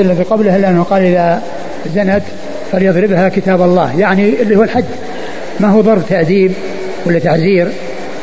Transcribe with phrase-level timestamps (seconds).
[0.00, 1.42] الذي قبله الا انه قال إذا
[1.94, 2.22] زنت
[2.72, 4.00] فليضربها كتاب الله.
[4.00, 4.84] يعني اللي هو الحد
[5.60, 6.52] ما هو ضرب تأديب
[7.06, 7.68] ولا تعزير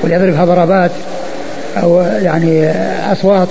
[0.04, 0.91] ولا يضربها ضربات
[1.83, 2.71] أو يعني
[3.12, 3.47] أصوات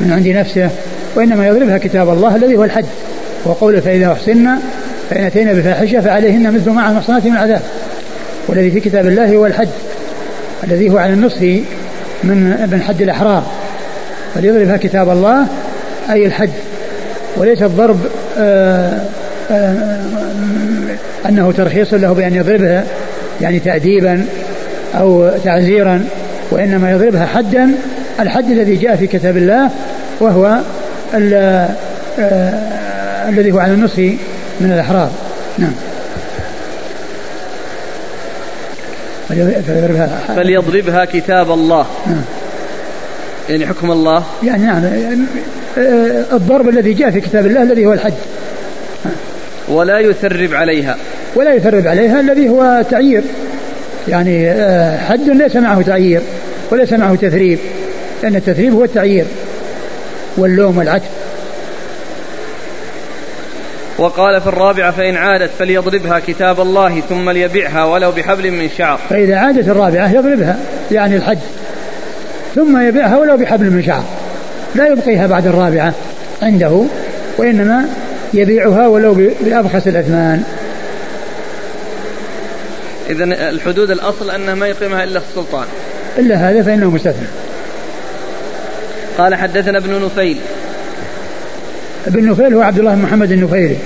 [0.00, 0.70] من عند نفسه
[1.16, 2.84] وإنما يضربها كتاب الله الذي هو الحد
[3.44, 4.48] وقوله فإذا أحسن
[5.10, 7.62] فإن أتينا بفاحشة فعليهن مثل ما المحصنات من العذاب.
[8.48, 9.68] والذي في كتاب الله هو الحد
[10.64, 11.42] الذي هو على النصف
[12.24, 13.46] من من حد الأحرار.
[14.34, 15.46] فليضربها كتاب الله
[16.10, 16.50] أي الحد
[17.38, 17.98] وليس الضرب
[18.38, 19.00] آآ
[19.50, 20.04] آآ
[21.28, 22.84] أنه ترخيص له بأن يضربها
[23.40, 24.24] يعني تأديبا
[24.94, 26.04] أو تعزيرا
[26.50, 27.70] وإنما يضربها حدا.
[28.20, 29.70] الحد الذي جاء في كتاب الله
[30.20, 30.58] وهو
[33.28, 33.98] الذي هو على النصف
[34.60, 35.10] من الأحرار.
[35.58, 35.72] نعم.
[39.28, 41.86] فليضربها, فليضربها كتاب الله.
[42.06, 42.22] نعم.
[43.48, 44.82] يعني حكم الله؟ يعني نعم.
[46.32, 48.14] الضرب الذي جاء في كتاب الله الذي هو الحد
[49.68, 50.96] ولا يثرب عليها.
[51.34, 53.22] ولا يثرب عليها الذي هو تعيير.
[54.08, 54.50] يعني
[54.98, 56.20] حد ليس معه تعيير
[56.70, 57.58] وليس معه تثريب
[58.22, 59.24] لأن التثريب هو التعيير
[60.36, 61.04] واللوم والعتب.
[63.98, 69.00] وقال في الرابعة فإن عادت فليضربها كتاب الله ثم ليبعها ولو بحبل من شعر.
[69.10, 70.58] فإذا عادت الرابعة يضربها
[70.90, 71.38] يعني الحج
[72.54, 74.04] ثم يبيعها ولو بحبل من شعر.
[74.74, 75.94] لا يبقيها بعد الرابعة
[76.42, 76.82] عنده
[77.38, 77.84] وإنما
[78.34, 80.42] يبيعها ولو بأبخس الأثمان.
[83.10, 85.66] إذا الحدود الأصل أنه ما يقيمها إلا السلطان.
[86.18, 87.26] إلا هذا فإنه مستثنى.
[89.18, 90.38] قال حدثنا ابن نفيل.
[92.06, 93.76] ابن نفيل هو عبد الله بن محمد النفيلي.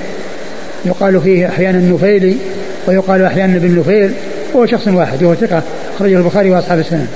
[0.84, 2.36] يقال فيه أحيانا النفيلي
[2.86, 4.12] ويقال أحيانا ابن نفيل.
[4.56, 5.62] هو شخص واحد وهو ثقة
[5.96, 7.08] أخرجه البخاري وأصحاب السنن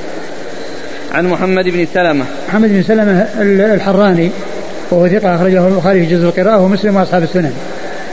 [1.17, 2.25] عن محمد بن سلمة.
[2.49, 3.27] محمد بن سلمة
[3.75, 4.31] الحراني
[4.91, 7.53] وهو ثقة أخرجه البخاري في جزء القراءة ومسلم وأصحاب السنن.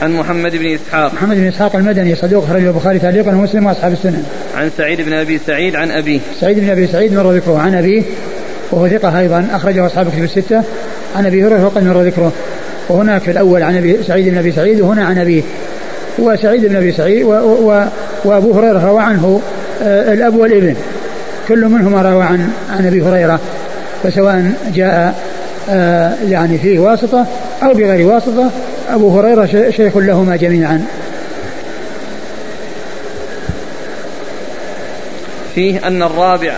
[0.02, 1.14] عن محمد بن إسحاق.
[1.14, 4.24] محمد بن إسحاق المدني صدوق أخرجه البخاري تعليقا ومسلم وأصحاب السنن.
[4.56, 6.20] عن سعيد بن أبي سعيد عن أبيه.
[6.40, 7.58] سعيد بن أبي سعيد مر ذكره.
[7.58, 8.02] عن أبيه
[8.70, 10.62] وهو ثقة أيضا أخرجه أصحاب الكتب الستة.
[11.16, 12.32] عن أبي هريرة وقد مر ذكره.
[12.88, 15.42] وهناك في الأول عن أبي سعيد بن أبي سعيد وهنا عن أبيه.
[16.18, 17.84] وسعيد بن أبي سعيد و و
[18.24, 19.40] وأبو هريرة روى عنه
[19.86, 20.74] الأب والابن.
[21.48, 23.40] كل منهما روى عن عن أبي هريرة
[24.02, 25.14] فسواء جاء
[26.28, 27.26] يعني فيه واسطة
[27.62, 28.50] أو بغير واسطة
[28.90, 30.84] أبو هريرة شيخ لهما جميعا.
[35.54, 36.52] فيه أن الرابع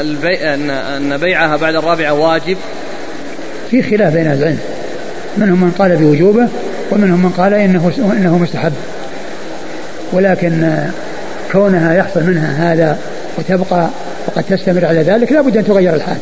[0.00, 0.54] البيع
[0.96, 2.56] أن بيعها بعد الرابعة واجب.
[3.70, 4.58] في خلاف بين العلم.
[5.36, 6.48] منهم من قال بوجوبه
[6.90, 8.72] ومنهم من قال إنه إنه مستحب.
[10.12, 10.78] ولكن
[11.52, 12.98] كونها يحصل منها هذا
[13.38, 13.88] وتبقى
[14.26, 16.18] وقد تستمر على ذلك لابد أن تغير الحال.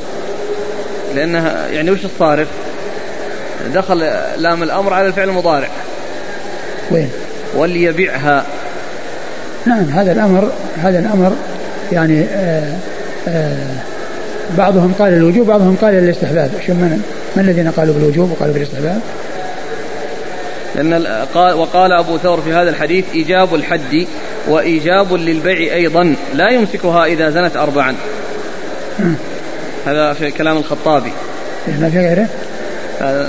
[1.14, 2.48] لأنها يعني وش الصارف؟
[3.74, 3.98] دخل
[4.36, 5.68] لام الأمر على الفعل المضارع.
[6.90, 7.10] وين؟
[7.56, 8.44] وليبيعها.
[9.66, 10.52] نعم هذا الأمر
[10.82, 11.32] هذا الأمر
[11.92, 12.78] يعني آآ
[13.28, 13.56] آآ
[14.58, 17.02] بعضهم قال الوجوب بعضهم قال الاستحباب شو من,
[17.36, 19.00] من الذين قالوا بالوجوب وقالوا بالاستحباب؟
[20.74, 24.06] لأن قال وقال أبو ثور في هذا الحديث إيجاب الحد.
[24.50, 27.94] وإيجاب للبيع أيضا لا يمسكها إذا زنت أربعا.
[29.86, 31.12] هذا في كلام الخطابي.
[31.80, 32.28] ما في غيره؟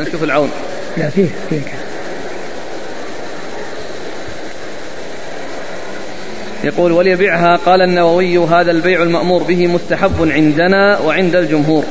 [0.07, 0.51] نشوف العون.
[0.97, 1.61] لا فيه فيه.
[6.63, 11.83] يقول وليبيعها قال النووي هذا البيع المأمور به مستحب عندنا وعند الجمهور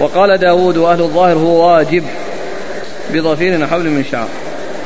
[0.00, 2.04] وقال داود وأهل الظاهر هو واجب
[3.12, 4.28] بضفير وحبل من شعر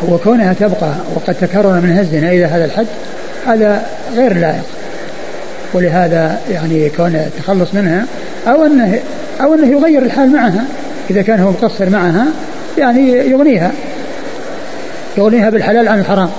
[0.09, 2.87] هو كونها تبقى وقد تكرر من الزنا إلى هذا الحد
[3.47, 4.65] هذا غير لائق.
[5.73, 8.07] ولهذا يعني كون التخلص منها
[8.47, 9.01] أو أنه
[9.41, 10.65] أو أنه يغير الحال معها
[11.11, 12.27] إذا كان هو مقصر معها
[12.79, 13.73] يعني يغنيها.
[15.17, 16.31] يغنيها بالحلال عن الحرام.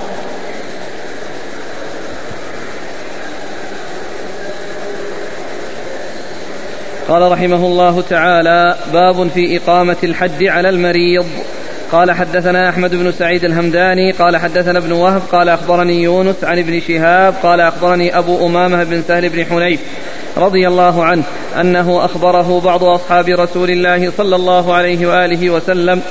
[7.08, 11.26] قال رحمه الله تعالى باب في إقامة الحد على المريض.
[11.92, 16.80] قال حدثنا أحمد بن سعيد الهمداني قال حدثنا ابن وهب قال أخبرني يونس عن ابن
[16.80, 19.80] شهاب قال أخبرني أبو أمامة بن سهل بن حنيف
[20.36, 21.22] رضي الله عنه
[21.60, 26.02] أنه أخبره بعض أصحاب رسول الله صلى الله عليه وآله وسلم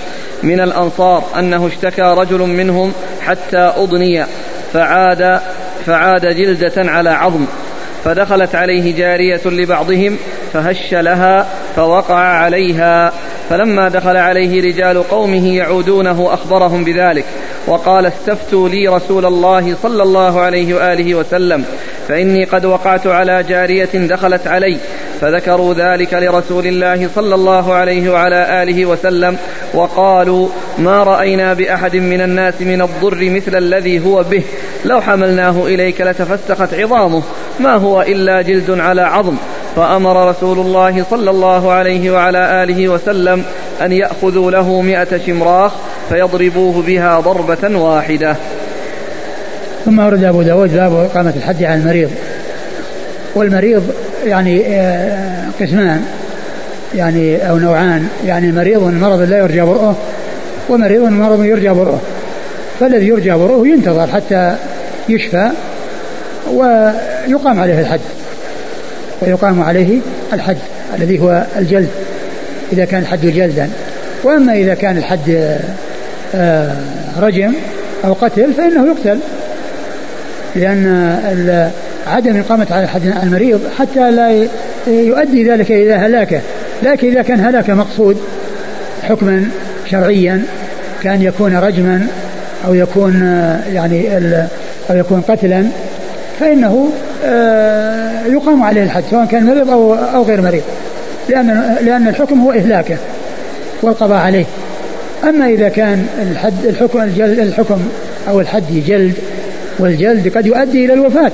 [0.44, 4.26] من الأنصار أنه اشتكى رجل منهم حتى أضني
[4.74, 5.40] فعاد
[5.86, 7.46] فعاد جلدة على عظم
[8.04, 10.18] فدخلت عليه جارية لبعضهم
[10.54, 13.14] فهش لها فوقع عليها.
[13.50, 17.26] فلما دخل عليه رجال قومه يعودونه أخبرهم بذلك
[17.68, 21.66] وقال استفتوا لي رسول الله صلى الله عليه وآله وسلم
[22.08, 24.78] فإني قد وقعت على جارية دخلت علي
[25.22, 29.38] فذكروا ذلك لرسول الله صلى الله عليه وعلى آله وسلم
[29.74, 34.44] وقالوا ما رأينا بأحد من الناس من الضر مثل الذي هو به
[34.86, 37.24] لو حملناه إليك لتفسخت عظامه
[37.60, 39.38] ما هو إلا جلد على عظم.
[39.76, 43.44] فأمر رسول الله صلى الله عليه وعلى آله وسلم
[43.82, 45.72] أن يأخذوا له مئة شمراخ
[46.10, 48.36] فيضربوه بها ضربة واحدة.
[49.86, 52.12] ثم ورد أبو داود باب إقامة الحد على المريض.
[53.36, 53.84] والمريض
[54.26, 56.06] يعني آه، قسمان
[56.96, 58.08] يعني أو نوعان.
[58.26, 59.96] يعني مريض مرض لا يرجى برؤه
[60.70, 62.00] ومريض مرض يرجى برؤه.
[62.80, 64.56] فالذي يرجى برؤه ينتظر حتى
[65.10, 65.50] يشفى
[66.54, 68.00] ويقام عليه الحد
[69.22, 70.00] ويقام عليه
[70.34, 70.58] الحد
[70.98, 71.90] الذي هو الجلد
[72.74, 73.70] إذا كان الحد جلدا.
[74.24, 75.58] وأما إذا كان الحد
[76.36, 76.76] آه،
[77.22, 77.54] رجم
[78.06, 79.20] أو قتل فإنه يقتل.
[80.56, 81.72] لأن
[82.08, 84.48] عدم إقامة على الحد المريض حتى لا
[84.88, 86.40] يؤدي ذلك إلى هلاكة.
[86.84, 88.18] لكن إذا كان هلاكه مقصود
[89.04, 89.48] حكما
[89.92, 90.44] شرعيا
[91.04, 92.08] كان يكون رجما
[92.68, 94.18] أو يكون آه، يعني
[94.90, 95.66] أو يكون قتلا
[96.40, 96.92] فإنه
[98.26, 100.64] يقام عليه الحد سواء كان مريض أو أو غير مريض
[101.30, 102.98] لأن لأن الحكم هو إهلاكه
[103.82, 104.46] والقضاء عليه.
[105.24, 107.80] أما إذا كان الحد الحكم الحكم
[108.30, 109.14] أو الحد جلد
[109.80, 111.32] والجلد قد يؤدي إلى الوفاة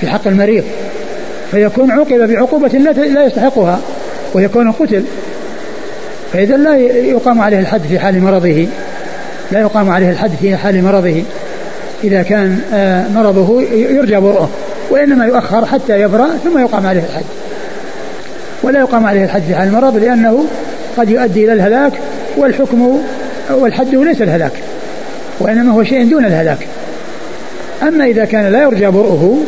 [0.00, 0.64] في حق المريض
[1.50, 3.80] فيكون عوقب بعقوبة لا يستحقها
[4.34, 5.04] ويكون قتل.
[6.32, 8.66] فإذا لا يقام عليه الحد في حال مرضه
[9.52, 11.22] لا يقام عليه الحد في حال مرضه.
[12.04, 14.48] إذا كان آه، مرضه يرجى برؤه
[14.90, 17.24] وإنما يؤخر حتى يبرأ ثم يقام عليه الحد
[18.62, 20.44] ولا يقام عليه الحد في حال المرض لأنه
[20.96, 21.92] قد يؤدي إلى الهلاك
[22.36, 22.98] والحكم
[23.50, 24.52] والحد ليس الهلاك
[25.40, 26.58] وإنما هو شيء دون الهلاك.
[27.82, 29.44] أما إذا كان لا يرجى برؤه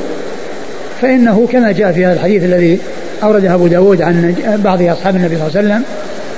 [1.02, 2.78] فإنه كما جاء في هذا الحديث الذي
[3.22, 5.82] أورده أبو داود عن بعض أصحاب النبي صلى الله عليه وسلم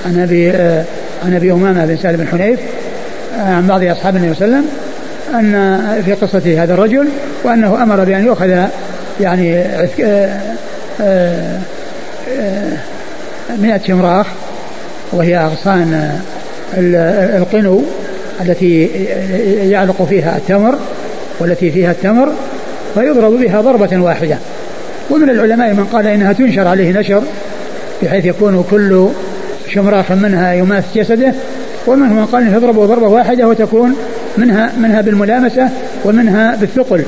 [0.07, 0.51] عن أبي
[1.25, 2.61] عن أبي أمامة بن سالم بن حنيف
[3.39, 4.82] عن بعض أصحاب النبي صلى الله عليه وسلم
[5.35, 7.09] أن في قصة هذا الرجل
[7.45, 8.67] وأنه أمر بأن يؤخذ
[9.21, 9.65] يعني
[13.59, 14.27] مئة شمراخ
[15.13, 16.11] وهي أغصان
[17.37, 17.83] القنو
[18.41, 18.85] التي
[19.71, 20.75] يعلق فيها التمر
[21.41, 22.29] والتي فيها التمر
[22.95, 24.37] فيضرب بها ضربة واحدة.
[25.11, 27.23] ومن العلماء من قال إنها تنشر عليه نشر
[28.03, 29.09] بحيث يكون كل
[29.69, 31.33] شمراخ منها يماس جسده
[31.87, 33.97] ومنهم من قال تضرب ضربة واحدة وتكون
[34.39, 35.69] منها منها بالملامسة
[36.05, 37.05] ومنها بالثقل.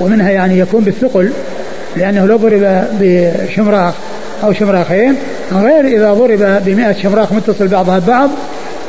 [0.00, 1.30] ومنها يعني يكون بالثقل
[1.96, 3.94] لأنه لو ضرب بشمراخ
[4.44, 5.14] أو شمراخين
[5.52, 8.30] غير إذا ضرب بمئة شمراخ متصل بعضها ببعض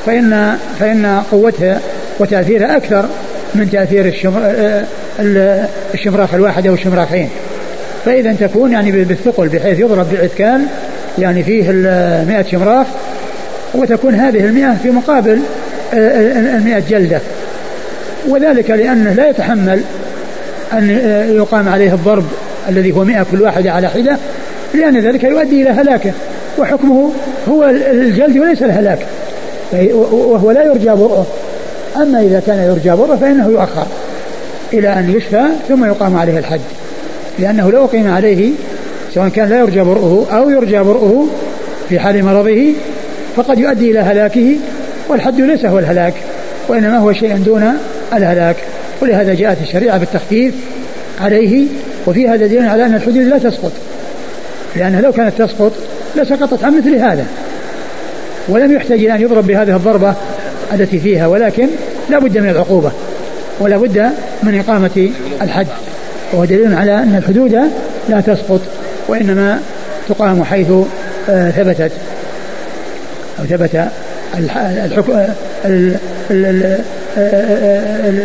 [0.06, 1.80] فإن فإن قوتها
[2.20, 3.06] وتأثيرها أكثر
[3.56, 4.42] من تأثير الشمر
[5.94, 7.30] الشمراخ الواحد أو الشمراخين.
[8.06, 10.66] فإذا تكون يعني بالثقل بحيث يضرب بعثكان
[11.20, 12.88] يعني فيه المئة شمراخ
[13.74, 15.40] وتكون هذه المئة في مقابل
[15.94, 17.20] المئة جلدة.
[18.28, 19.82] وذلك لأنه لا يتحمل
[20.74, 20.90] أن
[21.36, 22.26] يقام عليه الضرب
[22.70, 24.18] الذي هو مئة كل واحدة على حدة
[24.74, 26.12] لأن ذلك يؤدي إلى هلاكة
[26.58, 27.12] وحكمه
[27.50, 29.00] هو الجلد وليس الهلاك
[29.94, 31.26] وهو لا يرجى برؤه.
[31.96, 33.86] أما إذا كان يرجى برؤه فإنه يؤخر
[34.74, 36.60] إلى أن يشفى ثم يقام عليه الحد
[37.40, 38.52] لأنه لو أقيم عليه
[39.14, 41.28] سواء كان لا يرجى برؤه أو يرجى برؤه
[41.90, 42.74] في حال مرضه
[43.36, 44.56] فقد يؤدي إلى هلاكه
[45.12, 46.14] والحد ليس هو الهلاك
[46.68, 47.74] وإنما هو شيء دون
[48.14, 48.56] الهلاك.
[49.02, 50.54] ولهذا جاءت الشريعة بالتخفيف
[51.22, 51.66] عليه
[52.08, 53.72] وفي هذا دليل على أن الحدود لا تسقط.
[54.76, 55.72] لأنها لو كانت تسقط
[56.16, 57.26] لسقطت عن مثل هذا.
[58.50, 60.14] ولم يحتاج إلى أن يضرب بهذه الضربة
[60.74, 61.68] التي فيها ولكن
[62.10, 62.92] لا بد من العقوبة
[63.60, 64.10] ولا بد
[64.44, 65.10] من إقامة
[65.42, 65.68] الحد.
[66.34, 67.60] وهو دليل على أن الحدود
[68.10, 68.62] لا تسقط
[69.08, 69.60] وإنما
[70.10, 70.68] تقام حيث
[71.30, 71.92] آه، ثبتت
[73.40, 73.88] أو ثبت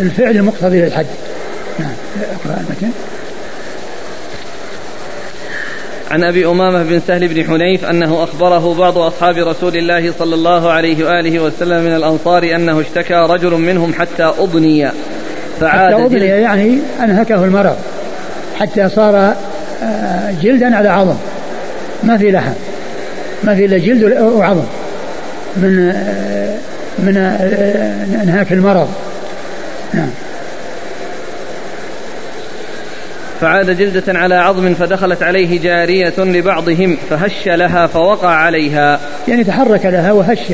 [0.02, 1.06] الفعل المقتضي للحد
[1.78, 1.92] نعم.
[2.16, 2.90] اقرأ المتن
[6.10, 10.70] عن أبي أمامة بن سهل بن حنيف أنه أخبره بعض أصحاب رسول الله صلى الله
[10.70, 14.90] عليه وآله وسلم من الأنصار أنه اشتكى رجل منهم حتى اضني
[15.60, 17.76] فعاد حتى أضني يعني أنهكه المرض.
[18.58, 19.34] حتى صار
[19.82, 21.16] آه، جلدا على عظم.
[22.02, 22.52] ما في لحم.
[23.44, 24.64] ما في إلا جلد وعظم
[25.56, 25.86] من
[26.98, 27.16] من
[28.22, 28.88] انهاك المرض.
[29.94, 30.10] نعم.
[33.40, 39.00] فعاد جلدة على عظم فدخلت عليه جارية لبعضهم فهش لها فوقع عليها.
[39.28, 40.52] يعني تحرك لها وهش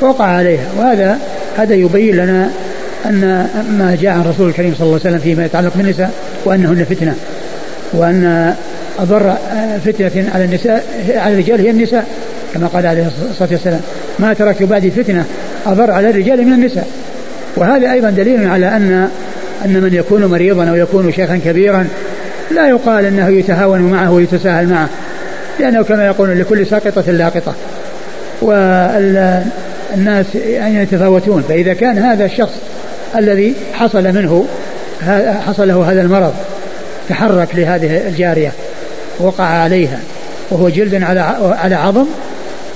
[0.00, 0.66] فوقع عليها.
[0.78, 1.18] وهذا
[1.56, 2.50] هذا يبين لنا
[3.06, 3.20] أن
[3.78, 6.10] ما جاء عن الرسول الكريم صلى الله عليه وسلم فيما يتعلق بالنساء
[6.44, 7.14] وأنهن فتنة.
[7.92, 8.54] وأن
[8.98, 9.36] أضر
[9.84, 10.84] فتنة على النساء
[11.16, 12.06] على الرجال هي النساء
[12.54, 13.80] كما قال عليه الصلاة والسلام.
[14.18, 15.24] ما تركت بعدي فتنة
[15.66, 16.86] أضر على الرجال من النساء.
[17.56, 19.08] وهذا أيضا دليل على أن
[19.64, 21.86] أن من يكون مريضا أو يكون شيخا كبيرا
[22.50, 24.88] لا يقال أنه يتهاون معه ويتساهل معه
[25.60, 27.54] لأنه كما يقولون لكل ساقطة لاقطة.
[28.42, 32.54] والناس يعني يتفاوتون؟ فإذا كان هذا الشخص
[33.16, 34.46] الذي حصل منه
[35.46, 36.34] حصل له هذا المرض
[37.08, 38.52] تحرك لهذه الجارية
[39.18, 39.98] وقع عليها
[40.50, 41.20] وهو جلد على
[41.62, 42.06] على عظم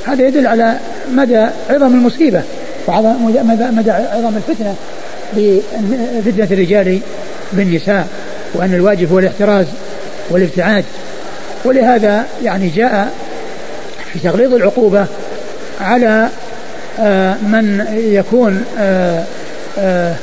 [0.06, 0.76] هذا يدل على
[1.12, 2.42] مدى عظم المصيبة
[2.86, 3.24] وعظم
[3.76, 4.74] مدى عظم الفتنة
[5.36, 6.98] بفتنة الرجال
[7.52, 8.08] بالنساء
[8.54, 9.66] وأن الواجب هو الاحتراز
[10.30, 10.84] والابتعاد.
[11.64, 13.12] ولهذا يعني جاء
[14.12, 15.06] في تغليظ العقوبة
[15.80, 16.28] على
[17.00, 19.24] آه، من يكون آه،
[19.78, 20.14] آه،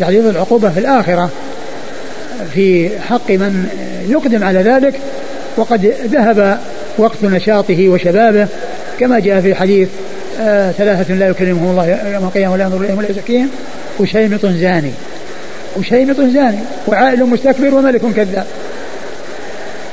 [0.00, 1.30] تغليظ العقوبة في الآخرة
[2.54, 3.68] في حق من
[4.08, 5.00] يقدم على ذلك.
[5.56, 6.58] وقد ذهب
[6.98, 8.48] وقت نشاطه وشبابه
[9.00, 9.88] كما جاء في حديث
[10.78, 13.48] ثلاثة لا يكلمهم الله يوم القيامة ولا ينظر إليهم ولا يزكيهم
[14.00, 14.90] وشيمط زاني.
[15.76, 16.58] وشيمط زاني.
[16.86, 18.46] وعائل مستكبر وملك كذاب.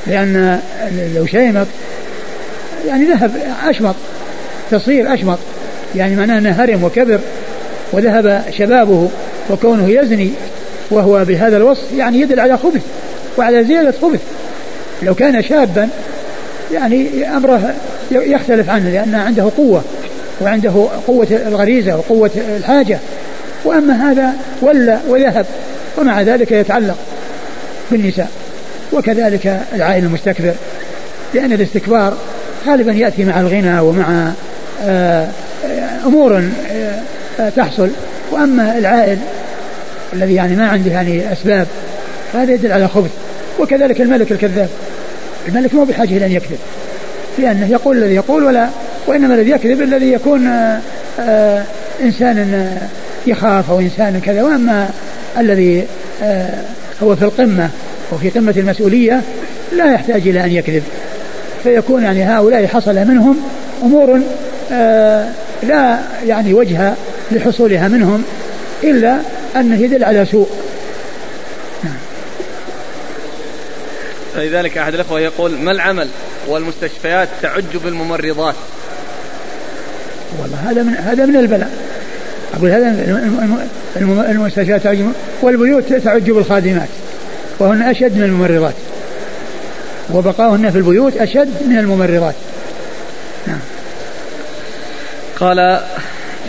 [0.07, 0.59] لأن
[1.15, 1.67] لو شيمط
[2.87, 3.31] يعني ذهب
[3.63, 3.95] أشمط.
[4.71, 5.37] تصير أشمط.
[5.95, 7.19] يعني معناه أنه هرم وكبر
[7.91, 9.09] وذهب شبابه
[9.49, 10.31] وكونه يزني
[10.91, 12.81] وهو بهذا الوصف يعني يدل على خبث
[13.37, 14.21] وعلى زيادة خبث.
[15.03, 15.89] لو كان شابا
[16.73, 17.73] يعني أمره
[18.11, 19.83] يختلف عنه لأن عنده قوة
[20.41, 22.99] وعنده قوة الغريزة وقوة الحاجة.
[23.65, 25.45] وأما هذا ولى وذهب
[25.97, 26.97] ومع ذلك يتعلق
[27.91, 28.29] بالنساء
[28.93, 30.53] وكذلك العائل المستكبر
[31.33, 32.17] لأن الاستكبار
[32.67, 34.31] غالبا يأتي مع الغنى ومع
[34.83, 35.27] آه،
[36.05, 36.43] أمور
[37.39, 37.89] آه، تحصل.
[38.31, 39.17] وأما العائل
[40.13, 41.67] الذي يعني ما عنده يعني أسباب
[42.33, 43.11] فهذا يدل على خبث.
[43.59, 44.69] وكذلك الملك الكذاب.
[45.47, 46.57] الملك مو بحاجة إلى أن يكذب.
[47.37, 48.69] لأنه يقول الذي يقول ولا
[49.07, 50.47] وإنما الذي يكذب الذي يكون
[51.19, 51.63] آه،
[52.01, 52.67] إنسان
[53.27, 54.43] يخاف أو إنسان كذا.
[54.43, 54.89] وأما
[55.37, 55.87] الذي
[57.03, 57.69] هو في القمة
[58.11, 59.21] وفي قمة المسؤولية
[59.71, 60.83] لا يحتاج إلى أن يكذب.
[61.63, 63.37] فيكون يعني هؤلاء حصل منهم
[63.83, 64.21] أمور
[64.71, 65.27] آه
[65.63, 66.93] لا يعني وجه
[67.31, 68.23] لحصولها منهم
[68.83, 69.17] إلا
[69.55, 70.49] أنه يدل على سوء.
[74.35, 76.07] فلذلك أحد الأخوة يقول ما العمل؟
[76.47, 78.55] والمستشفيات تعج بالممرضات.
[80.41, 81.71] والله هذا من هذا من البلاء.
[82.53, 84.97] أقول هذا المستشفيات تعج
[85.41, 86.89] والبيوت تعج بالخادمات
[87.59, 88.75] وهن أشد من الممرضات.
[90.13, 92.35] وبقاؤهن في البيوت أشد من الممرضات.
[93.47, 93.59] نعم.
[95.39, 95.81] قال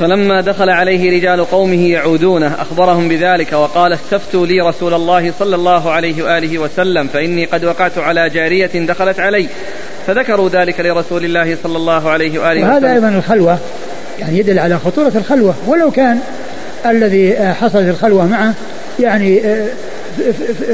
[0.00, 5.90] فلما دخل عليه رجال قومه يعودونه أخبرهم بذلك وقال استفتوا لي رسول الله صلى الله
[5.90, 9.48] عليه وآله وسلم فإني قد وقعت على جارية دخلت علي.
[10.06, 12.68] فذكروا ذلك لرسول الله صلى الله عليه وآله وسلم.
[12.68, 13.58] وهذا أيضا الخلوة
[14.18, 15.54] يعني يدل على خطورة الخلوة.
[15.66, 16.18] ولو كان
[16.86, 18.54] الذي حصلت الخلوة معه
[19.00, 19.42] يعني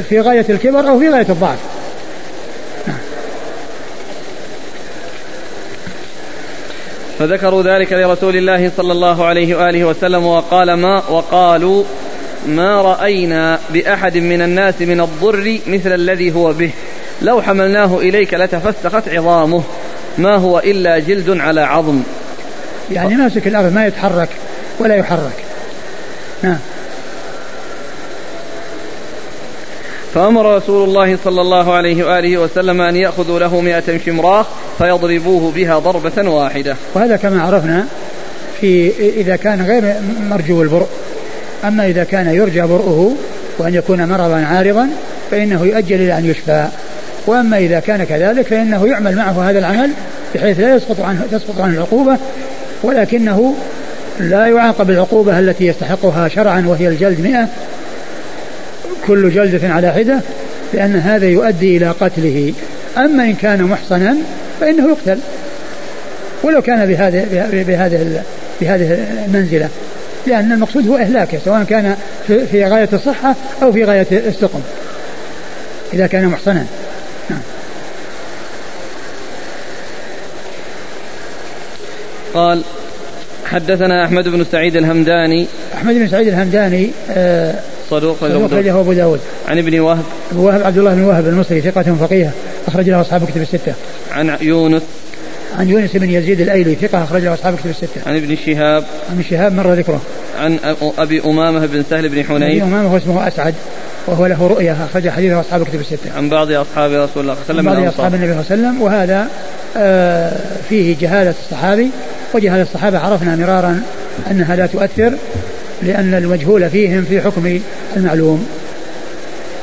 [0.09, 1.59] في غاية الكبر أو في غاية الضعف.
[7.19, 11.85] فذكروا ذلك لرسول الله صلى الله عليه وآله وسلم وقال ما وقالوا
[12.47, 16.71] ما رأينا بأحد من الناس من الضر مثل الذي هو به.
[17.23, 19.63] لو حملناه إليك لتفسخت عظامه.
[20.19, 22.03] ما هو إلا جلد على عظم.
[22.93, 24.29] يعني ماسك الأرض ما يتحرك
[24.79, 25.45] ولا يحرك.
[26.43, 26.59] نعم.
[30.15, 34.47] فأمر رسول الله صلى الله عليه وآله وسلم أن يأخذوا له مئة شمراخ
[34.79, 36.77] فيضربوه بها ضربة واحدة.
[36.95, 37.87] وهذا كما عرفنا
[38.61, 39.95] في إذا كان غير
[40.31, 40.89] مرجو البرء
[41.65, 43.17] أما إذا كان يرجى برؤه
[43.59, 44.89] وأن يكون مرضا عارضا
[45.31, 46.69] فإنه يؤجل إلى أن يشفى.
[47.27, 49.91] وأما إذا كان كذلك فإنه يعمل معه هذا العمل
[50.35, 52.17] بحيث لا يسقط عنه تسقط عنه العقوبة
[52.83, 53.55] ولكنه
[54.21, 57.49] لا يعاقب العقوبة التي يستحقها شرعا وهي الجلد مئة
[59.07, 60.21] كل جلدة على حدة
[60.75, 62.53] لأن هذا يؤدي إلى قتله.
[62.99, 64.17] أما إن كان محصنا
[64.61, 65.19] فإنه يقتل.
[66.43, 68.23] ولو كان بهذه بهذه
[68.61, 69.69] بهذه المنزلة.
[70.27, 71.97] لأن المقصود هو إهلاكه سواء كان
[72.27, 74.61] في غاية الصحة أو في غاية السقم.
[75.93, 76.65] إذا كان محصنا.
[82.39, 82.63] قال
[83.45, 87.55] حدثنا أحمد بن سعيد الهمداني أحمد بن سعيد الهمداني آه
[87.91, 91.83] صدوق أخرجه أبو داود عن ابن وهب أبو وهب عبد الله بن وهب المصري ثقة
[92.01, 92.31] فقيه
[92.69, 93.73] أخرج له أصحاب كتب الستة
[94.13, 94.83] عن يونس
[95.59, 98.01] عن يونس بن يزيد الأيلي ثقة أخرج له أصحاب كتب الستة.
[98.07, 100.01] عن ابن شهاب عن شهاب مر ذكره.
[100.41, 100.59] عن
[100.99, 102.43] أبي أمامة بن سهل بن حنيف.
[102.43, 103.55] أبي أمامة هو اسمه أسعد
[104.07, 106.11] وهو له رؤية أخرج حديثه أصحاب كتب الستة.
[106.17, 107.81] عن بعض أصحاب رسول الله صلى الله عليه وسلم.
[107.81, 109.29] عن بعض أصحاب النبي صلى الله عليه وسلم وهذا
[109.77, 110.37] آه
[110.69, 111.91] فيه جهالة الصحابي
[112.35, 113.83] وجهاله الصحابة عرفنا مرارا
[114.31, 115.13] أنها لا تؤثر
[115.83, 117.61] لأن المجهول فيهم في حكم
[117.97, 118.49] المعلوم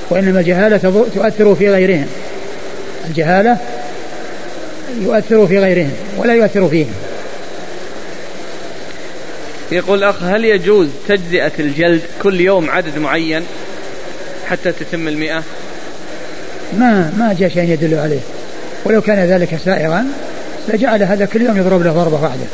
[0.10, 2.08] وإنما الجهالة تؤثر في غيرهم.
[3.08, 3.58] الجهالة
[5.02, 6.94] يؤثر في غيرهم ولا يؤثر فيهم.
[9.72, 13.44] يقول أخ هل يجوز تجزئة الجلد كل يوم عدد معين
[14.50, 15.44] حتى تتم المئة؟
[16.78, 18.20] ما ما جاء شيء يدل عليه.
[18.86, 20.06] ولو كان ذلك سائغا
[20.68, 22.46] لجعل هذا كل يوم يضرب له ضربة واحدة.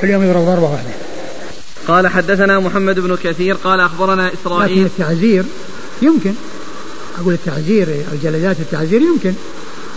[0.00, 0.90] كل يوم يضرب ضربة واحدة.
[1.88, 4.72] قال حدثنا محمد بن كثير قال أخبرنا إسرائيل.
[4.72, 5.44] لكن التعزير
[6.02, 6.34] يمكن.
[7.20, 9.34] أقول التعزير الجلدات التعزير يمكن.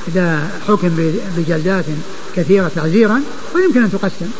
[0.08, 1.86] إذا حكم بجلدات
[2.36, 3.22] كثيرة تعزيرا
[3.56, 4.32] ويمكن أن تقسم.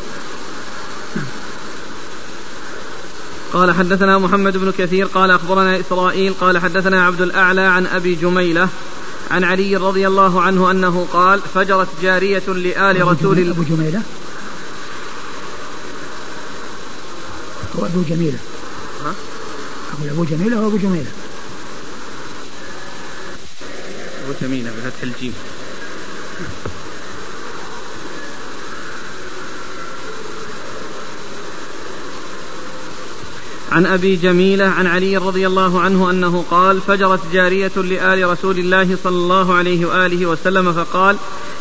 [3.52, 8.68] قال حدثنا محمد بن كثير قال أخبرنا إسرائيل قال حدثنا عبد الأعلى عن أبي جميلة
[9.30, 13.52] عن علي رضي الله عنه أنه قال فجرت جارية لآل رسول الله.
[13.52, 14.02] أبو جميلة.
[17.78, 18.38] هو أبو جميلة.
[19.04, 19.14] ها؟
[19.98, 21.10] أقول أبو جميلة هو أبو جميلة.
[24.24, 25.34] أبو جميلة بفتح الجيم
[33.72, 38.96] عن أبي جميلة عن علي رضي الله عنه أنه قال فجرت جارية لآل رسول الله
[39.04, 41.16] صلى الله عليه وآله وسلم فقال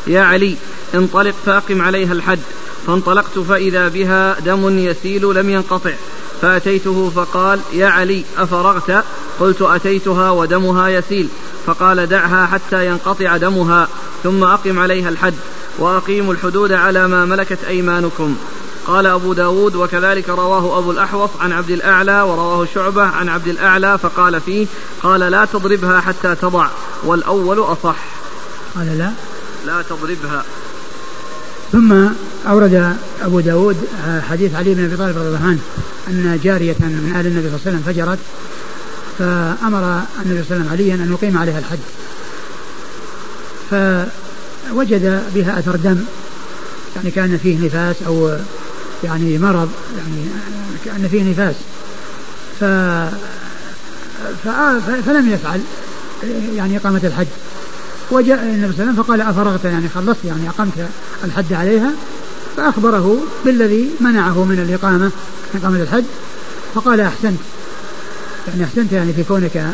[0.07, 0.55] يا علي
[0.95, 2.39] انطلق فاقم عليها الحد
[2.87, 5.93] فانطلقت فإذا بها دم يسيل لم ينقطع
[6.41, 9.03] فأتيته فقال يا علي أفرغت؟
[9.39, 11.27] قلت أتيتها ودمها يسيل
[11.65, 13.87] فقال دعها حتى ينقطع دمها
[14.23, 15.33] ثم أقم عليها الحد
[15.79, 18.35] وأقيموا الحدود على ما ملكت أيمانكم
[18.87, 23.97] قال أبو داود وكذلك رواه أبو الأحوص عن عبد الأعلى ورواه شعبة عن عبد الأعلى
[23.97, 24.67] فقال فيه
[25.03, 26.67] قال لا تضربها حتى تضع
[27.03, 27.97] والأول أصح.
[28.75, 29.11] قال لا.
[29.65, 30.43] لا تضربها.
[31.71, 32.07] ثم
[32.47, 33.77] أورد أبو داود
[34.29, 35.59] حديث علي بن أبي طالب رضي الله عنه
[36.07, 38.19] أن جارية من آل النبي صلى الله عليه وسلم فجرت
[39.19, 41.79] فأمر النبي صلى الله عليه وسلم عليا أن يقيم عليها الحد
[43.69, 45.97] فوجد بها أثر دم
[46.95, 48.37] يعني كان فيه نفاس أو
[49.03, 50.25] يعني مرض يعني
[50.85, 51.55] كأن فيه نفاس.
[52.59, 52.63] ف
[55.05, 55.61] فلم يفعل
[56.55, 57.27] يعني إقامة الحج.
[58.11, 60.89] وجاء النبي صلى الله عليه وسلم فقال أفرغت يعني خلصت يعني أقمت
[61.23, 61.91] الحج عليها.
[62.57, 65.11] فأخبره بالذي منعه من الإقامة
[65.55, 66.03] إقامة الحج.
[66.75, 67.39] فقال أحسنت
[68.47, 69.73] يعني أحسنت يعني في كونك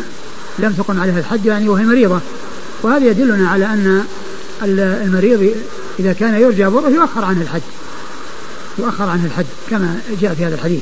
[0.59, 2.19] لم تقم عليها الحج يعني وهي مريضة.
[2.83, 4.03] وهذا يدلنا على أن
[5.05, 5.55] المريض
[5.99, 7.61] إذا كان يرجى بره يؤخر عنه الحج.
[8.79, 10.81] يؤخر عنه الحج كما جاء في هذا الحديث.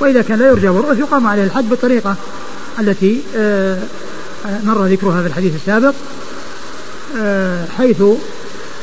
[0.00, 2.16] وإذا كان لا يرجى بره يقام عليه الحج بالطريقة
[2.80, 3.78] التي آه،
[4.64, 5.94] مر ذكرها في الحديث السابق
[7.18, 8.02] آه، حيث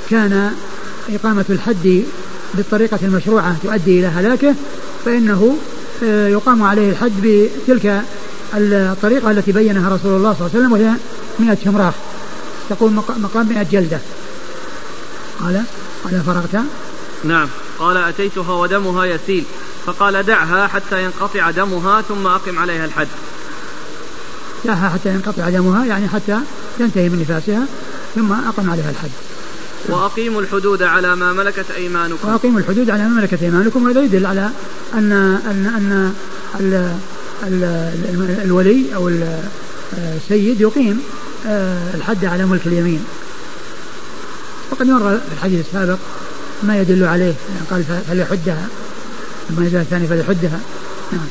[0.10, 0.52] كان
[1.10, 2.04] إقامة الحد
[2.54, 4.56] بالطريقة المشروعة تؤدي إلى هلاكه
[5.06, 5.58] فإنه
[6.04, 8.02] آه، يقام عليه الحج بتلك
[8.56, 10.92] الطريقة التي بينها رسول الله صلى الله عليه وسلم وهي
[11.40, 11.94] 100 شمراخ.
[12.70, 14.00] تقول مقام 100 جلدة.
[15.40, 15.64] قال؟
[16.04, 16.64] قال فرغت؟
[17.24, 17.48] نعم.
[17.80, 19.44] قال أتيتها ودمها يسيل.
[19.86, 23.08] فقال دعها حتى ينقطع دمها ثم أقم عليها الحد.
[24.66, 26.40] دعها حتى ينقطع دمها يعني حتى
[26.80, 27.66] تنتهي من نفاسها
[28.16, 29.12] ثم أقم عليها الحد.
[29.88, 32.30] وأقيموا الحدود على ما ملكت أيمانكم.
[32.30, 34.50] وأقيموا الحدود على ما ملكت أيمانكم وهذا يدل على
[34.94, 35.12] أن
[35.46, 36.16] أن أن
[36.60, 36.98] ال
[38.44, 39.12] الولي أو
[39.98, 41.02] السيد يقيم
[41.48, 43.06] آه، الحد على ملك اليمين.
[44.72, 45.98] وقد مر في الحديث السابق
[46.64, 47.24] ما يدل عليه.
[47.26, 48.68] يعني قال فليحدها.
[49.50, 50.60] ثم إذا الثاني فليحدها.
[51.12, 51.28] نعم.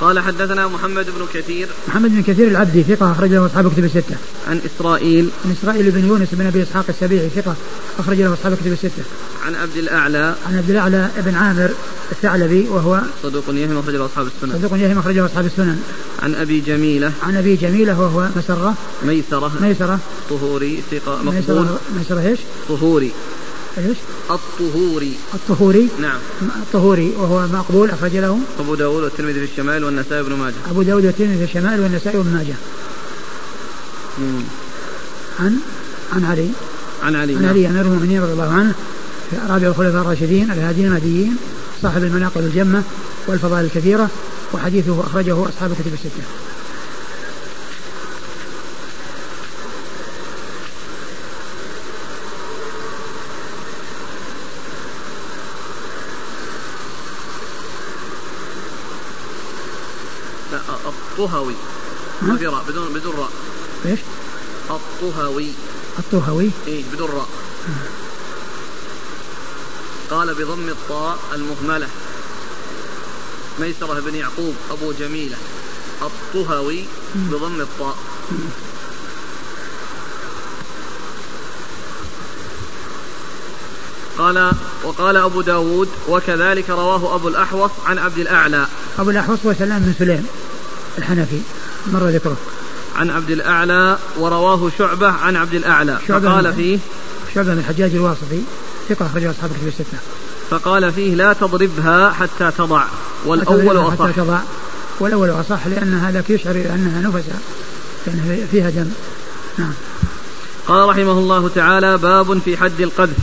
[0.00, 1.68] قال حدثنا محمد بن كثير.
[1.88, 4.16] محمد بن كثير العبدي ثقة أخرج له أصحاب كتب الستة.
[4.48, 5.28] عن إسرائيل.
[5.44, 7.54] عن إسرائيل بن يونس بن أبي إسحاق السبيعي ثقة
[7.98, 9.02] أخرج له أصحاب كتب الستة.
[9.46, 10.34] عن عبد الأعلى.
[10.46, 11.70] عن عبد الأعلى بن عامر
[12.12, 14.58] الثعلبي وهو صدوق يهم أخرج له أصحاب السنن.
[14.58, 15.82] صدوق يهم أخرج له أصحاب السنن.
[16.22, 17.12] عن أبي جميلة.
[17.22, 18.74] عن أبي جميلة وهو مسرة.
[19.04, 19.52] ميسرة.
[19.60, 19.98] ميسرة.
[20.30, 21.34] طهوري ثقة مقبول.
[21.34, 23.12] ميسرة, ميسرة إيش؟ طهوري.
[23.78, 23.96] إيش؟
[24.30, 25.14] الطهوري.
[25.34, 26.18] الطهوري؟ نعم.
[26.42, 30.54] الطهوري وهو مقبول أخرج له؟ أبو داود والترمذي في الشمال والنسائي بن ماجه.
[30.70, 32.54] أبو داود والترمذي في الشمال والنسائي بن ماجه.
[35.40, 35.56] عن
[36.12, 36.48] عن علي.
[37.02, 38.74] عن علي عن علي أمير المؤمنين رضي الله عنه
[39.48, 41.36] رابع الخلفاء الراشدين الهادين المهديين
[41.82, 42.82] صاحب المناقب الجمة
[43.26, 44.08] والفضائل الكثيرة
[44.52, 46.22] وحديثه أخرجه أصحاب الكتب الستة.
[61.22, 61.54] الطهوي.
[62.22, 63.30] ما في راء بدون بدون راء.
[63.86, 64.00] إيش؟
[64.70, 65.48] الطهوي.
[65.98, 67.28] الطهوي؟ اي بدون راء.
[70.10, 71.88] قال بضم الطاء المهملة.
[73.60, 75.36] ميسرة بن يعقوب أبو جميلة.
[76.02, 77.96] الطهوي بضم الطاء.
[84.18, 84.52] قال
[84.84, 88.66] وقال أبو داود وكذلك رواه أبو الأحوص عن عبد الأعلى.
[88.98, 90.26] أبو الأحوص هو سلام بن سليم.
[90.98, 91.40] الحنفي
[91.92, 92.36] مر ذكره.
[92.96, 95.98] عن عبد الأعلى ورواه شعبة عن عبد الأعلى.
[96.08, 96.78] شعبة فقال فيه
[97.34, 98.42] شعبة الحجاج الواسطي
[98.88, 99.98] ثقة أخرج أصحاب الكتب الستة.
[100.50, 102.84] فقال فيه لا تضربها حتى تضع
[103.26, 104.38] والأول أصح حتى تضع
[105.00, 107.38] والأول أصح لأن هذا يشعر أنها نفسا
[108.06, 108.90] لأن فيها دم
[109.58, 109.72] نعم.
[110.68, 113.16] قال رحمه الله تعالى باب في حد القذف.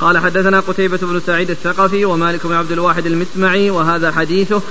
[0.00, 4.62] قال حدثنا قتيبة بن سعيد الثقفي ومالك بن عبد الواحد المسمعي وهذا حديثه.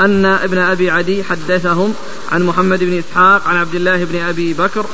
[0.00, 1.94] أن ابن أبي عدي حدثهم
[2.32, 4.86] عن محمد بن إسحاق عن عبد الله بن أبي بكر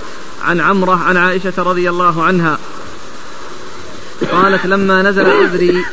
[0.44, 2.58] عن عمرة عن عائشة رضي الله عنها.
[4.32, 5.84] قالت لما نزل عذري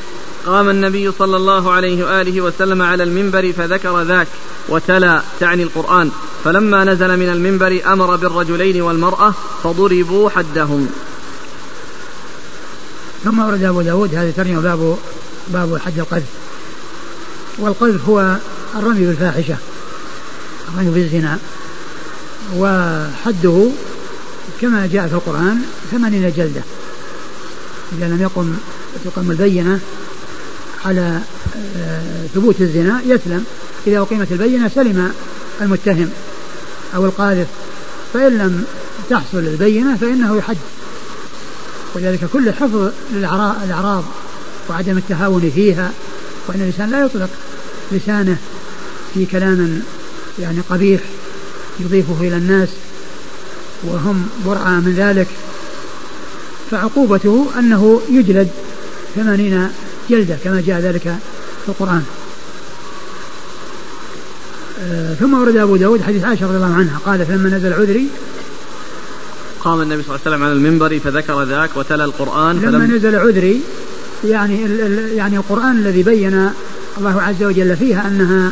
[0.45, 4.27] قام النبي صلى الله عليه وآله وسلم على المنبر فذكر ذاك
[4.69, 6.11] وتلا تعني القرآن.
[6.43, 10.89] فلما نزل من المنبر أمر بالرجلين والمرأة فضربوا حدهم.
[13.23, 14.97] ثم ورد أبو داود هذه ترجمة باب
[15.47, 16.29] باب حد القذف
[17.57, 18.35] والقذف هو
[18.75, 19.57] الرمي بالفاحشة
[20.69, 21.37] الرمي بالزنا.
[22.55, 23.69] وحده
[24.61, 25.61] كما جاء في القرآن
[25.91, 26.61] ثمانين جلدة.
[27.97, 28.57] إذا لم يقم
[29.05, 29.79] تقم البينة
[30.85, 31.19] على
[31.77, 33.45] آه، ثبوت الزنا يسلم.
[33.87, 35.11] إذا أقيمت البينة سلم
[35.61, 36.09] المتهم
[36.95, 37.47] أو القاذف.
[38.13, 38.65] فإن لم
[39.09, 40.57] تحصل البينة فإنه يحد
[41.95, 44.03] ولذلك كل حفظ للأعراض
[44.69, 45.91] وعدم التهاون فيها.
[46.47, 47.29] وأن الإنسان لا يطلق
[47.91, 48.37] لسانه
[49.15, 49.81] في كلام
[50.39, 51.01] يعني قبيح
[51.79, 52.69] يضيفه إلى الناس
[53.83, 55.27] وهم برعى من ذلك
[56.71, 58.49] فعقوبته أنه يجلد
[59.15, 59.69] ثمانين
[60.09, 61.01] جلدة كما جاء ذلك
[61.65, 62.03] في القرآن.
[64.81, 68.07] آه ثم ورد أبو داود حديث عائشة رضي الله عنها قال فلما نزل عذري
[69.59, 73.15] قام النبي صلى الله عليه وسلم على المنبر فذكر ذاك وتلا القرآن لما فلم نزل
[73.15, 73.61] عذري
[74.25, 74.61] يعني
[75.15, 76.49] يعني القرآن الذي بين
[76.97, 78.51] الله عز وجل فيها أنها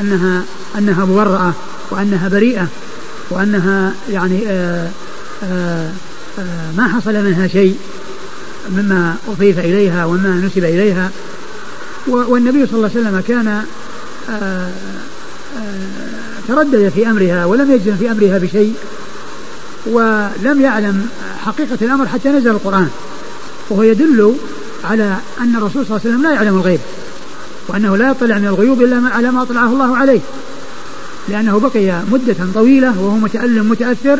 [0.00, 0.42] أنها
[0.78, 1.52] أنها مبرأة
[1.90, 2.68] وأنها بريئة
[3.30, 4.90] وأنها يعني آآ آه،
[5.44, 5.90] آآ
[6.38, 7.76] آه، آه، ما حصل منها شيء
[8.70, 11.10] مما أضيف إليها وما نسب إليها.
[12.06, 13.64] والنبي صلى الله عليه وسلم كان
[16.48, 18.74] تردد في أمرها ولم يجزم في أمرها بشيء
[19.86, 21.08] ولم يعلم
[21.44, 22.88] حقيقة الأمر حتى نزل القرآن.
[23.70, 24.34] وهو يدل
[24.84, 26.80] على أن الرسول صلى الله عليه وسلم لا يعلم الغيب.
[27.68, 30.20] وأنه لا يطلع من الغيوب إلا على ما أطلعه الله عليه.
[31.28, 34.18] لأنه بقي مدة طويلة وهو متألم متأثر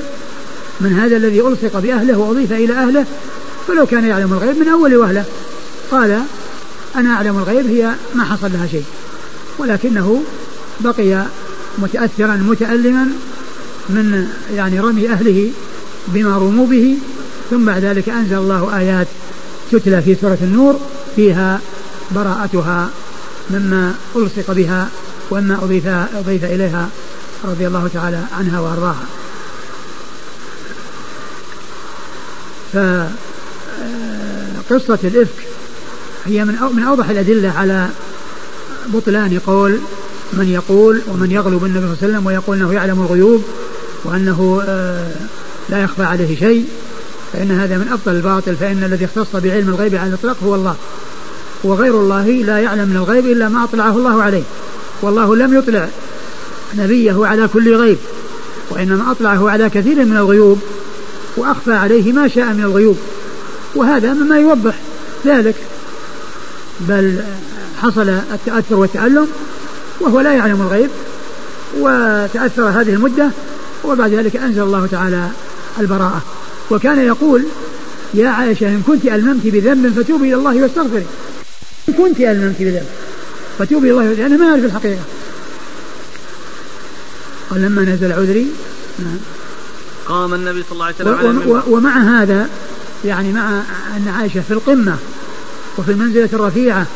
[0.80, 3.06] من هذا الذي ألصق بأهله وأضيف إلى أهله
[3.68, 5.24] فلو كان يعلم الغيب من أول وهلة.
[5.90, 6.20] قال
[6.96, 8.84] أنا أعلم الغيب هي ما حصل لها شيء.
[9.58, 10.22] ولكنه
[10.80, 11.24] بقي
[11.78, 13.08] متأثرا متألما
[13.88, 15.50] من يعني رمي أهله
[16.08, 16.96] بما رموا به
[17.50, 19.06] ثم بعد ذلك أنزل الله آيات
[19.72, 20.80] تتلى في سورة النور
[21.16, 21.60] فيها
[22.10, 22.90] براءتها
[23.50, 24.88] مما ألصق بها
[25.30, 26.88] وما أضيف, أضيف إليها
[27.44, 29.04] رضي الله تعالى عنها وأرضاها.
[34.68, 35.46] فقصة الإفك
[36.24, 37.88] هي من من أوضح الأدلة على
[38.86, 39.78] بطلان قول
[40.32, 43.44] من يقول ومن يغلب النبي صلى الله عليه وسلم ويقول أنه يعلم الغيوب
[44.04, 45.12] وأنه آه،
[45.68, 46.66] لا يخفى عليه شيء
[47.32, 50.76] فإن هذا من أبطل الباطل فإن الذي اختص بعلم الغيب على الإطلاق هو الله.
[51.64, 54.42] وغير الله لا يعلم من الغيب إلا ما أطلعه الله عليه.
[55.02, 55.88] والله لم يطلع
[56.78, 57.98] نبيه على كل غيب
[58.70, 60.58] وإنما أطلعه على كثير من الغيوب
[61.36, 62.98] وأخفى عليه ما شاء من الغيوب.
[63.74, 64.74] وهذا مما يوضح
[65.26, 65.54] ذلك.
[66.80, 67.20] بل
[67.82, 69.28] حصل التأثر والتألم
[70.00, 70.90] وهو لا يعلم الغيب
[71.80, 73.30] وتأثر هذه المدة
[73.84, 75.28] وبعد ذلك أنزل الله تعالى
[75.80, 76.22] البراءة.
[76.70, 77.44] وكان يقول
[78.14, 81.06] يا عائشة إن كنت ألممت بذنب فتوبي إلى الله واستغفري.
[81.94, 82.86] إن كنت ألممت بذنب
[83.58, 85.02] فتوبي الله لأنه ما يعرف الحقيقة.
[87.50, 88.46] قال لما نزل عذري
[88.98, 89.18] نعم.
[90.06, 92.48] قام النبي صلى الله عليه وسلم و و ومع هذا
[93.04, 93.62] يعني مع
[93.96, 94.96] أن عائشة في القمة
[95.78, 96.86] وفي المنزلة الرفيعة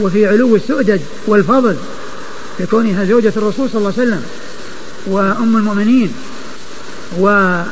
[0.00, 1.76] وفي علو السؤدد والفضل
[2.60, 4.22] لكونها زوجة الرسول صلى الله عليه وسلم
[5.06, 6.12] وأم المؤمنين
[7.18, 7.66] وهي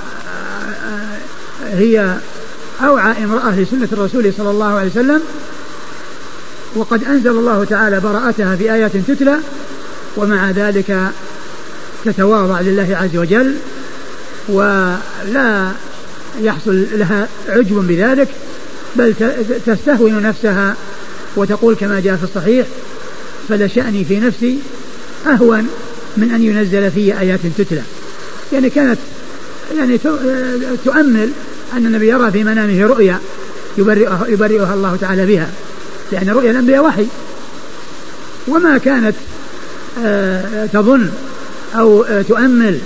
[2.84, 5.22] أوعى امرأة لسنة الرسول صلى الله عليه وسلم
[6.76, 9.36] وقد أنزل الله تعالى براءتها في آيات تتلى
[10.16, 10.98] ومع ذلك
[12.04, 13.54] تتواضع لله عز وجل
[14.48, 15.70] ولا
[16.42, 18.28] يحصل لها عجب بذلك
[18.96, 19.14] بل
[19.66, 20.74] تستهون نفسها
[21.36, 22.66] وتقول كما جاء في الصحيح
[23.48, 24.58] فلشأني في نفسي
[25.26, 25.68] أهون
[26.16, 27.82] من أن ينزل في آيات تتلى.
[28.52, 28.98] يعني كانت
[29.78, 29.98] يعني
[30.84, 31.30] تؤمل
[31.76, 33.18] أن النبي يرى في منامه رؤيا
[33.78, 35.48] يبرئها, يبرئها الله تعالى بها.
[36.12, 37.06] لأن رؤيا الأنبياء وحي.
[38.48, 39.14] وما كانت
[40.04, 41.10] آه، تظن
[41.74, 42.78] أو آه، تؤمل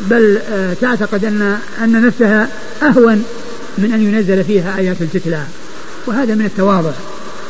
[0.00, 2.48] بل آه، تعتقد أن أن نفسها
[2.82, 3.24] أهون
[3.78, 5.42] من أن ينزل فيها آيات تتلى
[6.06, 6.90] وهذا من التواضع.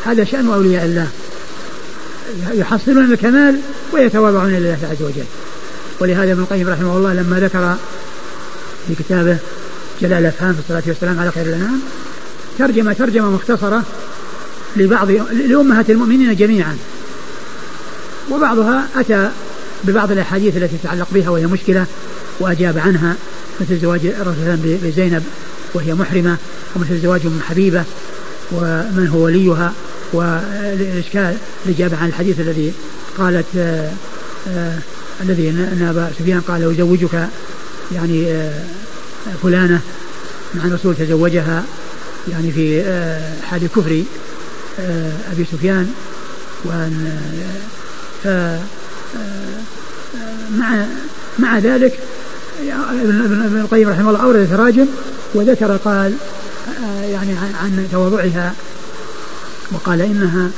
[0.07, 1.07] هذا شأن أولياء الله.
[2.53, 3.59] يحصلون الكمال
[3.93, 5.25] ويتواضعون لله عز وجل.
[6.01, 7.77] ولهذا ابن القيم رحمه الله لما ذكر
[8.89, 9.37] في كتابه
[10.01, 11.81] جلال الأفهام في الصلاة والسلام على خير الأنام
[12.59, 13.83] ترجم ترجمة مختصرة
[14.79, 15.11] لبعض
[15.51, 16.77] لأمهات المؤمنين جميعا.
[18.31, 19.31] وبعضها أتى
[19.85, 21.87] ببعض الأحاديث التي تتعلق بها وهي مشكلة
[22.41, 23.17] وأجاب عنها
[23.61, 25.23] مثل زواج الرسول بزينب
[25.75, 26.37] وهي محرمة
[26.77, 27.85] ومثل زواج أم حبيبة
[28.53, 29.73] ومن هو وليها
[30.13, 31.37] والإشكال
[31.67, 32.73] الإجابة عن الحديث الذي
[33.19, 33.93] قالت آآ آه،
[34.49, 34.79] آآ آه،
[35.23, 37.29] الذي أن أبا سفيان قال أزوجك
[37.93, 38.63] يعني آه،
[39.43, 39.81] فلانة
[40.55, 41.65] مع الرسول تزوجها
[42.33, 42.83] يعني في
[43.43, 44.03] حال كفر
[45.33, 45.93] أبي سفيان
[46.65, 47.21] وأن
[50.59, 50.85] مع
[51.39, 51.99] مع ذلك
[53.05, 54.87] ابن القيم رحمه الله أورد تراجم
[55.35, 56.15] وذكر قال
[57.03, 58.55] يعني عن تواضعها
[59.73, 60.51] وقال إنها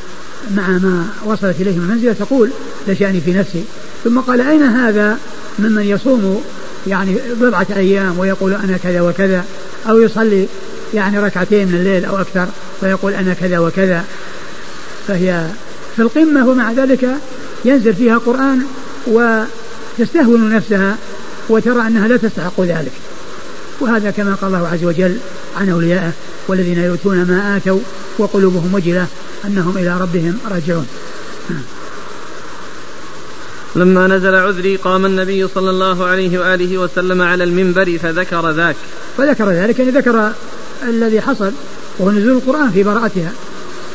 [0.56, 2.50] مع ما وصلت إليه من منزلة تقول
[2.88, 3.64] لشأني في نفسي.
[4.04, 5.18] ثم قال أين هذا
[5.58, 6.42] ممن يصوم
[6.86, 9.44] يعني بضعة أيام ويقول أنا كذا وكذا
[9.88, 10.46] أو يصلي
[10.94, 12.48] يعني ركعتين من الليل أو أكثر؟
[12.82, 14.04] ويقول أنا كذا وكذا.
[15.08, 15.46] فهي
[15.96, 17.08] في القمة ومع ذلك
[17.64, 18.62] ينزل فيها قرآن
[19.06, 20.96] وتستهون نفسها
[21.48, 22.92] وترى أنها لا تستحق ذلك.
[23.80, 25.16] وهذا كما قال الله عز وجل
[25.56, 26.12] عن أوليائه
[26.48, 27.80] والذين يؤتون ما آتوا
[28.18, 29.06] وقلوبهم وجلة
[29.44, 30.86] أنهم إلى ربهم راجعون.
[33.76, 38.76] لما نزل عذري قام النبي صلى الله عليه وآله وسلم على المنبر فذكر ذاك.
[39.18, 40.32] فذكر ذلك يعني ذكر
[40.88, 41.52] الذي حصل
[42.00, 43.32] وهو نزول القرآن في براءتها.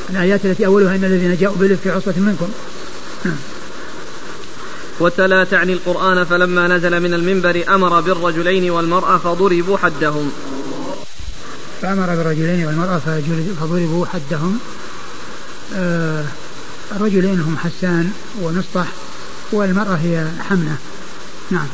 [0.10, 2.48] الآيات التي أولها إن الذين جاءوا بالإفك عصبة منكم.
[3.26, 3.36] نعم.
[5.00, 10.32] وتلا تعني القرآن فلما نزل من المنبر أمر بالرجلين والمرأة فضربوا حدهم.
[11.82, 13.00] فأمر بالرجلين والمرأة
[13.60, 14.60] فضربوا حدهم.
[15.76, 16.24] آه
[16.96, 18.88] الرجلين هم حسان ومصطح
[19.52, 20.78] والمرأة هي حمنة.
[21.52, 21.68] نعم.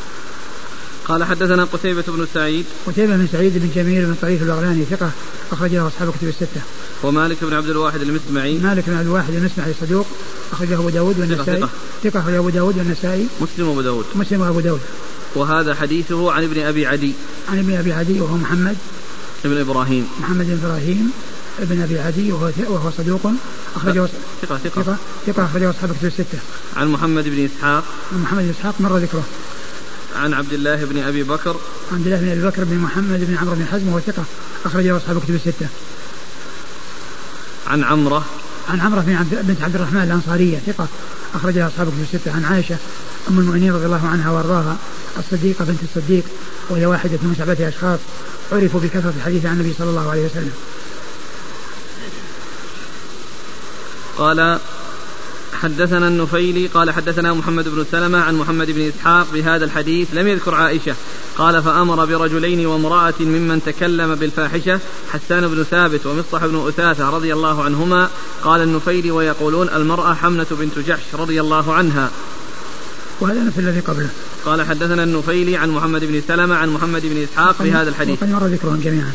[1.07, 2.65] قال حدثنا قتيبة بن سعيد.
[2.87, 5.11] قتيبة بن سعيد بن جميل بن طريف البغلاني ثقة
[5.51, 6.61] أخرج له أصحاب الكتب الستة.
[7.03, 8.57] ومالك بن عبد الواحد المسمعي.
[8.57, 10.07] مالك بن عبد الواحد المسمعي صدوق
[10.51, 11.67] أخرجه أبو داود والنسائي.
[12.03, 12.19] ثقة.
[12.19, 13.27] أخرجه أبو داود والنسائي.
[13.41, 14.05] مسلم وأبو داود.
[14.15, 14.81] مسلم وأبو داود.
[15.35, 17.13] وهذا حديثه عن ابن أبي عدي.
[17.49, 18.77] عن ابن أبي عدي وهو محمد.
[19.45, 20.07] ابن إبراهيم.
[20.19, 21.11] محمد بن إبراهيم.
[21.59, 23.31] ابن أبي عدي وهو وهو صدوق.
[23.75, 24.09] أخرجه
[24.41, 24.97] ثقة ثقة ثقة.
[25.27, 26.39] ثقة أخرجه أصحاب الكتب الستة.
[26.75, 27.83] عن محمد بن إسحاق.
[28.13, 29.23] عن محمد بن إسحاق مر ذكره.
[30.15, 31.56] عن عبد الله بن أبي بكر.
[31.91, 34.24] عن عبد الله بن أبي بكر بن محمد بن عمرو بن حزم وهو ثقة
[34.65, 35.67] أخرجه أصحاب الكتب الستة.
[37.67, 38.26] عن عمرة.
[38.69, 40.88] عن عمرة بن عبد بنت عبد الرحمن الأنصارية ثقة
[41.36, 42.36] أخرجها أصحاب الكتب الستة.
[42.36, 42.78] عن عائشة
[43.30, 44.78] أم المؤمنين رضي الله عنها وأرضاها
[45.19, 46.24] الصديقة بنت الصديق
[46.69, 48.00] وهي واحدة من سبعة أشخاص
[48.52, 50.54] عرفوا بكثرة الحديث عن النبي صلى الله عليه وسلم.
[54.17, 54.60] قال
[55.63, 60.56] حدثنا النفيلي قال حدثنا محمد بن سلمة عن محمد بن إسحاق بهذا الحديث لم يذكر
[60.56, 60.95] عائشة.
[61.38, 64.80] قال فأمر برجلين وامرأة ممن تكلم بالفاحشة
[65.13, 68.10] حسان بن ثابت ومصطح بن أثاثة رضي الله عنهما.
[68.43, 72.12] قال النفيلي ويقولون المرأة حمنة بنت جحش رضي الله عنها.
[73.19, 74.10] وهذا نفس الذي قبله.
[74.45, 78.24] قال حدثنا النفيلي عن محمد بن سلمة عن محمد بن إسحاق بهذا الحديث.
[78.24, 79.13] وقد مر ذكرهم جميعا.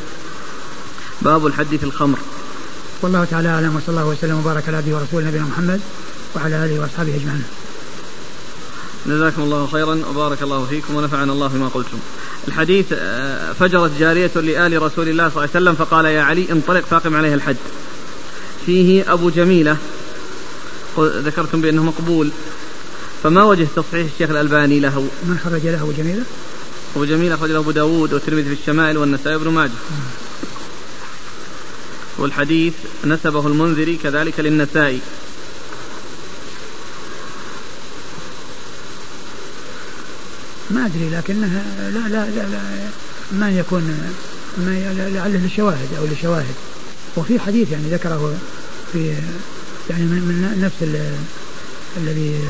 [1.23, 2.19] باب الحد في الخمر.
[3.03, 5.81] والله تعالى أعلم وصلى الله وسلم وبارك على عبده ورسوله نبينا محمد.
[6.35, 7.45] وعلى آله وأصحابه أجمعين.
[9.07, 11.99] جزاكم الله خيرا وبارك الله فيكم ونفعنا الله بما قلتم.
[12.49, 16.85] الحديث آه، فجرت جارية لآل رسول الله صلى الله عليه وسلم فقال يا علي انطلق
[16.91, 17.57] فاقم عليها الحد
[18.67, 19.77] فيه أبو جميلة
[20.99, 22.31] ذكرتم بأنه مقبول.
[23.23, 26.23] فما وجه تصحيح الشيخ الألباني له؟ من خرج له أبو جميلة؟
[26.97, 29.71] أبو جميلة أخرج له أبو داود والترمذي في الشمائل والنسائي بن ماجه.
[32.19, 35.01] والحديث نسبه المنذري كذلك للنسائي.
[40.71, 42.61] ما أدري لكنه لا لا لا, لا
[43.33, 43.83] ما يكون
[44.59, 46.55] ما لعله للشواهد أو لشواهد
[47.17, 48.35] وفي حديث يعني ذكره
[48.93, 49.15] في
[49.91, 51.07] يعني من, نفس
[51.97, 52.41] الذي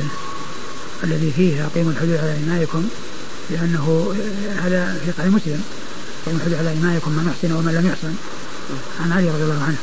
[1.04, 2.88] الذي فيه أقيموا الحدود على إمائكم
[3.50, 4.14] لأنه
[4.62, 5.62] هذا في صحيح مسلم.
[6.22, 8.14] أقيموا الحدود على إمائكم من أحسن ومن لم يحسن.
[9.00, 9.76] عن علي رضي الله عنه.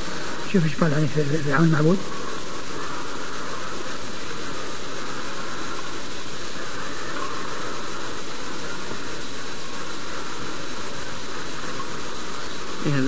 [0.53, 1.07] شوف إيش قال عليه
[1.45, 1.97] في عون المعبود.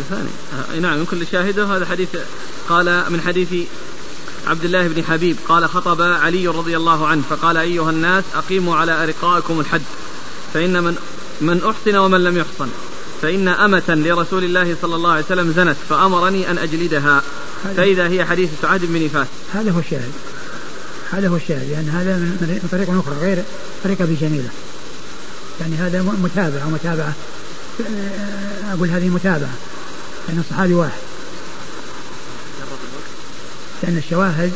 [0.10, 0.30] ثاني
[0.78, 2.10] آه نعم يمكن لشاهده هذا حديث
[2.70, 3.54] قال من حديث
[4.48, 9.04] عبد الله بن حبيب قال خطب علي رضي الله عنه فقال أيها الناس أقيموا على
[9.04, 9.82] أرقائكم الحد
[10.54, 10.96] فإن من
[11.42, 12.70] من أحسن ومن لم يحصن
[13.22, 17.22] فإن أمة لرسول الله صلى الله عليه وسلم زنت فأمرني أن أجلدها
[17.78, 19.28] فإذا هي حديث سعاد بن نفاس.
[19.54, 20.12] هذا هو الشاهد.
[21.12, 23.44] هذا هو الشاهد لأن هذا من طريق أخرى غير
[23.84, 24.50] طريق أبي جميلة.
[25.62, 27.14] يعني هذا متابعة ومتابعة
[28.74, 29.54] أقول هذه متابعة.
[30.28, 31.00] لأن الصحابي واحد.
[33.84, 34.54] لأن الشواهد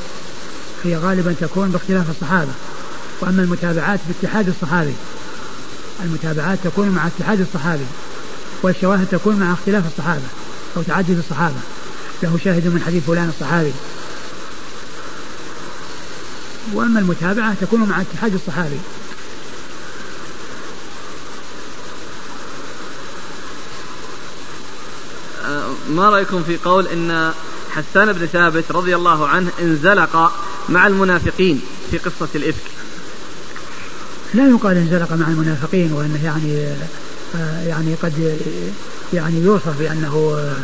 [0.84, 2.52] هي غالبا تكون باختلاف الصحابة.
[3.22, 4.94] وأما المتابعات باتحاد الصحابي
[6.04, 7.86] المتابعات تكون مع اتحاد الصحابي
[8.62, 10.28] والشواهد تكون مع اختلاف الصحابة
[10.78, 11.60] أو تعدد الصحابة.
[12.24, 13.72] له شاهد من حديث فلان الصحابي.
[16.74, 18.80] وأما المتابعة تكون مع اتحاد الصحابي.
[25.90, 27.32] ما رأيكم في قول إن
[27.70, 30.32] حسان بن ثابت رضي الله عنه انزلق
[30.70, 32.72] مع المنافقين في قصة الإفك؟
[34.34, 36.68] لا يقال انزلق مع المنافقين وأنه يعني
[37.36, 38.40] آه، يعني قد
[39.14, 40.56] يعني يوصف بأنه آه،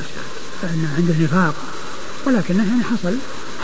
[0.64, 1.54] أن عنده نفاق.
[2.26, 3.16] ولكنه يعني حصل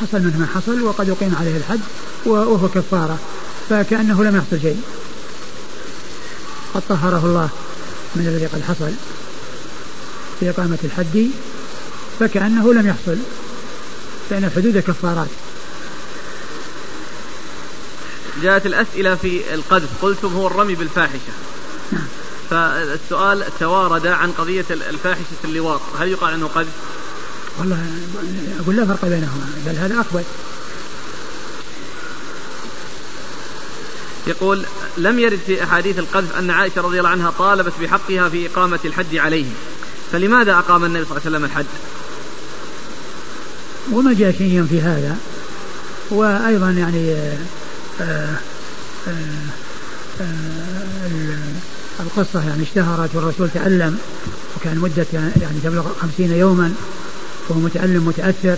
[0.02, 1.80] حصل منه ما حصل وقد أقيم عليه الحد
[2.26, 3.18] وهو كفارة.
[3.70, 4.82] فكأنه لم يحصل شيء.
[6.74, 7.50] قد طهره الله
[8.16, 8.92] من الذي قد حصل
[10.40, 11.30] في إقامة الحد.
[12.20, 13.18] فكأنه لم يحصل
[14.32, 15.28] لأن الحدود كفارات.
[18.44, 21.34] جاءت الأسئلة في القذف قلتم هو الرمي بالفاحشة.
[21.92, 22.08] نعم.
[22.50, 25.82] فالسؤال توارد عن قضية الفاحشة اللواط.
[26.00, 26.74] هل يقال أنه قذف؟
[27.60, 27.86] والله
[28.60, 30.24] أقول لا فرق بينهما بل هذا أقبل.
[34.28, 34.66] يقول
[34.98, 39.16] لم يرد في أحاديث القذف أن عائشة رضي الله عنها طالبت بحقها في إقامة الحد
[39.16, 39.46] عليه
[40.12, 41.66] فلماذا أقام النبي صلى الله عليه وسلم الحد
[44.38, 45.18] شيء ينفي هذا.
[46.12, 47.38] وأيضا يعني آآ
[48.02, 48.36] آه،
[49.08, 49.14] آآ
[50.22, 53.98] آه، آه، القصة يعني اشتهرت والرسول تألم
[54.58, 56.74] وكان مدة يعني تبلغ خمسين يوما
[57.50, 58.58] وهو متألم متأثر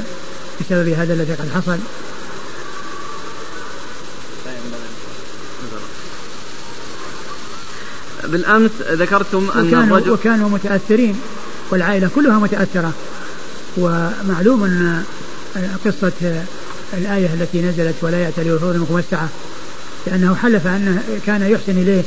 [0.61, 1.77] بسبب هذا الذي قد حصل.
[8.23, 11.19] بالأمس ذكرتم أن وكانوا الرجل وكانوا متأثرين
[11.71, 12.93] والعائلة كلها متأثرة.
[13.77, 15.03] ومعلوم أن
[15.85, 16.43] قصة
[16.93, 19.29] الآية التي نزلت ولا يأتي لوفور منكم السعة
[20.07, 22.03] لأنه حلف أنه كان يحسن إليه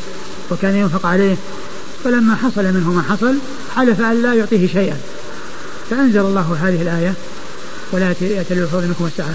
[0.51, 1.37] وكان ينفق عليه
[2.05, 3.35] فلما حصل منه ما حصل
[3.77, 4.97] حلف أن لا يعطيه شيئا.
[5.91, 7.15] فأنزل الله هذه الآية
[7.93, 9.35] ولا يأتي لوفور منكم السعة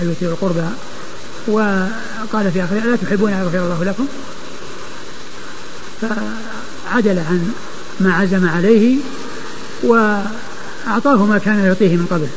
[0.00, 0.68] أن يؤتي القربى.
[1.48, 4.06] وقال في آخره ألا تحبون أن يغفر الله لكم؟
[6.00, 7.52] فعدل عن
[8.00, 8.96] ما عزم عليه
[10.88, 12.28] وأعطاه ما كان يعطيه من قبل.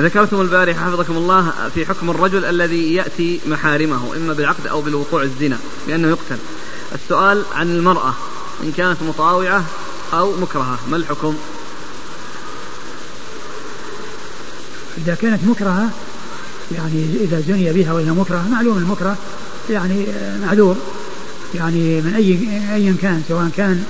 [0.00, 5.58] ذكرتم البارحة حفظكم الله في حكم الرجل الذي يأتي محارمه إما بالعقد أو بالوقوع الزنا
[5.86, 6.36] بأنه يقتل.
[6.94, 8.14] السؤال عن المرأة
[8.64, 9.64] إن كانت مطاوعة
[10.12, 11.36] أو مكرهة ما الحكم؟
[14.98, 15.90] إذا كانت مكرهة
[16.72, 19.16] يعني إذا زني بها وهي مكرهة معلوم المكره
[19.70, 20.06] يعني
[20.42, 20.76] معذور
[21.54, 22.38] يعني من أي
[22.74, 23.84] أيا كان سواء كان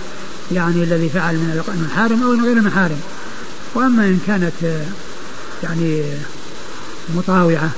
[0.53, 3.01] يعني الذي فعل من المحارم أو من غير المحارم
[3.75, 4.53] وأما إن كانت
[5.63, 6.05] يعني
[7.15, 7.71] مطاوعة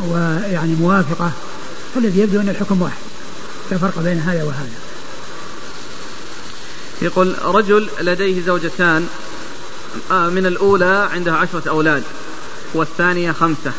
[0.00, 1.32] ويعني موافقة
[1.94, 3.02] فالذي يبدو أن الحكم واحد.
[3.70, 4.70] لا فرق بين هذا وهذا.
[7.02, 9.06] يقول رجل لديه زوجتان
[10.10, 12.02] آه، من الأولى عندها عشرة أولاد
[12.74, 13.72] والثانية خمسة.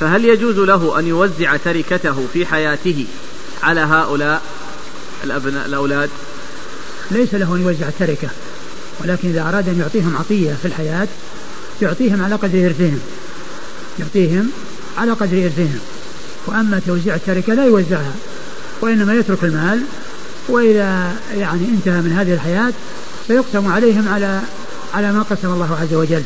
[0.00, 3.06] فهل يجوز له أن يوزع تركته في حياته
[3.62, 4.42] على هؤلاء
[5.24, 6.10] الأبناء الأولاد؟
[7.12, 8.28] ليس له أن يوزع التركة
[9.00, 11.08] ولكن إذا أراد أن يعطيهم عطية في الحياة
[11.82, 13.00] يعطيهم على قدر إرثهم.
[13.98, 14.50] يعطيهم
[14.98, 15.78] على قدر إرثهم.
[16.46, 18.12] وأما توزيع التركة لا يوزعها
[18.80, 19.80] وإنما يترك المال
[20.48, 22.72] وإذا يعني انتهى من هذه الحياة
[23.28, 24.40] سيقسم عليهم على
[24.94, 26.22] على ما قسم الله عز وجل.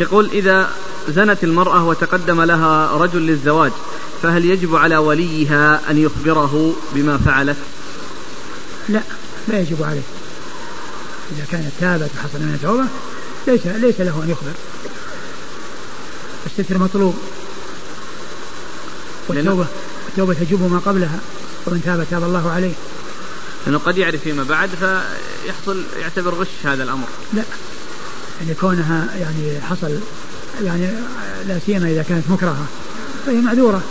[0.00, 0.70] يقول إذا
[1.08, 3.72] زنت المرأة وتقدم لها رجل للزواج
[4.22, 7.56] فهل يجب على وليها أن يخبره بما فعلت؟
[8.88, 9.02] لا
[9.48, 10.02] لا يجب عليه.
[11.36, 12.84] إذا كانت تابت وحصل منها توبة
[13.46, 14.52] ليس ليس له أن يخبر.
[16.46, 17.14] الستر مطلوب.
[19.28, 19.66] والتوبة
[20.08, 21.18] التوبة تجب ما قبلها
[21.66, 22.72] ومن تاب تاب الله عليه.
[23.66, 27.06] لأنه قد يعرف فيما بعد فيحصل يعتبر غش هذا الأمر.
[27.32, 27.42] لا.
[28.40, 29.98] يعني كونها يعني حصل
[30.64, 30.88] يعني
[31.48, 32.66] لا سيما إذا كانت مكرهة
[33.26, 33.82] فهي معذورة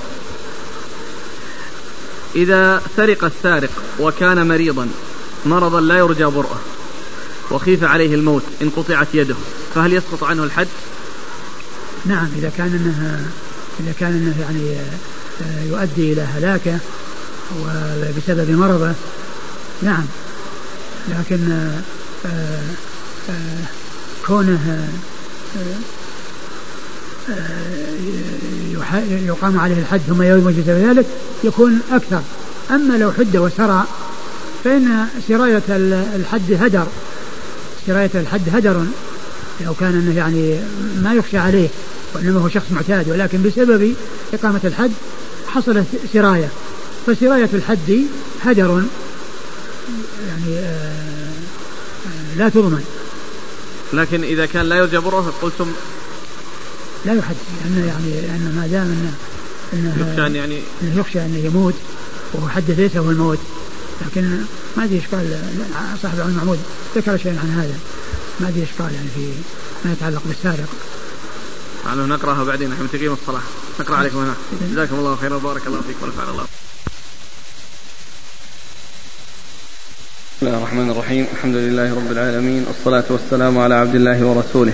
[2.36, 4.90] إذا سرق السارق وكان مريضا
[5.46, 6.60] مرضا لا يرجى برؤه
[7.52, 9.36] وخيف عليه الموت إن قطعت يده
[9.76, 10.68] فهل يسقط عنه الحد؟
[12.06, 13.26] نعم إذا كان أنه
[13.80, 14.80] إذا كان أنه يعني
[15.42, 16.80] آه، يؤدي إلى هلاكة
[17.60, 18.94] وبسبب مرضه
[19.82, 20.06] نعم
[21.10, 21.52] لكن
[22.26, 22.62] آه،
[23.30, 23.66] آه،
[24.28, 24.88] كونه
[29.28, 31.06] يقام عليه الحد ثم يوم بسبب ذلك
[31.44, 32.22] يكون أكثر.
[32.72, 33.84] أما لو حد وسرى
[34.64, 35.64] فإن سراية
[36.16, 36.88] الحد هدر.
[37.88, 38.86] سراية الحد هدر.
[39.66, 40.60] لو كان أنه يعني
[41.02, 41.68] ما يخشى عليه
[42.14, 43.96] وإنما هو شخص معتاد ولكن بسبب
[44.34, 44.92] إقامة الحد
[45.48, 46.50] حصلت سراية.
[47.08, 48.06] فسراية الحد
[48.44, 48.84] هدر.
[50.28, 51.32] يعني آه،
[52.06, 52.84] آه، لا تضمن.
[53.94, 55.72] لكن إذا كان لا يرجى بره قلتم
[57.08, 59.14] لا يحد لأنه يعني لأنه ما دام أنه
[59.74, 61.74] أنه يخشى أن يعني يخشى أنه يموت
[62.34, 63.40] وهو حدث ليس هو الموت.
[64.02, 64.40] لكن
[64.78, 65.40] ما أدري إيش قال
[66.04, 66.60] صاحب العلم محمود.
[66.96, 67.76] ذكر شيئا عن هذا.
[68.40, 69.32] ما أدري إيش قال يعني في
[69.86, 70.70] ما يتعلق بالسارق.
[71.86, 73.42] لعله نقرأها بعدين نحن تقيم الصلاة.
[73.80, 74.34] نقرأ عليكم هنا
[74.72, 76.46] جزاكم الله خيرا وبارك الله فيكم ونفعنا الله.
[80.38, 81.28] بسم الله الرحمن الرحيم.
[81.34, 82.66] الحمد لله رب العالمين.
[82.68, 84.74] والصلاة والسلام على عبد الله ورسوله.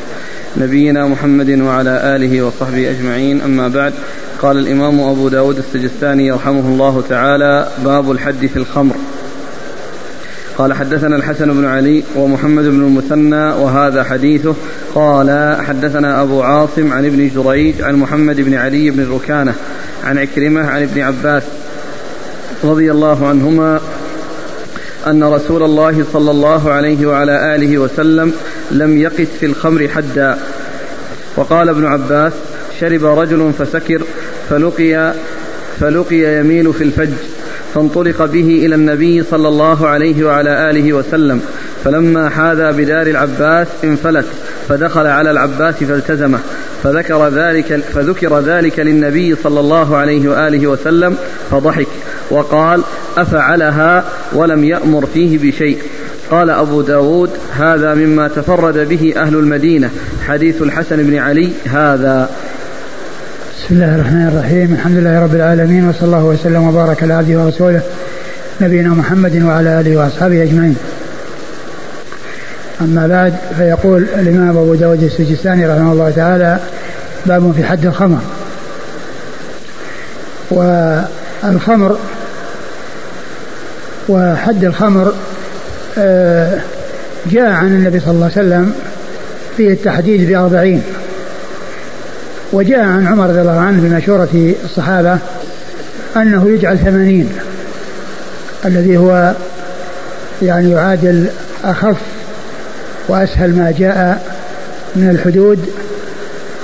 [0.57, 3.41] نبينا محمد وعلى آله وصحبه أجمعين.
[3.41, 3.93] أما بعد
[4.41, 8.95] قال الإمام أبو داود السجستاني يرحمه الله تعالى باب الحد في الخمر.
[10.57, 14.55] قال حدثنا الحسن بن علي ومحمد بن المثنى وهذا حديثه.
[14.95, 19.53] قال حدثنا أبو عاصم عن ابن جريج عن محمد بن علي بن ركانة
[20.03, 21.43] عن عكرمة عن ابن عباس
[22.63, 23.79] رضي الله عنهما
[25.07, 28.33] أن رسول الله صلى الله عليه وعلى آله وسلم
[28.71, 30.37] لم يقس في الخمر حدا.
[31.35, 32.33] وقال ابن عباس
[32.79, 34.01] شرب رجل فسكر
[34.49, 35.13] فلقي
[35.79, 37.13] فلقي يميل في الفج
[37.73, 41.41] فانطلق به إلى النبي صلى الله عليه وعلى آله وسلم.
[41.83, 44.25] فلما حاذى بدار العباس انفلت
[44.69, 46.39] فدخل على العباس فالتزمه.
[46.83, 51.17] فذكر ذلك فذكر ذلك للنبي صلى الله عليه وآله وسلم
[51.51, 51.87] فضحك.
[52.31, 52.81] وقال
[53.17, 54.03] أفعلها
[54.33, 55.77] ولم يأمر فيه بشيء.
[56.33, 59.89] قال أبو داود هذا مما تفرد به أهل المدينة
[60.27, 62.29] حديث الحسن بن علي هذا.
[63.57, 67.81] بسم الله الرحمن الرحيم الحمد لله رب العالمين وصلى الله وسلم وبارك على عبده ورسوله
[68.61, 70.75] نبينا محمد وعلى آله وأصحابه أجمعين.
[72.81, 76.59] أما بعد فيقول الإمام أبو داود السجستاني رحمه الله تعالى
[77.25, 78.19] باب في حد الخمر.
[80.51, 81.97] والخمر
[84.09, 85.13] وحد الخمر
[87.31, 88.73] جاء عن النبي صلى الله عليه وسلم
[89.57, 90.83] في التحديد بأربعين.
[92.53, 95.17] وجاء عن عمر رضي الله عنه بمشورة الصحابة
[96.15, 97.29] أنه يجعل ثمانين
[98.65, 99.33] الذي هو
[100.41, 101.27] يعني يعادل
[101.63, 101.97] أخف
[103.07, 104.33] وأسهل ما جاء
[104.95, 105.69] من الحدود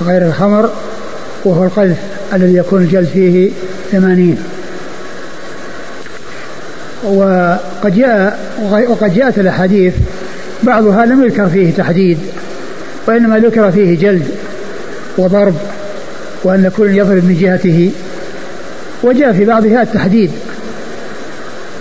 [0.06, 0.70] غير الخمر
[1.44, 1.96] وهو القذف
[2.34, 3.50] الذي يكون الجلد فيه
[3.92, 4.38] ثمانين.
[7.80, 8.38] وقد جاء
[8.88, 9.94] وقد جاءت الأحاديث
[10.62, 12.18] بعضها لم يذكر فيه تحديد
[13.06, 14.24] وإنما ذكر فيه جلد
[15.18, 15.54] وضرب
[16.44, 17.90] وأن كل يضرب من جهته
[19.02, 20.30] وجاء في بعضها التحديد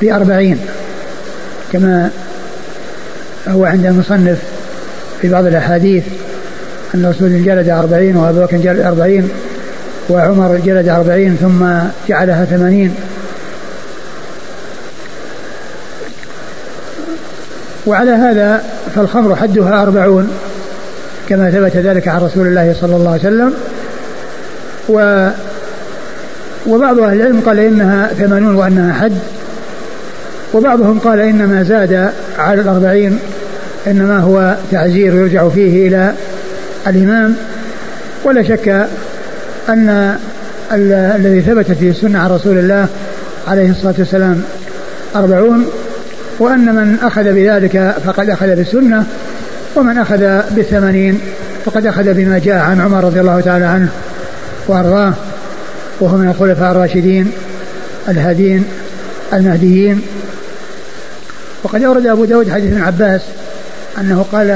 [0.02, 0.58] بأربعين
[1.74, 2.10] كما
[3.48, 4.38] هو عند المصنف
[5.22, 6.04] في بعض الأحاديث
[6.96, 9.30] أن رسول جلد أربعين وأبو بكر جلد أربعين
[10.10, 11.66] وعمر جلد أربعين ثم
[12.10, 12.96] جعلها ثمانين.
[17.90, 18.64] وعلى هذا
[18.96, 20.30] فالخمر حدها أربعون
[21.30, 23.54] كما ثبت ذلك عن رسول الله صلى الله عليه وسلم.
[24.90, 25.30] و
[26.68, 29.18] وبعض أهل العلم قال إنها ثمانون وأنها حد
[30.54, 32.10] وبعضهم قال إنما زاد
[32.40, 33.20] على الأربعين
[33.88, 36.14] إنما هو تعزير يرجع فيه إلى
[36.88, 37.36] الإمام.
[38.24, 38.88] ولا شك
[39.70, 40.16] أن
[40.72, 42.88] الذي ثبت في السنة عن رسول الله
[43.48, 44.44] عليه الصلاة والسلام
[45.16, 45.66] أربعون.
[46.40, 49.06] وأن من أخذ بذلك فقد أخذ بالسنة
[49.76, 51.20] ومن أخذ بالثمانين
[51.66, 53.90] فقد أخذ بما جاء عن عمر رضي الله تعالى عنه
[54.68, 55.14] وأرضاه
[56.00, 57.32] وهو من الخلفاء الراشدين
[58.10, 58.66] الهادين
[59.34, 60.02] المهديين.
[61.64, 63.22] وقد أورد أبو داود حديث ابن عباس
[63.98, 64.50] أنه قال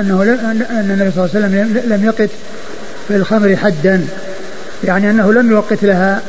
[0.00, 0.22] أنه
[0.70, 2.30] أن النبي صلى الله عليه وسلم لم يقت
[3.08, 4.00] في الخمر حدا
[4.84, 6.20] يعني أنه لم يوقت لها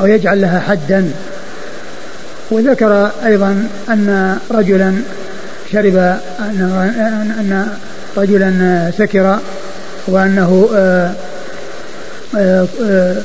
[0.00, 1.10] أو يجعل لها حدا.
[2.50, 4.94] وذكر أيضا أن رجلا
[5.72, 5.96] شرب
[6.40, 7.68] أن,
[8.16, 9.38] رجلا سكر
[10.06, 11.12] وأنه آه،
[12.36, 13.22] آه، آه،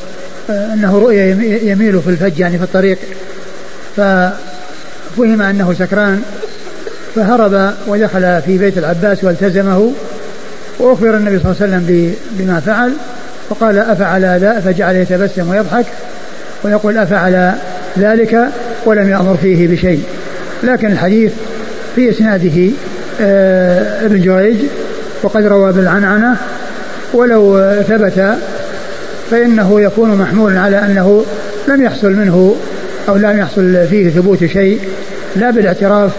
[0.50, 1.26] أنه رؤيا
[1.72, 2.98] يميل في الفج يعني في الطريق.
[3.96, 6.22] ففهم أنه سكران
[7.16, 9.92] فهرب ودخل في بيت العباس والتزمه
[10.80, 12.94] وأخبر النبي صلى الله عليه وسلم بما فعل
[13.50, 15.86] فقال أفعل هذا فجعل يتبسم ويضحك
[16.64, 17.54] ويقول أفعل
[18.00, 18.50] ذلك
[18.86, 20.04] ولم يأمر فيه بشيء.
[20.64, 21.32] لكن الحديث
[21.96, 22.72] في إسناده
[23.22, 24.58] آه، ابن جريج
[25.24, 26.38] وقد روى بالعنعنة
[27.14, 28.38] ولو ثبت
[29.32, 31.26] فإنه يكون محمولا على أنه
[31.68, 32.56] لم يحصل منه
[33.10, 34.80] أو لم يحصل فيه ثبوت شيء
[35.36, 36.12] لا بالاعتراف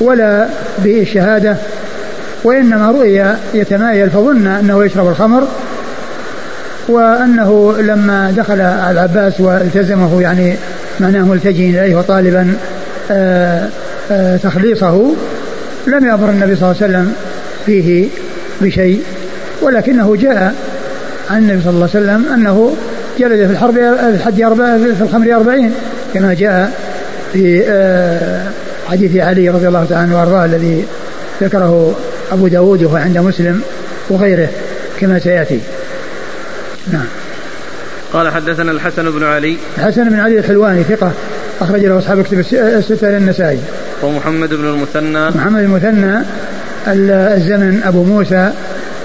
[0.00, 1.56] ولا بالشهادة
[2.44, 5.48] وإنما رؤيا يتمايل فظن أنه يشرب الخمر
[6.88, 10.56] وأنه لما دخل العباس والتزمه يعني
[11.00, 12.54] معناه ملتجئا إليه وطالبا
[13.10, 13.68] آه،
[14.10, 15.14] آه، تخليصه.
[15.86, 17.14] لم يأمر النبي صلى الله عليه وسلم
[17.66, 18.08] فيه
[18.60, 19.02] بشيء
[19.62, 20.54] ولكنه جاء
[21.30, 22.76] عن النبي صلى الله عليه وسلم أنه
[23.18, 24.34] جلد في الحرب في الحد
[24.96, 25.72] في الخمر أربعين
[26.14, 26.72] كما جاء
[27.32, 28.42] في آه،
[28.90, 30.84] حديث علي رضي الله تعالى عنه وأرضاه الذي
[31.42, 31.94] ذكره
[32.32, 33.60] أبو داود وهو عند مسلم
[34.10, 34.48] وغيره
[35.00, 35.60] كما سيأتي.
[36.92, 37.06] نعم.
[38.12, 39.56] قال حدثنا الحسن بن علي.
[39.78, 41.12] الحسن بن علي الحلواني ثقة
[41.60, 43.60] أخرج له أصحاب كتب الستة للنسائي
[44.02, 45.30] ومحمد بن المثنى.
[45.30, 46.22] محمد المثنى
[46.86, 48.52] الزمن أبو موسى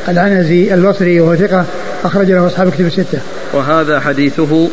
[0.07, 1.65] العنزي البصري وهو ثقة
[2.03, 3.19] أخرج له أصحاب كتب الستة.
[3.53, 4.69] وهذا حديثه.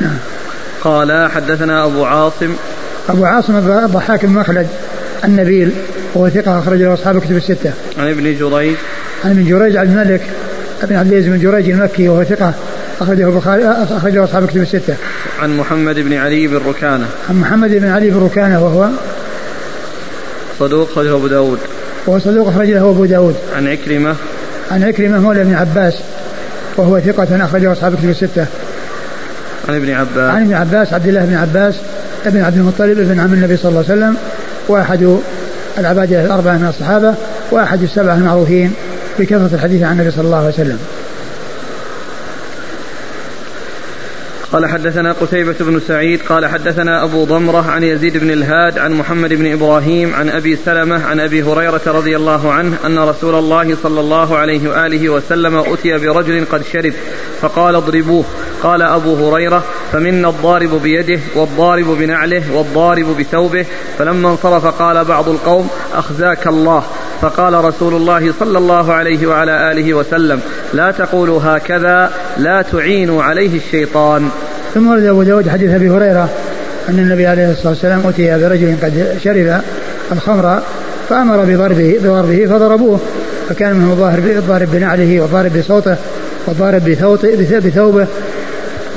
[0.00, 0.18] نعم.
[0.84, 2.56] قال حدثنا أبو عاصم.
[3.08, 4.66] أبو عاصم الضحاك بن مخلد
[5.24, 5.72] النبيل
[6.14, 7.72] وهو ثقة أخرج له أصحاب كتب الستة.
[7.98, 8.76] عن ابن جريج.
[9.24, 10.20] عن ابن جريج عبد الملك
[10.82, 12.54] بن عبد العزيز بن جريج المكي وهو ثقة
[13.00, 14.94] أخرجه البخاري أخرجه أصحاب كتب الستة.
[15.40, 17.06] عن محمد بن علي بن ركانة.
[17.30, 18.88] عن محمد بن علي بن ركانة وهو
[20.58, 21.58] صدوق أخرجه أبو داود.
[22.06, 23.36] وهو صدوق أخرج له أبو داود.
[23.56, 24.14] عن عكرمة.
[24.70, 25.94] عن عكرمة مولى بن عباس
[26.76, 28.46] وهو ثقة أخرجه أصحاب كتب الستة.
[29.68, 30.34] عن ابن عباس.
[30.34, 31.74] عن ابن عباس عبد الله بن عباس
[32.26, 34.16] ابن عبد المطلب ابن عم النبي صلى الله عليه وسلم
[34.68, 35.18] وأحد
[35.78, 37.14] العبادة الأربعة من الصحابة
[37.50, 38.72] وأحد السبعة المعروفين
[39.18, 40.78] بكثرة الحديث عن النبي صلى الله عليه وسلم
[44.52, 49.34] قال حدثنا قتيبة بن سعيد قال حدثنا أبو ضمرة عن يزيد بن الهاد عن محمد
[49.34, 54.00] بن إبراهيم عن أبي سلمة عن أبي هريرة رضي الله عنه أن رسول الله صلى
[54.00, 56.92] الله عليه وآله وسلم أتي برجل قد شرب
[57.40, 58.24] فقال اضربوه.
[58.62, 63.66] قال أبو هريرة فمنا الضارب بيده والضارب بنعله والضارب بثوبه
[63.98, 66.82] فلما انصرف قال بعض القوم أخزاك الله.
[67.22, 70.40] فقال رسول الله صلى الله عليه وعلى آله وسلم
[70.74, 74.28] لا تقولوا هكذا لا تعينوا عليه الشيطان.
[74.74, 76.28] ثم ورد أبو داود حديث أبي هريرة
[76.88, 79.60] أن النبي عليه الصلاة والسلام أتي برجل قد شرب
[80.12, 80.62] الخمر
[81.08, 83.00] فأمر بضربه بضربه فضربوه
[83.48, 85.96] فكان منه الضارب بنعله والضارب بصوته
[86.46, 86.84] والضارب
[87.64, 88.06] بثوبه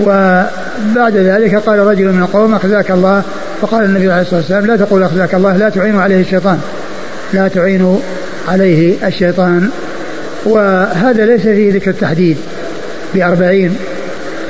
[0.02, 3.24] وبعد ذلك قال رجل من القوم أخزاك الله
[3.62, 6.62] فقال النبي عليه الصلاة والسلام لا تقول أخزاك الله لا تعينوا عليه الشيطان.
[7.34, 8.00] لا تعينوا
[8.48, 9.70] عليه الشيطان.
[10.46, 12.38] وهذا ليس فيه ذكر التحديد
[13.14, 13.76] بأربعين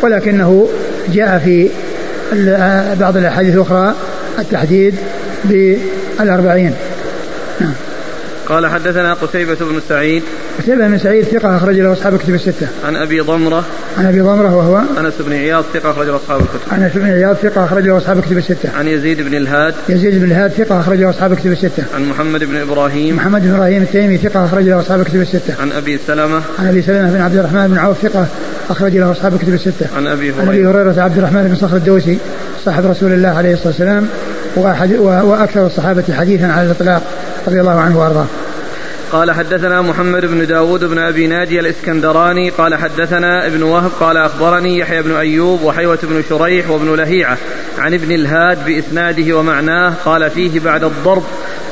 [0.01, 0.69] ولكنه
[1.13, 1.69] جاء في
[2.99, 3.95] بعض الأحاديث الأخرى
[4.39, 4.95] التحديد
[5.43, 6.73] بالأربعين.
[7.59, 7.73] نعم.
[8.49, 10.23] قال حدثنا قتيبة بن سعيد
[10.61, 12.67] قتيبة بن سعيد ثقة أخرج له أصحاب الكتب الستة.
[12.85, 13.65] عن أبي ضمرة
[13.97, 16.73] عن أبي ضمرة وهو أنس بن عياض ثقة أخرج له أصحاب الكتب.
[16.73, 18.69] أنس بن عياض ثقة أخرج له أصحاب الكتب الستة.
[18.77, 21.83] عن يزيد بن الهاد يزيد بن الهاد ثقة أخرج له أصحاب الكتب الستة.
[21.95, 25.53] عن محمد بن إبراهيم محمد بن إبراهيم التيمي ثقة أخرج له أصحاب الكتب الستة.
[25.61, 28.27] عن أبي سلمة عن أبي سلمة بن عبد الرحمن بن عوف ثقة
[28.69, 29.87] أخرج له أصحاب الكتب الستة.
[29.97, 32.17] عن أبي هريرة عن أبي هريرة عبد الرحمن بن صخر الدوسي
[32.65, 34.07] صاحب رسول الله عليه الصلاة والسلام
[34.55, 37.01] وأحد وأكثر الصحابة حديثا على الإطلاق
[37.47, 38.25] رضي الله عنه وأرضاه.
[39.11, 44.77] قال حدثنا محمد بن داود بن أبي ناجي الإسكندراني قال حدثنا ابن وهب قال أخبرني
[44.77, 47.37] يحيى بن أيوب وحيوة بن شريح وابن لهيعة
[47.77, 51.23] عن ابن الهاد بإسناده ومعناه قال فيه بعد الضرب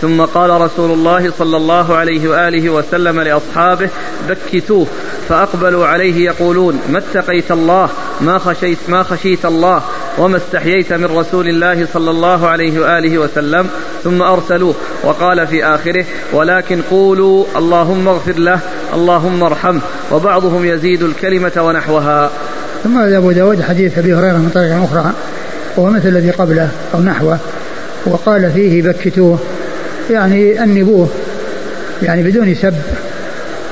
[0.01, 3.89] ثم قال رسول الله صلى الله عليه وآله وسلم لأصحابه
[4.29, 4.87] بكتوه
[5.29, 7.89] فأقبلوا عليه يقولون ما اتقيت الله
[8.21, 9.81] ما خشيت ما خشيت الله
[10.17, 13.67] وما استحييت من رسول الله صلى الله عليه وآله وسلم
[14.03, 18.59] ثم أرسلوه وقال في آخره ولكن قولوا اللهم اغفر له
[18.93, 22.29] اللهم ارحمه وبعضهم يزيد الكلمة ونحوها.
[22.83, 25.13] ثم أبو داود حديث أبي هريرة من طريق أخرى
[25.77, 27.39] وهو مثل الذي قبله أو نحوه
[28.05, 29.39] وقال فيه بكتوه
[30.09, 31.09] يعني أنبوه
[32.03, 32.73] يعني بدون سب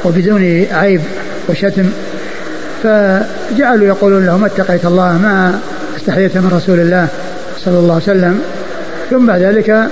[0.06, 1.02] وبدون عيب
[1.50, 1.90] وشتم
[2.84, 5.60] فجعلوا يقولون له ما اتقيت الله ما
[5.98, 7.08] استحييت من رسول الله
[7.66, 8.42] صلى الله عليه وسلم.
[9.10, 9.88] ثم بعد ذلك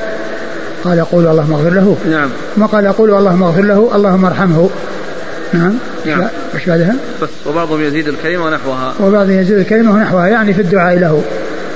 [0.84, 1.98] قال قولوا اللهم اغفر له.
[2.10, 2.30] نعم.
[2.56, 4.70] ثم قال قولوا اللهم اغفر له اللهم ارحمه.
[5.54, 5.74] نعم.
[6.06, 6.24] نعم.
[6.56, 8.94] وش بعدها؟ بس وبعضهم يزيد الكلمة ونحوها.
[9.00, 11.24] وبعضهم يزيد الكلمة ونحوها يعني في الدعاء له.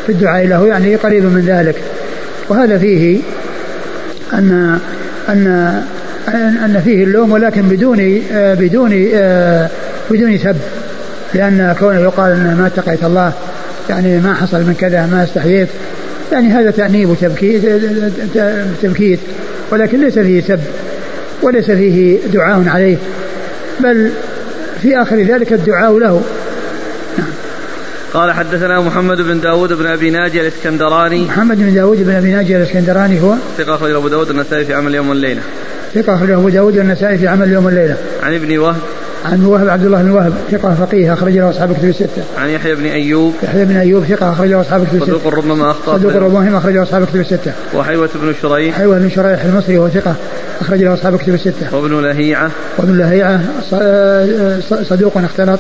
[0.06, 1.76] في الدعاء له يعني قريب من ذلك.
[2.50, 3.22] وهذا فيه
[4.34, 4.80] أن
[5.30, 5.84] أن
[6.36, 8.90] أن فيه اللوم ولكن بدون بدون
[10.12, 10.56] بدون سب
[11.34, 13.34] لأن كونه يقال أن ما اتقيت الله
[13.90, 15.68] يعني ما حصل من كذا ما استحييت
[16.32, 17.62] يعني هذا تأنيب وتبكيت
[18.82, 19.20] تبكيت
[19.72, 20.60] ولكن ليس فيه سب
[21.42, 22.98] وليس فيه دعاء عليه
[23.80, 24.12] بل
[24.82, 26.22] في آخر ذلك الدعاء له.
[27.18, 27.28] نعم.
[28.14, 31.26] قال حدثنا محمد بن داود بن أبي ناجي الإسكندراني.
[31.26, 34.96] محمد بن داود بن أبي ناجي الإسكندراني هو؟ ثقة أخرج أبو داود النسائي في عمل
[34.96, 35.42] يوم والليلة.
[35.96, 38.82] ثقة أخرج أبو داود النسائي في عمل يوم والليلة عن ابن وهب.
[39.26, 42.24] عن وهب عبد الله بن وهب ثقة فقيه أخرج له أصحاب كتب الستة.
[42.38, 43.34] عن يحيى بن أيوب.
[43.44, 45.18] يحيى بن أيوب ثقة أخرج له أصحاب كتب الستة.
[45.18, 47.52] صدوق ربما أخطأ صدوق ربما أخرج له أصحاب كتب الستة.
[47.76, 48.76] وحيوة بن شريح.
[48.76, 50.16] حيوة بن شريح المصري وهو ثقة
[50.62, 51.76] أخرج له أصحاب كتب الستة.
[51.76, 52.52] وابن لهيعة.
[52.78, 53.42] وابن لهيعة
[54.84, 55.60] صدوق اختلط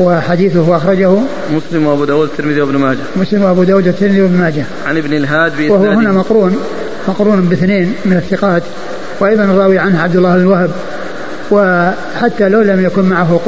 [0.00, 1.14] وحديثه أخرجه
[1.52, 2.98] مسلم وأبو داود الترمذي وابن ماجه.
[3.16, 4.64] مسلم وأبو داود الترمذي وابن ماجه.
[4.86, 6.56] عن ابن الهاد وهو هنا مقرون
[7.08, 8.62] مقرون باثنين من الثقات.
[9.20, 10.70] وأيضا الراوي عنه عبد الله بن وهب
[11.50, 13.40] وحتى لو لم يكن معه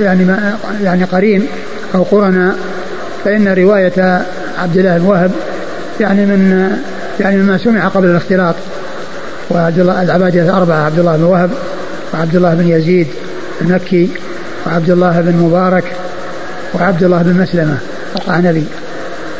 [0.00, 1.46] يعني ما يعني قرين
[1.94, 2.54] أو قرنا
[3.24, 4.22] فإن رواية
[4.58, 5.30] عبد الله بن وهب
[6.00, 6.70] يعني من
[7.20, 8.54] يعني مما سمع قبل الاختلاط.
[9.50, 11.50] وعبد الله العبادة الأربعة عبد الله بن وهب
[12.14, 13.06] وعبد الله بن يزيد
[13.60, 14.08] المكي
[14.66, 15.84] وعبد الله بن مبارك
[16.74, 17.78] وعبد الله بن مسلمة
[18.16, 18.64] القعنبي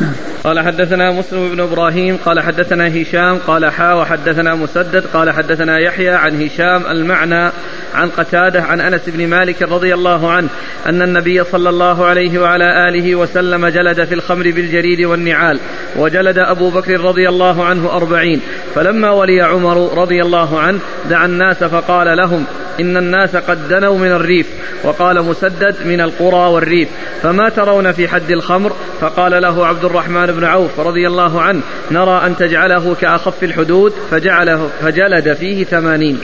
[0.00, 0.12] نعم.
[0.46, 6.10] قال حدثنا مسلم بن إبراهيم قال حدثنا هشام قال حا وحدثنا مسدد قال حدثنا يحيى
[6.10, 7.50] عن هشام المعنى
[7.94, 10.48] عن قتادة عن أنس بن مالك رضي الله عنه
[10.86, 15.58] أن النبي صلى الله عليه وعلى آله وسلم جلد في الخمر بالجريد والنعال
[15.96, 18.40] وجلد أبو بكر رضي الله عنه أربعين
[18.74, 20.78] فلما ولي عمر رضي الله عنه
[21.10, 22.44] دعا الناس فقال لهم
[22.80, 24.46] إن الناس قد دنوا من الريف
[24.84, 26.88] وقال مسدد من القرى والريف
[27.22, 31.60] فما ترون في حد الخمر؟ فقال له عبد الرحمن بن عوف رضي الله عنه
[31.90, 36.18] نرى أن تجعله كأخف الحدود فجعله فجلد فيه ثمانين.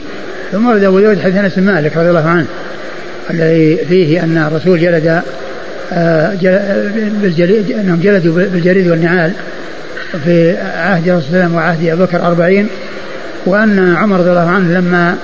[0.51, 2.45] ثم ورد أبو داود حديث أنس مالك رضي الله عنه
[3.29, 5.21] الذي فيه أن الرسول جلد
[5.93, 6.33] آه،
[7.21, 9.31] بالجليد أنهم جلدوا بالجريد والنعال
[10.23, 12.67] في عهد الرسول صلى الله عليه وسلم وعهد أبي بكر أربعين
[13.45, 15.17] وأن عمر رضي الله عنه لما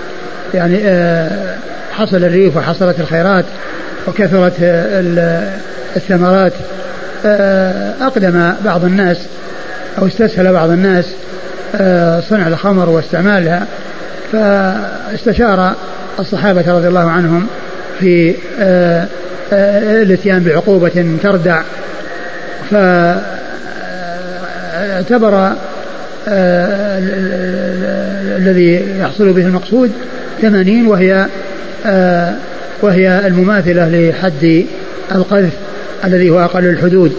[0.54, 1.56] يعني آه،
[1.92, 3.46] حصل الريف وحصلت الخيرات
[4.08, 4.54] وكثرت
[5.96, 6.54] الثمرات.
[7.26, 9.18] آه، أقدم بعض الناس
[9.98, 11.06] أو استسهل بعض الناس
[11.76, 13.66] آه، صنع الخمر واستعمالها.
[14.32, 15.76] فاستشار
[16.20, 17.48] الصحابة رضي الله عنهم
[18.00, 18.36] في
[19.52, 21.62] الاتيان بعقوبة تردع.
[24.92, 25.54] فاعتبر
[28.38, 29.92] الذي يحصل به المقصود
[30.42, 31.26] ثمانين وهي
[31.86, 32.34] آه
[32.82, 34.66] وهي المماثلة لحد
[35.16, 35.54] القذف
[36.06, 37.16] الذي هو أقل الحدود.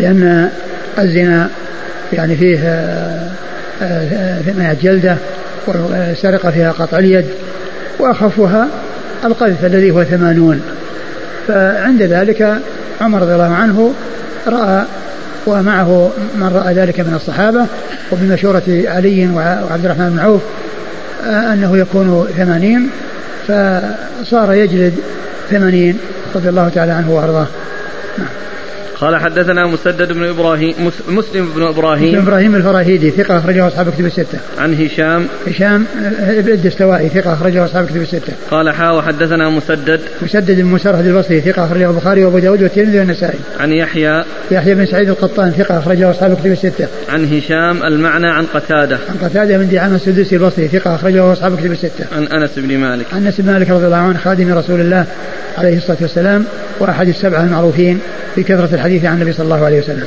[0.00, 0.48] لأن
[0.98, 1.48] الزنا
[2.12, 3.28] يعني فيه آه
[3.82, 5.16] آه جلدة
[5.66, 7.24] والسرقة فيها قطع اليد
[7.98, 8.68] وأخفها
[9.24, 10.62] القذف الذي هو ثمانون.
[11.48, 12.58] فعند ذلك
[13.00, 13.94] عمر رضي الله عنه
[14.46, 14.84] رأى
[15.48, 17.66] ومعه من رأى ذلك من الصحابة
[18.12, 20.42] وبمشورة علي وعبد الرحمن بن عوف
[21.26, 22.90] أنه يكون ثمانين
[23.48, 24.94] فصار يجلد
[25.50, 25.98] ثمانين
[26.34, 27.46] رضي الله تعالى عنه وأرضاه.
[29.00, 30.74] قال حدثنا مسدد بن إبراهيم
[31.08, 34.38] مسلم بن إبراهيم مسلم إبراهيم الفراهيدي ثقة أخرجه أصحاب كتب الستة.
[34.58, 35.86] عن هشام هشام
[36.20, 38.32] ابن الدستوائي ثقة أخرجه أصحاب كتب الستة.
[38.50, 43.38] قال حا وحدثنا مسدد مسدد بن مسرهد البصري ثقة أخرجه البخاري وأبو داود والترمذي والنسائي.
[43.60, 46.86] عن يحيى يحيى بن سعيد القطان ثقة أخرجه أصحاب كتب الستة.
[47.08, 48.98] عن هشام المعنى عن قتادة.
[49.08, 52.04] عن قتادة بن دعامه السدوسي البصري ثقة أخرجه أصحاب كتب الستة.
[52.16, 53.06] عن أنس بن مالك.
[53.12, 55.06] عن أنس بن مالك رضي الله عنه خادم رسول الله
[55.58, 56.44] عليه الصلاة والسلام
[56.80, 58.00] واحد السبعة المعروفين
[58.34, 60.04] في كثرة الحديث عن النبي صلى الله عليه وسلم.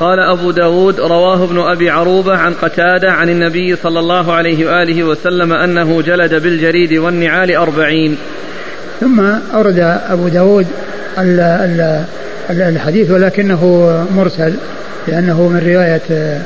[0.00, 5.04] قال أبو داود رواه ابن أبي عروبة عن قتادة عن النبي صلى الله عليه وآله
[5.04, 8.16] وسلم أنه جلد بالجريد والنعال أربعين.
[9.00, 9.20] ثم
[9.54, 9.78] أورد
[10.08, 10.66] أبو داود
[12.50, 13.64] الحديث ولكنه
[14.16, 14.54] مرسل
[15.08, 16.38] لأنه من رواية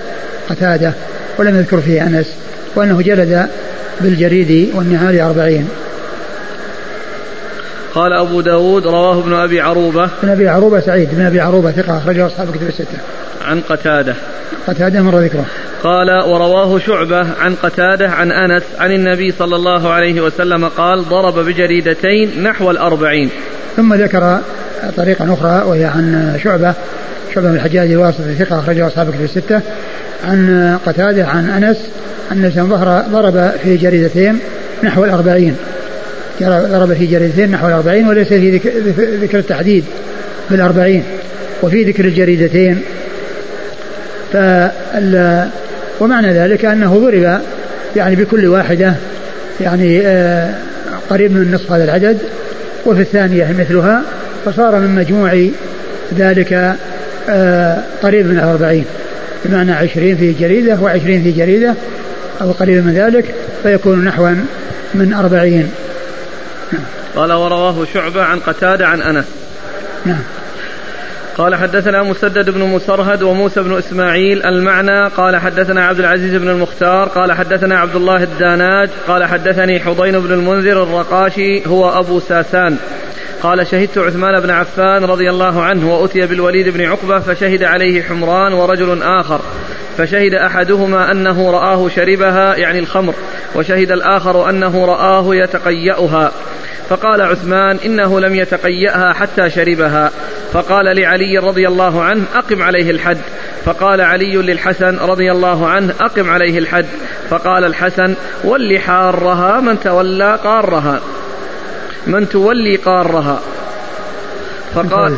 [0.50, 0.92] قتادة
[1.38, 2.26] ولم يذكر فيه أنس
[2.76, 3.46] وأنه جلد
[4.00, 5.68] بالجريد والنعال أربعين.
[7.98, 10.04] قال أبو داود رواه ابن أبي عروبة.
[10.04, 12.98] ابن أبي عروبة سعيد بن أبي عروبة ثقة أخرجه أصحاب كتب الستة.
[13.44, 14.14] عن قتادة.
[14.66, 15.44] قتادة مر ذكره.
[15.82, 21.38] قال ورواه شعبة عن قتادة عن أنس عن النبي صلى الله عليه وسلم قال ضرب
[21.38, 23.30] بجريدتين نحو الأربعين.
[23.80, 24.38] ض ذكر
[24.96, 26.74] طريقا أخرى وهي عن شعبة
[27.34, 29.60] شعبة بن الحجاج الواسطي ثقة أخرجه أصحاب كتب الستة.
[30.24, 31.78] عن قتادة عن أنس
[32.32, 32.52] أن
[33.12, 34.38] ضرب في جريدتين
[34.84, 35.56] نحو الأربعين.
[36.42, 38.56] ضرب في جريدتين نحو الأربعين وليس في
[39.22, 39.84] ذكر التحديد
[40.50, 41.02] بالأربعين
[41.62, 42.82] وفي ذكر الجريدتين
[44.32, 45.48] فال
[46.00, 47.40] ومعنى ذلك أنه ضرب
[47.96, 48.94] يعني بكل واحدة
[49.60, 50.54] يعني آه،
[51.10, 52.18] قريب من نصف هذا العدد
[52.86, 54.02] وفي الثانية مثلها
[54.44, 55.48] فصار من مجموع
[56.18, 56.76] ذلك
[57.30, 58.84] آه، قريب من الأربعين
[59.44, 61.74] بمعنى عشرين في جريدة وعشرين في جريدة
[62.40, 63.24] أو قريب من ذلك
[63.62, 64.30] فيكون نحوا
[64.94, 65.68] من أربعين.
[67.16, 69.26] قال ورواه شعبة عن قتادة عن أنس.
[70.06, 70.22] نعم.
[71.38, 75.08] قال حدثنا مسدد بن مسرهد وموسى بن إسماعيل المعنى.
[75.08, 77.08] قال حدثنا عبد العزيز بن المختار.
[77.08, 78.88] قال حدثنا عبد الله الداناج.
[79.08, 81.66] قال حدثني حضين بن المنذر الرقاشي.
[81.66, 82.76] هو أبو ساسان.
[83.42, 88.52] قال شهدت عثمان بن عفان رضي الله عنه وأتي بالوليد بن عقبة فشهد عليه حمران
[88.52, 89.40] ورجل آخر.
[89.98, 93.14] فشهد أحدهما أنه رآه شربها يعني الخمر
[93.54, 96.32] وشهد الآخر أنه رآه يتقيأها.
[96.88, 100.10] فقال عثمان إنه لم يتقيأها حتى شربها.
[100.52, 103.18] فقال لعلي رضي الله عنه أقم عليه الحد.
[103.64, 106.86] فقال علي للحسن رضي الله عنه أقم عليه الحد.
[107.30, 111.00] فقال الحسن ول حارها من تولى قارها.
[112.06, 113.40] من تولي قارها.
[114.74, 115.16] فقال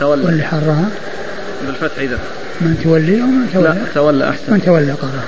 [0.00, 0.24] تولى.
[0.24, 0.90] ولي حارها.
[1.66, 2.18] بالفتح إذا.
[2.60, 4.52] من تولي أو من تولى؟ لا تولى أحسن.
[4.52, 5.24] من تولى قارها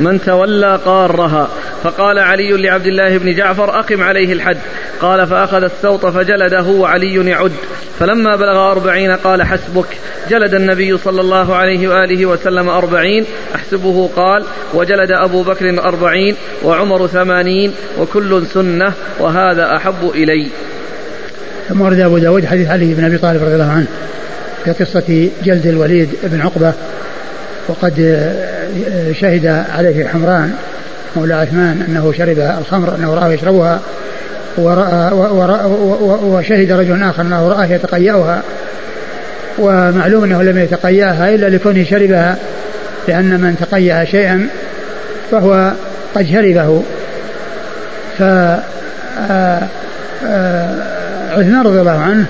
[0.00, 1.48] من تولى قارها.
[1.82, 4.56] فقال علي لعبد الله بن جعفر أقم عليه الحد.
[5.00, 7.52] قال فأخذ السوط فجلده وعلي يعد.
[7.98, 9.86] فلما بلغ أربعين قال حسبك.
[10.30, 13.24] جلد النبي صلى الله عليه وآله وسلم أربعين.
[13.54, 20.46] أحسبه قال وجلد أبو بكر أربعين وعمر ثمانين وكل سنة وهذا أحب إلي.
[21.68, 23.86] ثم ورد أبو داود حديث علي بن أبي طالب رضي الله عنه.
[24.64, 26.72] في قصة جلد الوليد بن عقبة
[27.68, 28.22] وقد
[29.20, 30.52] شهد عليه حمران
[31.16, 33.80] مولى عثمان أنه شرب الخمر أنه رآه يشربها
[34.58, 35.64] ورأى
[36.22, 38.42] وشهد رجل آخر أنه رآه يتقيأها.
[39.58, 42.36] ومعلوم أنه لم يتقيأها إلا لكونه شربها
[43.08, 44.48] لأن من تقيأ شيئا
[45.30, 45.72] فهو
[46.14, 46.82] قد شربه.
[48.18, 48.22] ف
[51.30, 52.26] عثمان رضي الله عنه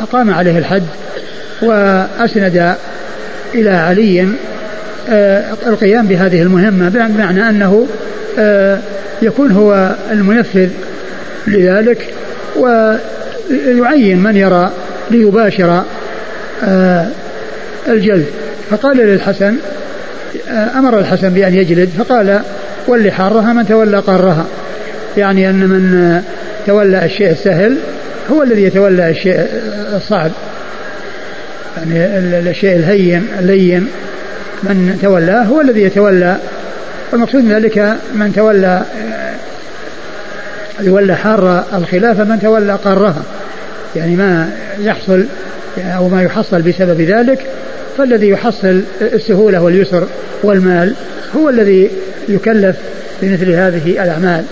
[0.00, 0.82] أقام عليه الحد
[1.62, 2.74] وأسند
[3.54, 4.28] إلى علي
[5.66, 7.86] القيام بهذه المهمة بمعنى أنه
[9.22, 10.68] يكون هو المنفذ
[11.46, 12.06] لذلك
[12.56, 14.70] ويعين من يرى
[15.10, 15.82] ليباشر
[16.64, 17.06] آه،
[17.88, 18.26] الجلد.
[18.70, 19.56] فقال للحسن
[20.48, 22.40] آه، أمر الحسن بأن يجلد فقال
[22.88, 24.46] ولي حارها من تولى قارها.
[25.16, 26.22] يعني أن من
[26.66, 27.76] تولى الشيء السهل
[28.30, 29.46] هو الذي يتولى الشيء
[29.96, 30.30] الصعب.
[31.76, 32.06] يعني
[32.50, 33.86] الشيء الهين اللين
[34.62, 36.36] من تولاه هو الذي يتولى.
[37.12, 38.82] المقصود من ذلك من تولى
[40.80, 43.22] يولى حار الخلافة من تولى قارها
[43.96, 45.26] يعني ما يحصل
[45.78, 47.46] أو ما يحصل بسبب ذلك
[47.98, 50.06] فالذي يحصل السهولة واليسر
[50.42, 50.94] والمال
[51.36, 51.90] هو الذي
[52.28, 52.76] يكلف
[53.22, 54.44] بمثل هذه الأعمال.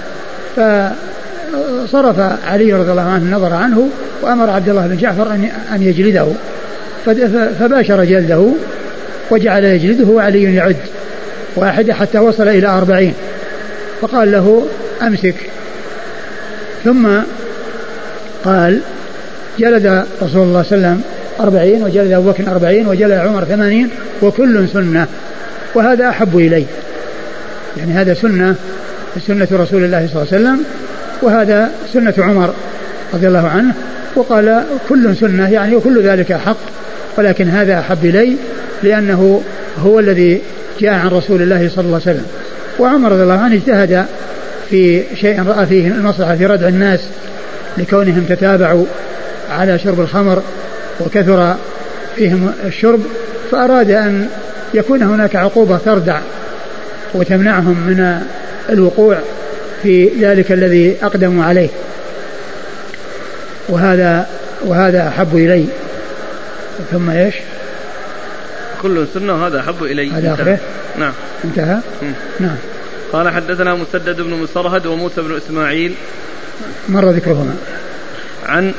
[0.57, 3.89] فصرف علي رضي الله عنه النظر عنه
[4.23, 5.33] وأمر عبد الله بن جعفر
[5.75, 6.27] أن يجلده.
[7.59, 8.47] فباشر جلده
[9.31, 10.77] وجعل يجلده وعلي يعد
[11.57, 13.15] واحدة حتى وصل إلى أربعين.
[14.01, 14.67] فقال له
[15.03, 15.35] أمسك.
[16.85, 17.09] ثم
[18.45, 18.81] قال
[19.59, 21.03] جلد رسول الله صلى الله عليه وسلم
[21.41, 23.89] أربعين وجلد أبو بكر أربعين وجلد عمر ثمانين
[24.23, 25.07] وكل سنة.
[25.75, 26.65] وهذا أحب إلي
[27.77, 28.55] يعني هذا سنة
[29.27, 30.65] سنة رسول الله صلى الله عليه وسلم
[31.23, 32.55] وهذا سنة عمر
[33.15, 33.75] رضي الله عنه
[34.17, 36.57] وقال كل سنة يعني وكل ذلك حق.
[37.19, 38.37] ولكن هذا أحب إلي
[38.83, 39.43] لأنه
[39.79, 40.41] هو الذي
[40.81, 42.27] جاء عن رسول الله صلى الله عليه وسلم.
[42.79, 44.07] وعمر رضي الله عنه اجتهد
[44.71, 47.01] في شيء رأى فيه المصلحة في ردع الناس
[47.79, 48.85] لكونهم تتابعوا
[49.51, 50.43] على شرب الخمر
[51.01, 51.57] وكثر
[52.17, 53.01] فيهم الشرب
[53.51, 54.29] فأراد أن
[54.75, 56.19] يكون هناك عقوبة تردع
[57.15, 58.21] وتمنعهم من
[58.71, 59.19] الوقوع
[59.83, 61.69] في ذلك الذي أقدموا عليه.
[63.69, 64.27] وهذا
[64.65, 65.65] وهذا أحب إلي.
[66.91, 67.35] ثم إيش؟
[68.83, 70.11] كل سنة وهذا أحب إلي.
[70.11, 70.59] هذا آخره
[70.99, 71.13] نعم.
[71.45, 71.81] انتهى؟
[72.41, 72.57] نعم.
[73.13, 75.95] قال حدثنا مسدد بن مسرهد وموسى بن إسماعيل.
[76.89, 77.57] مر ذكرهما.
[78.47, 78.73] عن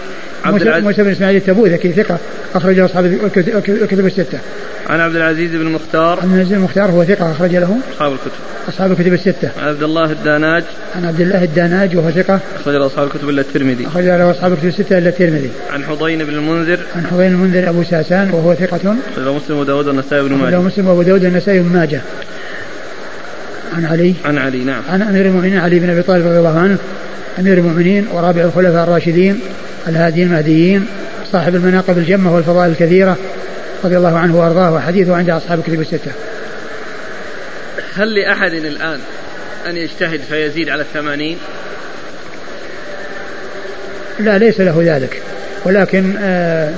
[0.45, 2.17] عبد موسى بن اسماعيل التبوذكي ثقة
[2.55, 4.39] أخرج له أصحاب الكتب الستة.
[4.89, 6.19] عن عبد العزيز بن المختار.
[6.19, 8.31] عبد العزيز بن المختار هو ثقة أخرج له أصحاب الكتب.
[8.69, 9.51] أصحاب الكتب الستة.
[9.59, 10.63] عن عبد الله الداناج.
[10.95, 12.39] عن عبد الله الداناج وهو ثقة.
[12.61, 13.87] أخرج له أصحاب الكتب إلا الترمذي.
[13.87, 15.49] أخرج له أصحاب الكتب الستة إلا الترمذي.
[15.71, 16.79] عن حضين بن المنذر.
[16.95, 18.95] عن حضين المنذر أبو ساسان وهو ثقة.
[19.13, 20.61] أخرج له مسلم وداود والنسائي بن ماجه.
[20.61, 22.01] مسلم وأبو داود والنسائي بن ماجه.
[23.73, 24.13] عن علي.
[24.25, 24.81] عن علي نعم.
[24.89, 26.77] عن أمير المؤمنين علي بن أبي طالب رضي الله عنه
[27.39, 29.39] أمير المؤمنين ورابع الخلفاء الراشدين
[29.87, 30.87] الهاديين المهديين
[31.31, 33.17] صاحب المناقب الجمة والفضائل الكثيرة
[33.83, 36.11] رضي الله عنه وأرضاه وحديثه عند أصحاب الكتب الستة.
[37.95, 38.99] هل لأحد الآن
[39.69, 41.37] أن يجتهد فيزيد على الثمانين؟
[44.19, 45.21] لا ليس له ذلك.
[45.65, 46.73] ولكن آه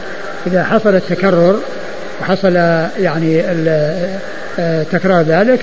[0.47, 1.59] إذا حصل التكرر
[2.21, 2.55] وحصل
[2.99, 3.43] يعني
[4.59, 5.59] آه، تكرار ذلك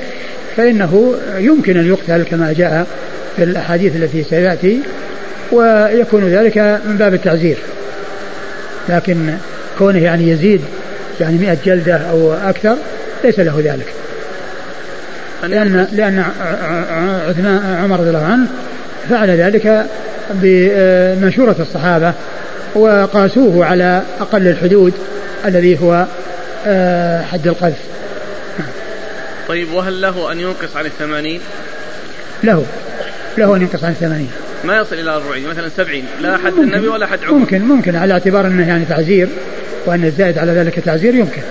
[0.57, 2.86] فإنه يمكن أن يقتل كما جاء
[3.36, 4.80] في الأحاديث التي سيأتي.
[5.53, 7.57] ويكون ذلك من باب التعزير.
[8.88, 9.34] لكن
[9.78, 10.61] كونه يعني يزيد
[11.20, 12.76] يعني مئة جلدة أو أكثر
[13.24, 13.86] ليس له ذلك.
[15.42, 16.24] لأن لأن
[17.28, 18.46] عثمان عمر رضي الله عنه
[19.11, 19.86] فعل ذلك
[20.30, 22.12] بمنشورة الصحابة
[22.74, 24.92] وقاسوه على أقل الحدود
[25.44, 26.07] الذي هو
[26.66, 27.78] آه، حد القذف.
[29.48, 31.40] طيب وهل له أن ينقص عن الثمانين؟
[32.44, 32.64] له.
[33.38, 34.30] له أن ينقص عن الثمانين.
[34.64, 37.38] ما يصل إلى أربعين مثلا سبعين لا حد النبي ولا حد عمر.
[37.38, 39.28] ممكن ممكن على اعتبار أنه يعني تعزير
[39.86, 41.42] وأن الزائد على ذلك تعزير يمكن.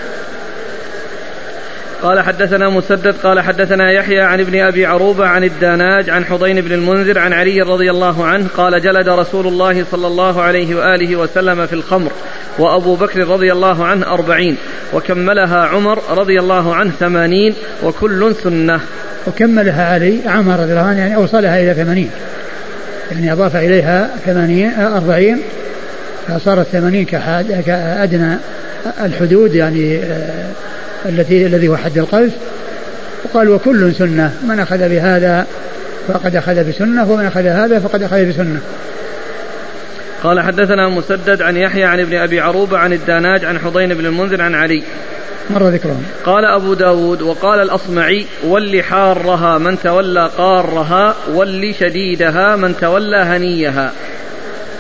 [2.02, 6.72] قال حدثنا مسدد قال حدثنا يحيى عن ابن أبي عروبة عن الداناج عن حضين بن
[6.72, 11.66] المنذر عن علي رضي الله عنه قال جلد رسول الله صلى الله عليه وآله وسلم
[11.66, 12.12] في الخمر
[12.60, 14.58] وأبو بكر رضي الله عنه أربعين
[14.94, 17.54] وكملها عمر رضي الله عنه ثمانين
[17.84, 18.82] وكل سنة.
[19.28, 22.12] وكملها علي عمر رضي الله عنه يعني أوصلها إلى ثمانين.
[23.12, 25.42] يعني أضاف إليها ثمانين أربعين
[26.28, 27.06] فصارت ثمانين
[27.66, 28.38] كأدنى
[29.02, 30.50] الحدود يعني آه
[31.06, 32.34] التي الذي هو حد القذف.
[33.24, 35.46] وقال وكل سنة من أخذ بهذا
[36.08, 38.60] فقد أخذ بسنة ومن أخذ هذا فقد أخذ بسنة.
[40.24, 44.42] قال حدثنا مسدد عن يحيى عن ابن أبي عروبة عن الداناج عن حضين بن المنذر
[44.42, 44.84] عن علي.
[45.50, 46.04] مر ذكرهم.
[46.26, 53.92] قال أبو داود وقال الأصمعي ول حارها من تولى قارها ول شديدها من تولى هنيها.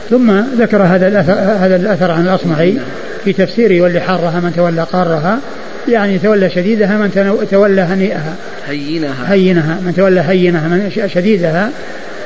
[0.10, 2.78] ثم ذكر هذا الأثر, هذا الأثر عن الأصمعي
[3.24, 5.40] في تفسيره ول حارها من تولى قارها
[5.88, 8.36] يعني تولى شديدها من تولى هنيئها.
[8.68, 9.34] هينها.
[9.34, 11.70] هينها من تولى هينها من شديدها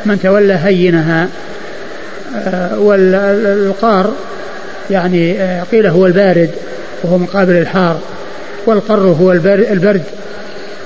[0.06, 1.28] من تولى هينها.
[2.36, 4.14] آه، والقار
[4.90, 6.50] يعني آه، قيل هو البارد
[7.04, 8.00] وهو مقابل الحار.
[8.66, 10.04] والقر هو البرد.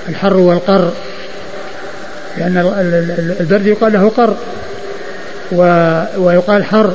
[0.08, 0.92] الحر والقر
[2.38, 2.56] لأن
[3.40, 4.36] البرد يقال له قر
[6.18, 6.92] ويقال حر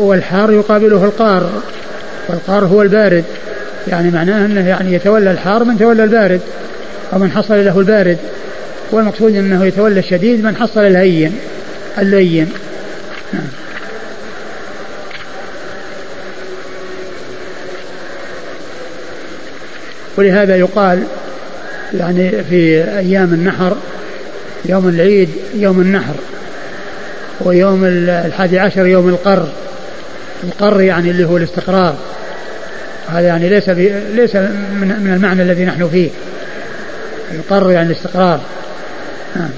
[0.00, 1.50] والحار يقابله القار.
[2.28, 3.24] والقار هو البارد.
[3.88, 6.40] يعني معناه أنه يعني يتولى الحار من تولى البارد
[7.12, 8.18] أو من حصل له البارد.
[8.90, 11.38] والمقصود أنه يتولى الشديد من حصل الهين
[11.98, 12.52] اللين
[13.32, 13.42] نعم.
[20.18, 21.02] ولهذا يقال
[21.94, 23.76] يعني في أيام النحر
[24.64, 26.14] يوم العيد يوم النحر
[27.40, 29.48] ويوم الحادي عشر يوم القر.
[30.44, 31.96] القر يعني اللي هو الاستقرار.
[33.08, 36.10] هذا يعني ليس ليس من, من المعنى الذي نحن فيه.
[37.34, 38.40] القر يعني الاستقرار.
[39.36, 39.50] نعم.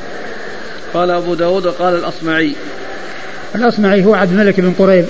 [0.94, 2.52] قال أبو داود وقال الأصمعي.
[3.54, 5.04] الأصمعي هو عبد الملك بن قريب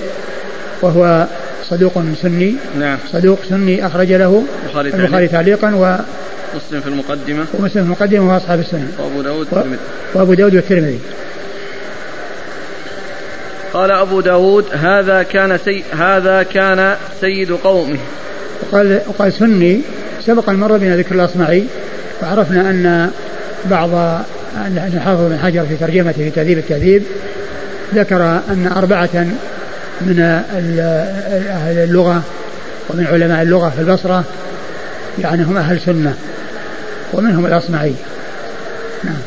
[0.81, 1.27] وهو
[1.71, 2.55] صدوق سني.
[2.79, 2.97] نعم.
[3.11, 4.43] صدوق سني أخرج له
[4.75, 5.97] البخاري تعليقا و
[6.55, 7.45] مسلم في المقدمة.
[7.53, 8.87] ومسلم في المقدمة وأصحاب السنة.
[8.99, 9.79] وأبو داود والترمذي.
[10.13, 10.99] وأبو داود والترمذي.
[13.73, 17.99] قال أبو داود هذا كان سي هذا كان سيد قومه.
[18.61, 19.81] وقال وقال سني
[20.25, 21.63] سبق المرة بنا ذكر الأصمعي
[22.23, 23.11] وعرفنا أن
[23.65, 23.89] بعض
[24.77, 27.03] الحافظ بن حجر في ترجمته في تهذيب التهذيب
[27.95, 29.27] ذكر أن أربعة
[30.05, 30.19] من
[31.49, 32.23] أهل اللغة
[32.89, 34.23] ومن علماء اللغة في البصرة
[35.19, 36.15] يعني هم أهل سنة
[37.13, 37.93] ومنهم الأصمعي.
[39.03, 39.21] نعم.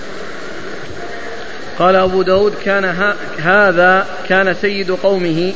[1.78, 3.12] قال أبو داود كان
[3.42, 5.52] هذا كان سيد قومه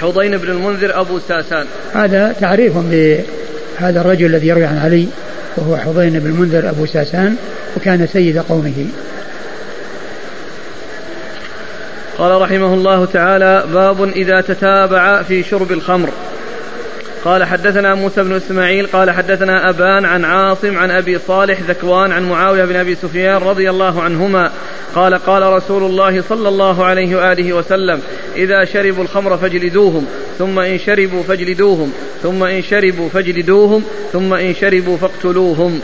[0.00, 1.66] حضين بن المنذر أبو ساسان.
[1.94, 5.08] هذا تعريف بهذا الرجل الذي يروي عن علي
[5.56, 7.36] وهو حضين بن المنذر أبو ساسان
[7.76, 8.86] وكان سيد قومه.
[12.18, 16.08] قال رحمه الله تعالى باب إذا تتابع في شرب الخمر.
[17.24, 22.28] قال حدثنا موسى بن إسماعيل قال حدثنا أبان عن عاصم عن أبي صالح ذكوان عن
[22.28, 24.50] معاوية بن أبي سفيان رضي الله عنهما
[24.94, 28.00] قال قال رسول الله صلى الله عليه وآله وسلم
[28.36, 30.06] إذا شربوا الخمر فاجلدوهم
[30.38, 31.92] ثم إن شربوا فاجلدوهم
[32.22, 35.80] ثم إن شربوا فاجلدوهم ثم إن شربوا فاقتلوهم.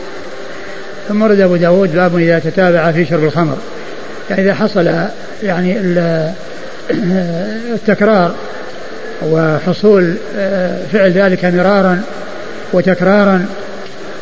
[1.07, 3.57] ثم ورد أبو داود باب إذا تتابع في شرب الخمر.
[4.29, 4.91] يعني إذا حصل
[5.43, 5.77] يعني
[7.73, 8.35] التكرار
[9.23, 12.01] وحصول آه، فعل ذلك مرارا
[12.73, 13.45] وتكرارا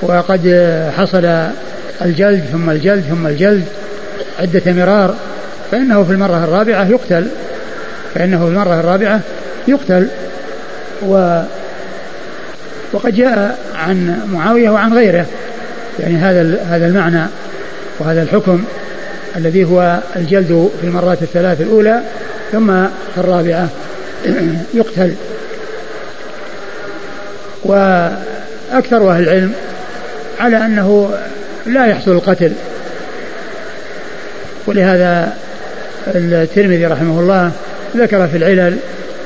[0.01, 1.47] وقد حصل
[2.01, 3.63] الجلد ثم الجلد ثم الجلد
[4.39, 5.15] عدة مرار
[5.71, 7.27] فإنه في المرة الرابعة يقتل
[8.15, 9.19] فإنه في المرة الرابعة
[9.67, 10.07] يقتل.
[11.07, 11.41] و
[12.93, 15.25] وقد جاء عن معاوية وعن غيره
[15.99, 17.25] يعني هذا هذا المعنى
[17.99, 18.63] وهذا الحكم.
[19.35, 22.01] الذي هو الجلد في المرات الثلاث الأولى
[22.51, 22.67] ثم
[23.13, 23.69] في الرابعة.
[24.73, 25.13] يقتل.
[27.63, 29.53] وأكثر أهل العلم
[30.39, 31.17] على أنه
[31.65, 32.51] لا يحصل القتل.
[34.67, 35.33] ولهذا
[36.07, 37.51] الترمذي رحمه الله
[37.95, 38.77] ذكر في العلل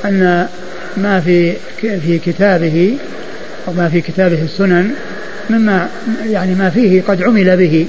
[0.06, 0.48] أن
[0.98, 2.98] ما في في كتابه
[3.68, 4.92] أو ما في كتابه السنن
[5.50, 5.88] مما
[6.26, 7.86] يعني ما فيه قد عمل به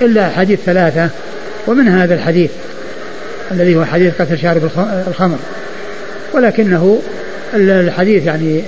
[0.00, 1.10] إلا حديث ثلاثة.
[1.68, 2.50] ومن هذا الحديث
[3.50, 4.70] الذي هو حديث قتل شارب
[5.08, 5.38] الخمر.
[6.32, 7.02] ولكنه
[7.54, 8.62] الحديث يعني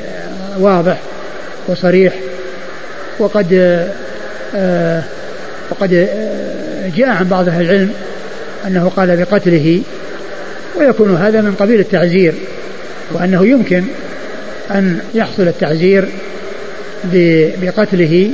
[0.59, 0.99] واضح
[1.69, 2.15] وصريح
[3.19, 3.53] وقد
[4.57, 5.03] آه،
[5.71, 7.91] وقد آه، جاء عن بعض أهل العلم
[8.67, 9.83] أنه قال بقتله
[10.79, 12.35] ويكون هذا من قبيل التعزير
[13.13, 13.85] وأنه يمكن
[14.71, 16.09] أن يحصل التعزير
[17.63, 18.31] بقتله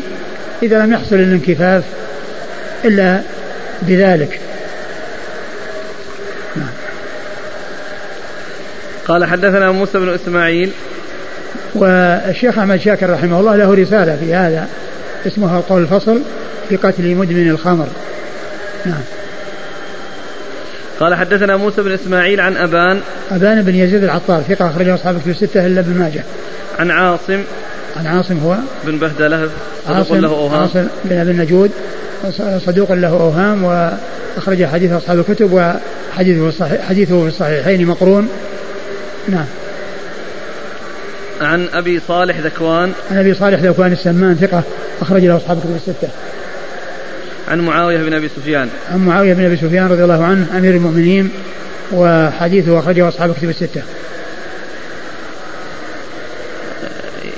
[0.63, 1.85] إذا لم يحصل الانكفاف
[2.85, 3.21] إلا
[3.83, 4.41] بذلك.
[9.09, 10.71] قال حدثنا موسى بن إسماعيل.
[11.75, 14.69] والشيخ أحمد شاكر رحمه الله له رسالة في هذا
[15.27, 16.21] اسمها القول الفصل
[16.69, 17.87] في قتل مدمن الخمر.
[18.87, 19.01] نعم.
[21.01, 23.01] قال حدثنا موسى بن إسماعيل عن أبان.
[23.31, 26.25] أبان بن يزيد العطار ثقة أخرجه أصحاب كتب الستة إلا ابن ماجه.
[26.79, 27.43] عن عاصم.
[27.97, 29.49] عن عاصم هو؟ بن بهدلة
[29.89, 30.61] عاصم له أوهام.
[30.61, 31.71] عاصم بن أبي النجود
[32.67, 38.29] صدوق له أوهام وأخرج حديث أصحاب الكتب وحديثه حديثه في الصحيحين مقرون.
[39.29, 39.47] نعم.
[41.41, 42.93] عن أبي صالح ذكوان.
[43.11, 44.63] عن أبي صالح ذكوان السمان ثقة
[45.01, 46.09] أخرج له أصحاب الكتب الستة.
[47.49, 48.69] عن معاوية بن أبي سفيان.
[48.93, 51.31] عن معاوية بن أبي سفيان رضي الله عنه أمير المؤمنين
[51.93, 53.83] وحديثه أخرجه أصحاب الكتب الستة.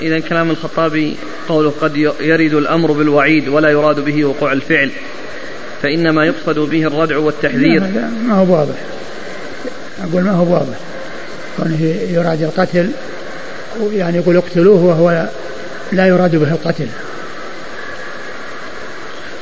[0.00, 1.16] إذا كلام الخطابي
[1.48, 4.90] قوله قد يرد الأمر بالوعيد ولا يراد به وقوع الفعل
[5.82, 7.80] فإنما يقصد به الردع والتحذير.
[8.26, 8.74] ما هو واضح.
[10.04, 10.76] أقول ما هو واضح.
[11.58, 12.90] كونه يراد القتل
[13.92, 15.28] يعني يقول اقتلوه وهو
[15.92, 16.86] لا يراد به القتل.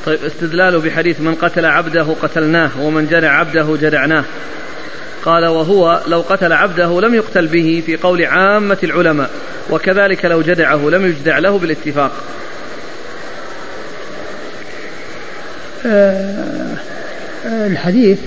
[0.05, 4.23] طيب استدلاله بحديث من قتل عبده قتلناه ومن جدع عبده جدعناه
[5.25, 9.29] قال وهو لو قتل عبده لم يقتل به في قول عامة العلماء
[9.69, 12.11] وكذلك لو جدعه لم يجدع له بالاتفاق.
[15.85, 16.75] آه،
[17.45, 18.19] آه، الحديث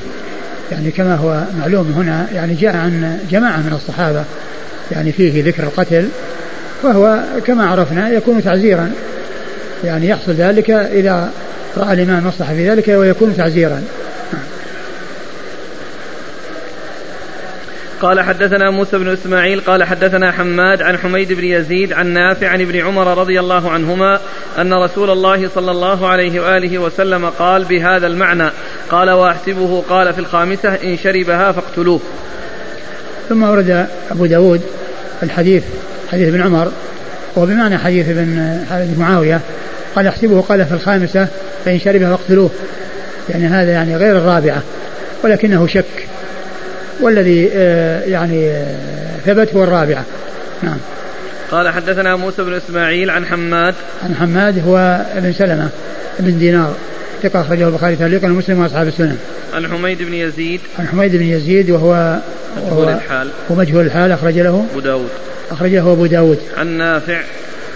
[0.73, 4.25] يعني كما هو معلوم هنا يعني جاء عن جماعة من الصحابة
[4.93, 6.09] يعني فيه ذكر القتل
[6.83, 8.91] فهو كما عرفنا يكون تعزيرا.
[9.85, 11.31] يعني يحصل ذلك إذا
[11.77, 13.83] رأى الإمام مصلحة في ذلك ويكون تعزيرا.
[18.01, 22.61] قال حدثنا موسى بن إسماعيل قال حدثنا حماد عن حميد بن يزيد عن نافع عن
[22.61, 24.21] ابن عمر رضي الله عنهما
[24.59, 28.51] أن رسول الله صلى الله عليه وآله وسلم قال بهذا المعنى.
[28.91, 32.01] قال وأحسبه قال في الخامسة إن شربها فاقتلوه.
[33.29, 34.61] ثم ورد أبو داود
[35.23, 35.65] الحديث
[36.13, 36.73] حديث ابن عمر
[37.37, 39.41] وبمعنى حديث ابن حديث معاوية.
[39.97, 41.29] قال أحسبه قال في الخامسة
[41.65, 42.51] فإن شربها فاقتلوه.
[43.29, 44.63] يعني هذا يعني غير الرابعة
[45.25, 45.85] ولكنه شك.
[47.03, 50.05] والذي آه، يعني آه، ثبت هو الرابعة
[50.63, 50.79] نعم
[51.51, 55.69] قال حدثنا موسى بن إسماعيل عن حماد عن حماد هو ابن سلمة
[56.19, 56.75] بن دينار
[57.23, 59.19] ثقة أخرجه البخاري تعليقا ومسلم وأصحاب السنن.
[59.55, 60.61] عن حميد بن يزيد.
[60.79, 62.19] عن حميد بن يزيد وهو
[62.57, 63.31] مجهول الحال.
[63.51, 64.67] ومجهول الحال أخرج له.
[64.71, 65.09] أبو داود.
[65.51, 66.39] أخرج له أبو داود.
[66.57, 67.21] عن نافع.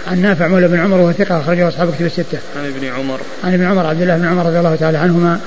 [0.07, 2.37] عن نافع مولى بن عمر وهو ثقة أخرجه أصحاب كتب الستة.
[2.57, 3.19] عن ابن عمر.
[3.43, 5.39] عن ابن عمر عبد الله بن عمر رضي الله تعالى عنهما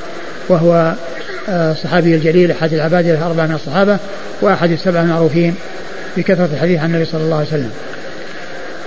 [0.49, 0.95] وهو
[1.49, 3.99] الصحابي الجليل أحد العباد الأربعة من الصحابة
[4.41, 5.55] وأحد السبعة المعروفين
[6.17, 7.71] بكثرة الحديث عن النبي صلى الله عليه وسلم.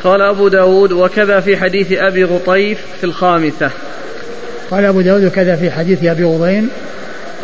[0.03, 3.71] قال أبو داود وكذا في حديث أبي غطيف في الخامسة.
[4.71, 6.69] قال أبو داود وكذا في حديث أبي غضين.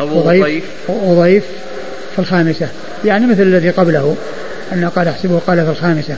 [0.00, 1.44] أبو غطيف غضيف.
[2.12, 2.68] في الخامسة.
[3.04, 4.16] يعني مثل الذي قبله
[4.72, 6.16] أنه قال أحسبه قال في الخامسة.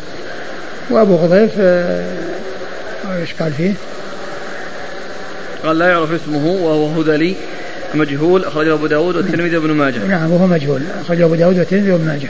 [0.90, 2.04] وأبو غضيف آه،
[3.20, 3.72] إيش قال فيه؟
[5.64, 7.34] قال لا يعرف اسمه وهو هذلي.
[7.94, 9.98] مجهول أخرجه أبو داود والترمذي وابن ماجه.
[9.98, 10.82] نعم وهو مجهول.
[11.00, 12.28] أخرجه أبو داود والترمذي وابن ماجه.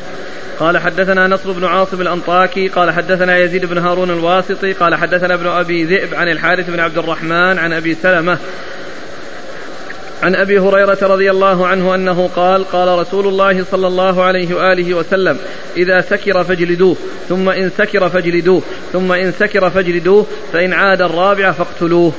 [0.60, 5.46] قال حدثنا نصر بن عاصم الأنطاكي قال حدثنا يزيد بن هارون الواسطي قال حدثنا ابن
[5.46, 8.38] أبي ذئب عن الحارث بن عبد الرحمن عن أبي سلمة
[10.22, 14.94] عن أبي هريرة رضي الله عنه أنه قال قال رسول الله صلى الله عليه وآله
[14.94, 15.38] وسلم
[15.76, 16.96] إذا سكر فاجلدوه
[17.28, 22.12] ثم إن سكر فاجلدوه ثم إن سكر فاجلدوه فإن عاد الرابعه فاقتلوه.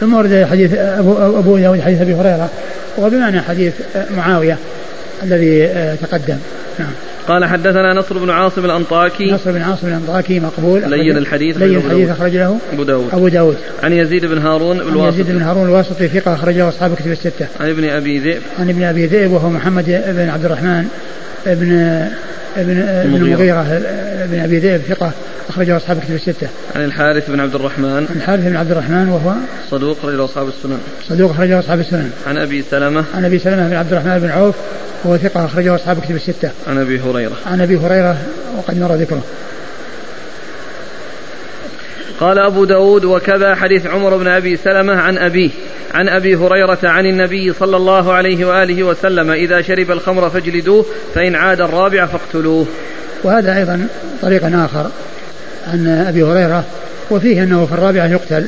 [0.00, 2.50] ثم ورد حديث أبو, أبو داود حديث أبي هريرة.
[2.98, 3.74] وبمعنى حديث
[4.16, 4.58] معاوية
[5.22, 6.36] الذي آه، تقدم.
[6.78, 6.90] نعم.
[7.28, 9.32] قال حدثنا نصر بن عاصم الأنطاكي.
[9.32, 10.90] نصر بن عاصم الأنطاكي مقبول.
[10.90, 13.08] لين الحديث لين الحديث أخرج له أبو داود.
[13.12, 13.56] أبو داود.
[13.82, 17.46] عن يزيد بن هارون عن يزيد بن هارون الواسطي ثقة أخرجه أصحاب كتب الستة.
[17.60, 18.42] عن ابن أبي ذئب.
[18.58, 20.88] عن ابن أبي ذئب وهو محمد بن عبد الرحمن.
[21.48, 21.72] ابن
[22.56, 23.62] ابن ابن المغيرة
[24.24, 25.12] ابن أبي ذئب ثقة
[25.48, 26.48] أخرجه أصحاب كتب الستة.
[26.76, 28.06] عن الحارث بن عبد الرحمن.
[28.10, 29.32] عن الحارث بن عبد الرحمن وهو
[29.70, 30.78] صدوق أخرجه أصحاب السنن.
[31.08, 32.10] صدوق أخرجه أصحاب السنن.
[32.26, 33.04] عن أبي سلمة.
[33.14, 34.54] عن أبي سلمة بن عبد الرحمن بن عوف
[35.04, 36.50] وهو ثقة أخرجه أصحاب كتب الستة.
[36.66, 37.36] عن أبي هريرة.
[37.46, 38.16] عن أبي هريرة
[38.58, 39.22] وقد مر ذكره.
[42.20, 45.50] قال أبو داود وكذا حديث عمر بن أبي سلمة عن أبيه
[45.94, 51.34] عن أبي هريرة عن النبي صلى الله عليه وآله وسلم إذا شرب الخمر فاجلدوه فإن
[51.34, 52.66] عاد الرابع فاقتلوه.
[53.24, 53.86] وهذا أيضا
[54.22, 54.90] طريق آخر
[55.66, 56.64] عن أبي هريرة
[57.10, 58.46] وفيه أنه في الرابعة يقتل.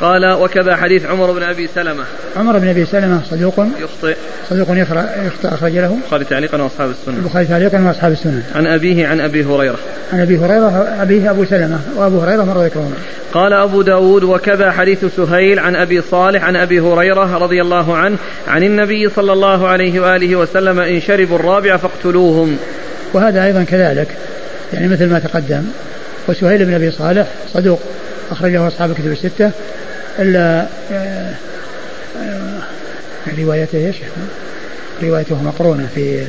[0.00, 2.04] قال وكذا حديث عمر بن أبي سلمة.
[2.36, 3.66] عمر بن أبي سلمة صدوق.
[3.82, 4.16] يخطئ.
[4.50, 5.96] صدوق يخطئ أخرج له.
[6.02, 9.78] البخاري تعليقا وأصحاب السنن البخاري تعليقا وأصحاب السنن عن ابيه عن أبي هريرة.
[10.12, 12.94] عن أبي هريرة أبيه أبو سلمة وأبو هريرة مر ذكرهما
[13.32, 18.16] قال أبو داود وكذا حديث سهيل عن أبي صالح عن أبي هريرة رضي الله عنه
[18.48, 22.56] عن النبي صلى الله عليه وآله وسلم إن شربوا الرابع فاقتلوهم.
[23.12, 24.08] وهذا أيضا كذلك.
[24.72, 25.64] يعني مثل ما تقدم.
[26.28, 27.80] وسهيل بن أبي صالح صدوق.
[28.30, 29.50] أخرجه أصحاب الكتب الستة.
[30.18, 31.34] إلا آه،
[32.18, 32.60] آه،
[33.38, 33.96] روايته إيش؟
[35.02, 36.24] روايته مقرونة في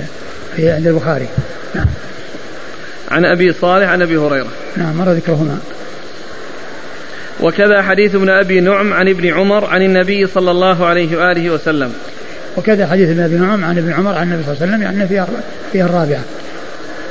[0.56, 1.28] في عند البخاري.
[1.76, 1.86] نعم.
[3.12, 4.52] عن أبي صالح عن أبي هريرة.
[4.78, 5.60] نعم مر ذكرهما.
[7.42, 11.94] وكذا حديث ابن أبي نعم عن ابن عمر عن النبي صلى الله عليه وآله وسلم.
[12.58, 15.08] وكذا حديث ابن أبي نعم عن ابن عمر عن النبي صلى الله عليه وسلم يعني
[15.08, 15.28] فيها
[15.72, 16.24] فيها الرابعة.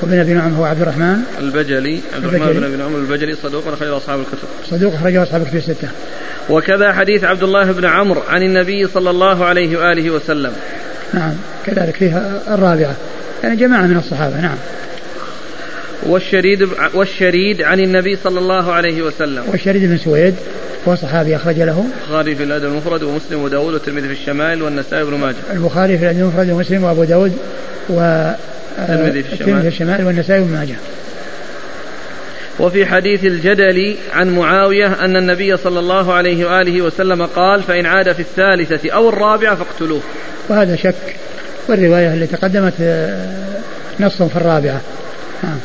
[0.02, 1.16] وابن أبي نعم هو عبد الرحمن.
[1.38, 4.48] البجلي عبد الرحمن بن أبي نعم البجلي صدوق اخرجه أصحاب الكتب.
[4.70, 5.88] صدوق اخرجه أصحاب الكتب الستة.
[6.50, 10.52] وكذا حديث عبد الله بن عمرو عن النبي صلى الله عليه وآله وسلم.
[11.14, 11.34] نعم
[11.66, 12.96] كذلك فيها الرابعة.
[13.42, 14.56] يعني جماعة من الصحابة نعم.
[16.06, 19.42] والشريد والشريد عن النبي صلى الله عليه وسلم.
[19.48, 20.34] والشريد بن سويد.
[20.88, 21.84] هو صحابي أخرج له.
[22.02, 25.36] البخاري في الأدب المفرد ومسلم وداود والترمذي في الشمائل والنسائي وابن ماجه.
[25.52, 27.38] البخاري في الأدب المفرد ومسلم وأبو داود
[27.88, 28.30] و
[28.78, 30.74] الترمذي في الشمال, في الشمال والنسائي وابن ماجه.
[32.60, 38.12] وفي حديث الجدل عن معاوية أن النبي صلى الله عليه وآله وسلم قال فإن عاد
[38.12, 40.00] في الثالثة أو الرابعة فاقتلوه.
[40.48, 40.94] وهذا شك.
[41.68, 43.26] والرواية اللي تقدمت آه،
[44.00, 44.80] نص في الرابعة.
[45.42, 45.58] نعم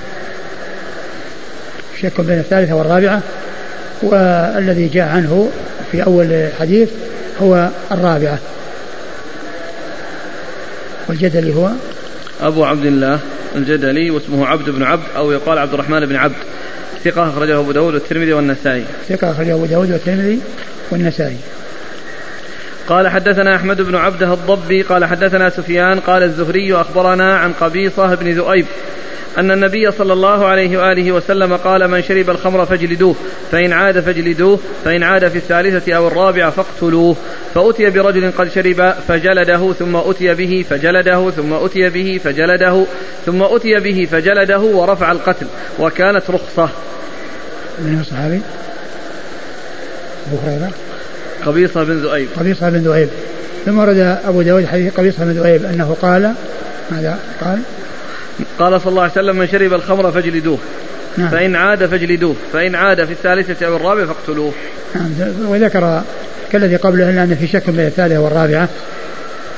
[2.02, 3.22] شك بين الثالثة والرابعة.
[4.04, 5.50] والذي جاء عنه
[5.92, 6.90] في أول الحديث
[7.42, 8.40] هو الرابعة.
[11.10, 11.70] والجدلي هو؟
[12.42, 13.20] أبو عبد الله
[13.56, 16.36] الجدلي واسمه عبد بن عبد أو يقال عبد الرحمن بن عبد.
[17.04, 18.84] ثقة أخرجه أبو داود والترمذي والنسائي.
[19.10, 20.40] ثقة أخرجه أبو داود والترمذي
[20.92, 21.38] والنسائي.
[22.88, 28.32] قال حدثنا أحمد بن عبده الضبي قال حدثنا سفيان قال الزهري أخبرنا عن قبيصة بن
[28.32, 28.66] ذؤيب
[29.38, 33.16] أن النبي صلى الله عليه وآله وسلم قال من شرب الخمر فاجلدوه
[33.52, 37.16] فإن عاد فاجلدوه فإن عاد في الثالثة أو الرابعة فاقتلوه.
[37.56, 42.86] فأتي برجل قد شرب فجلده ثم أتي به فجلده ثم أتي به فجلده
[43.26, 45.46] ثم أتي به فجلده ورفع القتل
[45.80, 46.70] وكانت رخصة.
[47.80, 48.42] من الصحابي
[50.28, 50.72] أبو هريرة؟
[51.46, 52.28] قبيصة بن ذؤيب.
[52.40, 53.10] قبيصة بن ذؤيب.
[53.66, 56.34] ثم ورد أبو داود حديث قبيصة بن ذؤيب أنه قال
[56.92, 57.60] ماذا قال؟
[58.60, 60.58] قال صلى الله عليه وسلم من شرب الخمر فاجلدوه
[61.18, 61.30] نعم.
[61.30, 64.54] فإن عاد فاجلدوه فإن عاد في الثالثة أو الرابعة فاقتلوه
[64.96, 65.12] نعم
[65.48, 66.02] وذكر
[66.52, 68.70] كالذي قبله أن في شك بين الثالثة والرابعة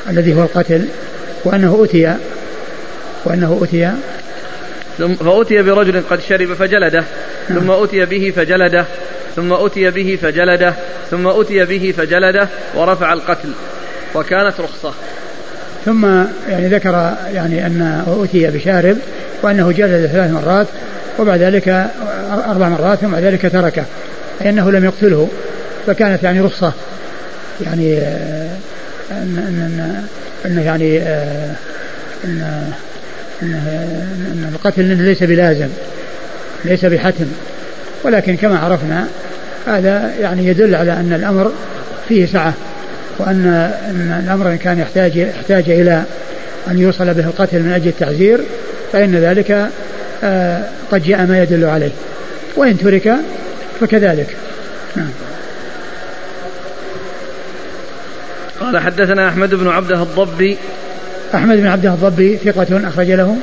[0.10, 0.85] الذي هو القتل
[1.45, 2.15] وأنه أتي
[3.26, 3.91] وأنه أتي
[4.97, 7.03] ثم فأتي برجل قد شرب فجلده
[7.49, 7.60] نعم.
[7.60, 8.85] ثم أتي به فجلده
[9.35, 10.73] ثم أتي به فجلده
[11.11, 13.49] ثم أتي به فجلده ورفع القتل
[14.15, 14.93] وكانت رخصة
[15.86, 16.06] ثم
[16.49, 18.98] يعني ذكر يعني أن أتي بشارب
[19.44, 20.68] وأنه جلد ثلاث مرات
[21.20, 21.88] وبعد ذلك
[22.48, 23.84] أربع مرات ثم بعد ذلك تركه
[24.41, 25.30] أي أنه لم يقتله
[25.88, 26.74] فكانت يعني رخصة.
[27.62, 28.49] يعني آه،
[29.12, 30.03] أن أن
[30.45, 31.56] أن يعني آه،
[32.24, 32.64] أن
[33.41, 35.68] أن القتل ليس بلازم
[36.66, 37.26] ليس بحتم.
[38.03, 39.07] ولكن كما عرفنا
[39.68, 41.52] هذا يعني يدل على أن الأمر
[42.07, 42.53] فيه سعة.
[43.19, 43.45] وأن
[43.89, 46.03] أن الأمر إن كان يحتاج يحتاج إلى
[46.67, 48.39] أن يوصل به القتل من أجل التعزير
[48.93, 49.69] فإن ذلك
[50.23, 51.91] آه، قد جاء ما يدل عليه.
[52.55, 53.15] وإن ترك
[53.81, 54.35] فكذلك.
[54.95, 55.09] نعم.
[58.59, 60.57] قال حدثنا أحمد بن عبده الضبي.
[61.35, 63.37] أحمد بن عبده الضبي ثقة أخرج له.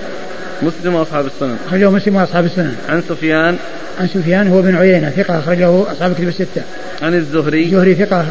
[0.62, 3.56] مسلم وأصحاب السنن أخرجه مسلم وأصحاب السنن عن سفيان.
[4.00, 6.62] عن سفيان هو بن عيينة ثقة أخرجه أصحاب الكتب الستة.
[7.02, 7.64] عن الزهري.
[7.64, 8.24] الزهري ثقة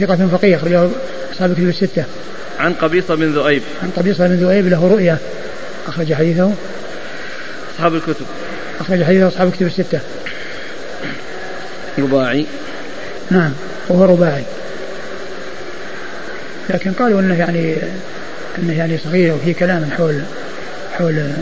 [0.00, 0.88] ثقة فقيه أخرجه
[1.32, 2.04] أصحاب الكتب الستة.
[2.58, 3.62] عن قبيصة بن ذؤيب.
[3.82, 5.18] عن قبيصة بن ذؤيب له رؤية.
[5.86, 6.52] أخرج حديثه.
[7.74, 8.26] أصحاب الكتب.
[8.80, 10.00] أخرج حديثه أصحاب الكتب الستة.
[11.98, 12.46] رباعي.
[13.30, 13.52] نعم
[13.88, 14.44] وهو رباعي.
[16.70, 17.76] لكن قالوا إنه يعني
[18.58, 20.20] إنه يعني صغير وفي كلام حول
[20.98, 21.32] حول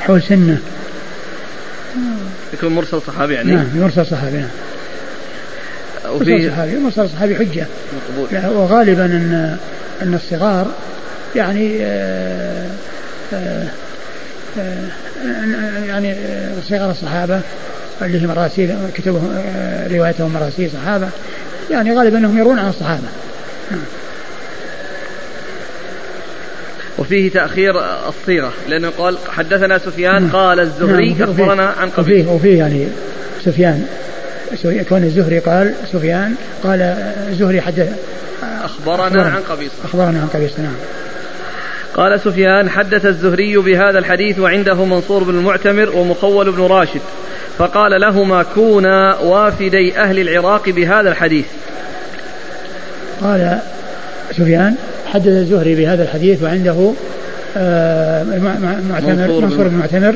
[0.00, 0.58] حول سنة.
[2.52, 4.48] يكون مرسل صحابي يعني؟ نعم مرسل صحابي نعم.
[6.10, 7.66] وفي مرسل صحابي مرسل صحابي حجة.
[7.92, 8.56] مقبول.
[8.56, 9.56] وغالبا إن
[10.02, 10.74] إن الصغار
[11.36, 12.66] يعني آآ
[13.32, 13.68] آه، آآ
[14.58, 14.88] آه،
[15.26, 16.14] آه، يعني
[16.68, 17.40] صغار الصحابة
[18.02, 19.42] اللي هم مراسيل كتبهم
[19.90, 21.08] روايتهم مراسيل صحابة.
[21.70, 23.08] يعني غالبا إنهم يرون عن الصحابة.
[23.70, 23.80] نعم.
[26.98, 27.74] وفيه تأخير
[28.08, 30.30] الصيغة لأنه قال حدثنا سفيان نعم.
[30.32, 31.30] قال الزهري نعم.
[31.30, 32.88] أخبرنا عن قبيل وفيه, وفيه يعني
[33.44, 33.86] سفيان.
[34.88, 36.80] كون الزهري قال سفيان قال
[37.28, 37.92] الزهري حدث
[38.64, 39.28] أخبرنا, أخبرنا.
[39.28, 39.74] عن قبيصة.
[39.84, 40.74] أخبرنا عن قبيصة نعم.
[41.94, 47.00] قال سفيان حدث الزهري بهذا الحديث وعنده منصور بن المعتمر ومخول بن راشد
[47.58, 51.46] فقال لهما كونا وافدي أهل العراق بهذا الحديث.
[53.22, 53.58] قال
[54.30, 54.74] سفيان
[55.12, 56.92] حدث الزهري بهذا الحديث وعنده
[57.56, 58.24] آه،
[58.90, 60.14] معتمر منصور بن معتمر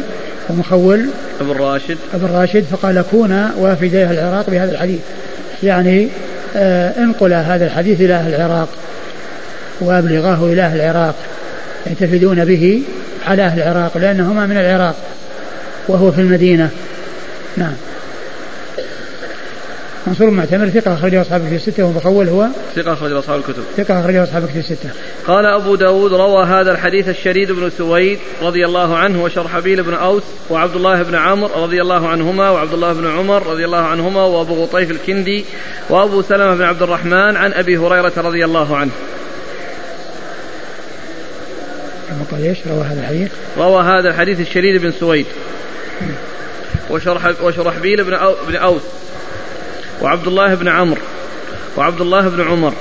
[0.50, 1.06] ومخول.
[1.40, 5.00] ابن راشد ابن راشد فقال كونا وافدي أهل العراق بهذا الحديث.
[5.62, 6.08] يعني
[6.56, 8.68] آه، انقل هذا الحديث إلى أهل العراق
[9.80, 11.14] وابلغاه إلى أهل العراق
[11.86, 12.82] ينتفدون به
[13.26, 14.94] على أهل العراق لأنهما من العراق
[15.88, 16.70] وهو في المدينة.
[17.56, 17.72] نعم.
[20.06, 22.46] منصور معتمر ثقة أخرجه أصحاب الكتب الستة ومخول هو
[22.76, 23.62] ثقة أخرجه أصحاب الكتب.
[23.76, 24.90] ثقة أخرجه أصحاب الكتب الستة.
[25.26, 30.22] قال أبو داود روى هذا الحديث الشريد بن سويد رضي الله عنه وشرحبيل بن أوس
[30.50, 34.54] وعبد الله بن عمرو رضي الله عنهما وعبد الله بن عمر رضي الله عنهما وأبو
[34.64, 35.44] غطيف الكندي
[35.90, 38.90] وأبو سلمة بن عبد الرحمن عن أبي هريرة رضي الله عنه.
[42.30, 45.26] قال إيش؟ روى هذا الحديث؟ روى هذا الحديث الشريد بن سويد.
[46.90, 48.82] وشرح وشرحبيل بن أو بن أوس.
[50.02, 51.00] وعبد الله بن عمرو
[51.76, 52.74] وعبد الله بن عمر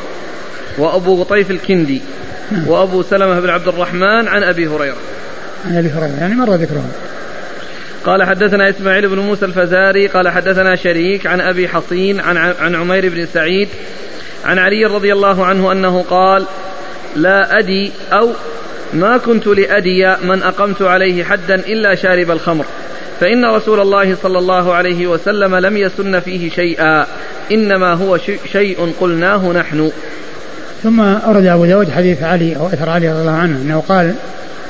[0.77, 2.01] وأبو غطيف الكندي.
[2.67, 4.97] وأبو سلمة بن عبد الرحمن عن أبي هريرة
[5.65, 6.91] عن أبي هريرة يعني مر ذكرهم
[8.05, 13.09] قال حدثنا إسماعيل بن موسى الفزاري قال حدثنا شريك عن أبي حصين عن, عن عمير
[13.09, 13.69] بن سعيد
[14.45, 16.45] عن علي رضي الله عنه أنه قال
[17.15, 18.29] لا أدي أو
[18.93, 22.65] ما كنت لأدي من أقمت عليه حدا إلا شارب الخمر
[23.21, 27.05] فإن رسول الله صلى الله عليه وسلم لم يسن فيه شيئا
[27.51, 28.19] إنما هو
[28.51, 29.91] شيء قلناه نحن.
[30.83, 34.13] ثم أورد أبو داود حديث علي أو أثر علي رضي الله عنه أنه قال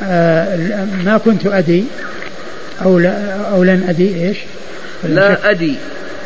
[0.03, 1.83] آه ما كنت أدي
[2.85, 4.37] أو لا أو لن أدي إيش؟
[5.03, 5.75] لا أدي.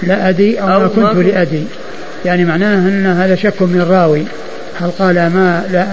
[0.04, 1.64] لا أدي أو, أو ما كنت ما لأدي.
[2.26, 4.24] يعني معناه أن هذا شك من الراوي.
[4.80, 5.88] هل قال ما لا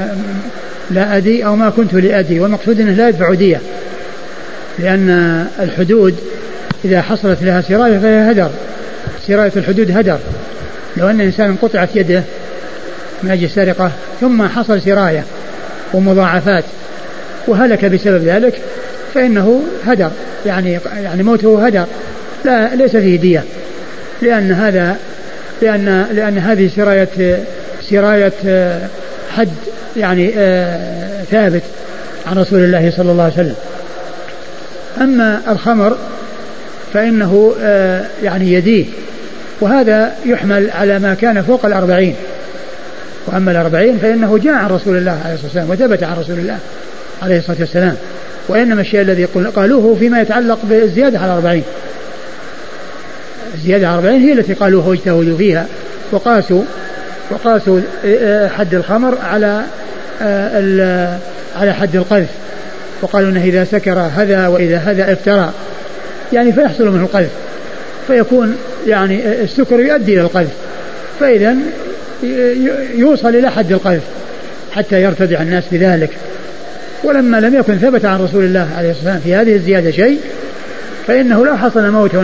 [0.90, 3.60] لا أدي أو ما كنت لأدي والمقصود أنه لا يدفع دية.
[4.78, 6.16] لأن الحدود
[6.84, 8.50] إذا حصلت لها سراية فهي هدر.
[9.26, 10.18] سراية الحدود هدر.
[10.96, 12.22] لو أن إنسان قطعت يده
[13.22, 13.90] من أجل السرقة
[14.20, 15.24] ثم حصل سراية
[15.94, 16.64] ومضاعفات
[17.46, 18.54] وهلك بسبب ذلك
[19.14, 20.10] فإنه هدر.
[20.46, 21.86] يعني يعني موته هدر.
[22.44, 23.44] لا ليس فيه دية.
[24.22, 24.96] لأن هذا
[25.62, 27.38] لأن لأن هذه سراية
[27.90, 28.32] سراية
[29.36, 29.48] حد
[29.96, 31.62] يعني آه، ثابت
[32.26, 33.54] عن رسول الله صلى الله عليه وسلم.
[35.00, 35.96] أما الخمر
[36.94, 38.84] فإنه آه، يعني يديه
[39.60, 42.14] وهذا يحمل على ما كان فوق الأربعين.
[43.26, 46.58] وأما الأربعين فإنه جاء عن رسول الله عليه الصلاة والسلام وثبت عن رسول الله
[47.22, 47.96] عليه الصلاة والسلام.
[48.48, 51.62] وإنما الشيء الذي قالوه فيما يتعلق بالزيادة على الأربعين.
[53.54, 55.66] الزيادة على الأربعين هي التي قالوه واجتهدوا فيها
[56.12, 56.62] وقاسوا
[57.30, 59.62] وقاسوا آه، حد الخمر على
[60.22, 61.18] آه،
[61.56, 62.28] على حد القذف.
[63.02, 65.52] وقالوا إنه إذا سكر هذا وإذا هذا افترى.
[66.32, 67.30] يعني فيحصل منه القذف.
[68.06, 68.56] فيكون
[68.86, 70.52] يعني السكر يؤدي إلى القذف.
[71.20, 71.56] فاذا
[72.94, 74.02] يوصل إلى حد القذف
[74.72, 76.10] حتى يرتدع الناس بذلك.
[77.04, 80.20] ولما لم يكن ثبت عن رسول الله عليه الصلاة والسلام في هذه الزيادة شيء
[81.06, 82.16] فإنه لو حصل موت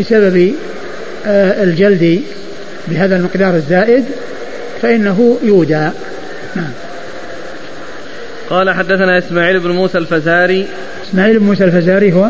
[0.00, 0.54] بسبب
[1.26, 2.22] آه، الجلد
[2.88, 4.04] بهذا المقدار الزائد
[4.82, 5.88] فإنه يودى
[6.56, 6.70] نعم.
[8.50, 10.66] قال حدثنا إسماعيل بن موسى الفزاري.
[11.08, 12.28] إسماعيل بن موسى الفزاري هو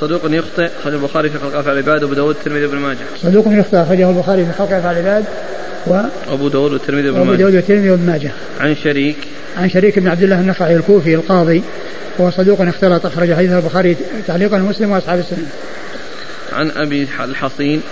[0.00, 2.98] صدوق يخطئ أخرج البخاري في خلق أفعال العباد وأبو داود والترمذي بن ماجه.
[3.22, 5.24] صدوق يخطئ أخرجه البخاري في خلق أفعال العباد
[5.86, 6.00] و
[6.32, 7.28] أبو داود والترمذي بن ماجه.
[7.28, 8.30] أبو داود والترمذي بن ماجه.
[8.60, 9.16] عن شريك.
[9.56, 11.62] عن شريك بن عبد الله النخعي الكوفي القاضي
[12.18, 15.46] وهو صدوق اختلط أخرج حديثه البخاري تعليقا مسلم وأصحاب السنة.
[16.52, 17.82] عن أبي الحصين.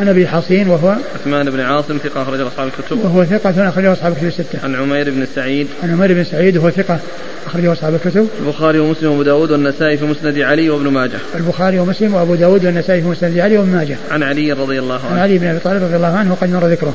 [0.00, 4.12] عن أبي حصين وهو عثمان بن عاصم ثقة أخرج أصحاب الكتب وهو ثقة أخرجه أصحاب
[4.12, 4.58] الكتب الستة.
[4.64, 6.98] عن عمير بن سعيد عن عمير بن سعيد وهو ثقة
[7.46, 8.28] أخرجه أصحاب الكتب.
[8.40, 11.18] البخاري ومسلم وأبو داود والنسائي في مسند علي وابن ماجه.
[11.34, 13.96] البخاري ومسلم وأبو داود والنسائي في مسند علي وابن ماجه.
[14.10, 15.14] عن علي رضي الله عنه.
[15.14, 16.94] عن علي بن أبي طالب رضي الله عنه وقد مر ذكره.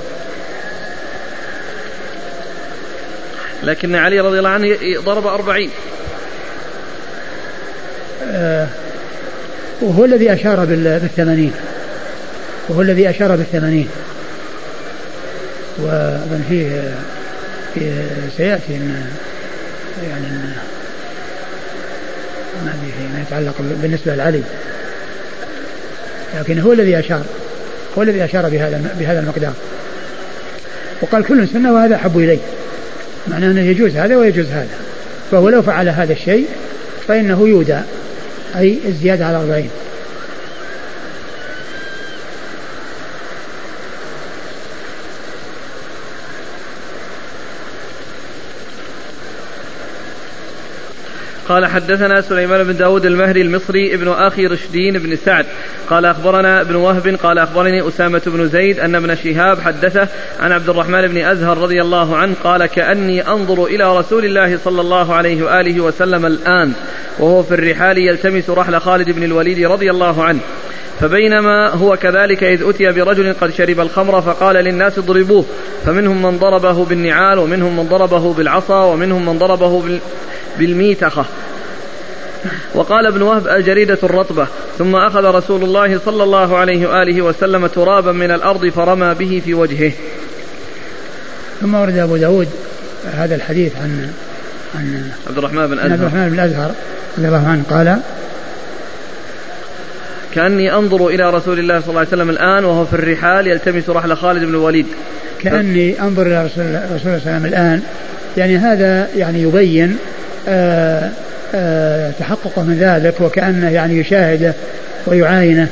[3.63, 4.75] لكن علي رضي الله عنه
[5.05, 5.69] ضرب أربعين
[8.31, 8.67] آه
[9.81, 11.51] وهو الذي أشار بالثمانين
[12.69, 13.87] وهو الذي أشار بالثمانين.
[15.79, 16.93] ومن فيه
[18.37, 19.05] سيأتي إن
[20.09, 20.27] يعني
[22.65, 24.41] ما فيما يتعلق بالنسبة لعلي.
[26.39, 27.23] لكن هو الذي أشار
[27.97, 29.53] هو الذي أشار بهذا بهذا المقدار.
[31.01, 32.39] وقال كل سنة وهذا أحب إلي
[33.27, 34.67] معناه أنه يجوز هذا ويجوز هذا.
[35.31, 36.47] فهو لو فعل هذا الشيء
[37.07, 37.79] فإنه يودى
[38.55, 39.69] أي الزيادة على أربعين.
[51.49, 55.45] قال حدثنا سليمان بن داود المهري المصري ابن أخي رشدين بن سعد.
[55.89, 60.07] قال أخبرنا ابن وهب قال أخبرني أسامة بن زيد أن ابن شهاب حدثه
[60.39, 64.81] عن عبد الرحمن بن أزهر رضي الله عنه قال كأني أنظر إلى رسول الله صلى
[64.81, 66.73] الله عليه وآله وسلم الآن
[67.19, 70.39] وهو في الرحال يلتمس رحل خالد بن الوليد رضي الله عنه.
[70.99, 75.45] فبينما هو كذلك إذ أتي برجل قد شرب الخمر فقال للناس اضربوه
[75.85, 79.99] فمنهم من ضربه بالنعال ومنهم من ضربه بالعصا ومنهم من ضربه
[80.59, 81.25] بالميتخة
[82.73, 84.47] وقال ابن وهب الجريدة الرطبة
[84.77, 89.53] ثم أخذ رسول الله صلى الله عليه وآله وسلم ترابا من الأرض فرمى به في
[89.53, 89.91] وجهه.
[91.61, 92.47] ثم ورد أبو داود
[93.13, 94.11] هذا الحديث عن
[94.75, 95.91] عن عبد الرحمن بن أزهر.
[95.91, 96.71] عبد الرحمن بن الأزهر
[97.17, 97.99] رضي الله عنه قال
[100.35, 104.17] كأني أنظر إلى رسول الله صلى الله عليه وسلم الآن وهو في الرحال يلتمس رحل
[104.17, 104.85] خالد بن الوليد.
[105.39, 107.81] كأني أنظر إلى رسول الله صلى الله عليه وسلم الآن
[108.37, 109.97] يعني هذا يعني يبين
[112.19, 114.53] تحققه من ذلك وكأنه يعني يشاهده
[115.07, 115.67] ويعاينه.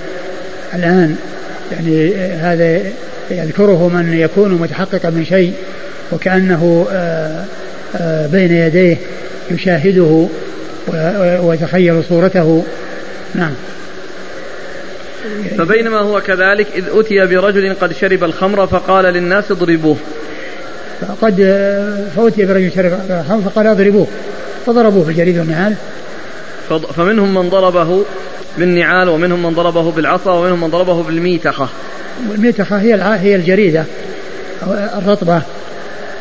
[0.73, 1.15] الآن
[1.72, 2.81] يعني هذا
[3.31, 5.53] يذكره من يكون متحققا من شيء
[6.11, 7.45] وكأنه آآ
[8.27, 8.97] بين يديه
[9.52, 10.27] يشاهده
[11.41, 12.64] ويتخيل صورته.
[13.35, 13.53] نعم.
[15.57, 19.97] فبينما هو كذلك إذ أتي برجل قد شرب الخمر فقال للناس اضربوه.
[21.02, 21.35] فقد
[22.15, 24.07] فأتي برجل شرب الخمر فقال اضربوه.
[24.66, 25.76] فضربوه بالجريد والنعال
[26.96, 28.04] فمنهم من ضربه
[28.58, 31.70] بالنعال ومنهم من ضربه بالعصا ومنهم من ضربه بالميتخة.
[32.36, 33.84] الميتخة هي هي الجريدة
[34.98, 35.42] الرطبة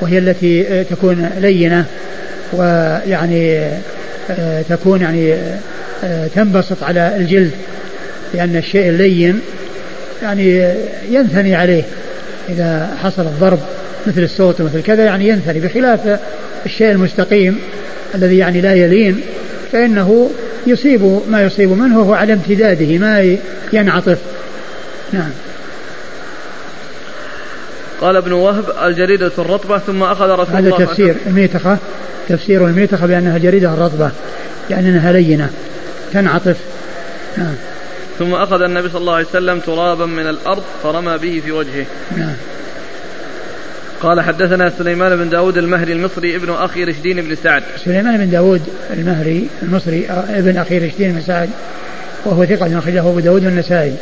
[0.00, 1.84] وهي التي تكون لينة
[2.52, 3.70] ويعني
[4.68, 5.36] تكون يعني
[6.34, 7.50] تنبسط على الجلد
[8.34, 9.40] لأن الشيء اللين
[10.22, 10.74] يعني
[11.10, 11.82] ينثني عليه.
[12.48, 13.58] إذا حصل الضرب
[14.06, 16.18] مثل الصوت ومثل كذا يعني ينثني بخلاف
[16.66, 17.58] الشيء المستقيم
[18.14, 19.20] الذي يعني لا يلين
[19.72, 20.30] فإنه
[20.66, 23.36] يصيب ما يصيب منه وهو على امتداده ما
[23.72, 24.18] ينعطف.
[25.12, 25.30] نعم.
[28.00, 31.78] قال ابن وهب الجريدة الرطبة ثم أخذ رسول هذا الله هذا تفسير الميتخة.
[32.28, 34.10] تفسير الميتخة بأنها جريدة الرطبة
[34.70, 35.50] يعني أنها لينة
[36.12, 36.56] تنعطف.
[37.36, 37.54] نعم.
[38.18, 41.86] ثم أخذ النبي صلى الله عليه وسلم ترابا من الأرض فرمى به في وجهه.
[42.16, 42.34] نعم.
[44.04, 47.62] قال حدثنا سليمان بن داود المهري المصري ابن أخي رشدين بن سعد.
[47.84, 51.50] سليمان بن داود المهري المصري ابن أخي رشدين بن سعد
[52.24, 53.94] وهو ثقة أخرجه أبو داود والنسائي.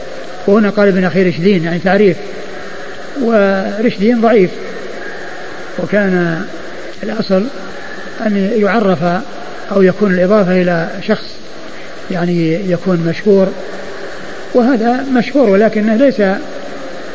[0.47, 2.17] وهنا قال ابن أخي رشدين يعني تعريف.
[3.23, 4.51] ورشدين ضعيف.
[5.79, 6.43] وكان
[7.03, 7.45] الأصل
[8.27, 9.05] أن يعرف
[9.73, 11.37] أو يكون الإضافة إلى شخص
[12.11, 13.49] يعني يكون مشهور.
[14.55, 16.23] وهذا مشهور ولكنه ليس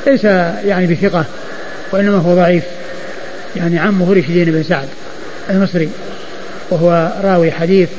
[0.08, 0.24] ليس
[0.66, 1.26] يعني بثقة
[1.92, 2.64] وإنما هو ضعيف.
[3.56, 4.88] يعني عمه رشدين بن سعد
[5.50, 5.90] المصري
[6.70, 7.90] وهو راوي حديث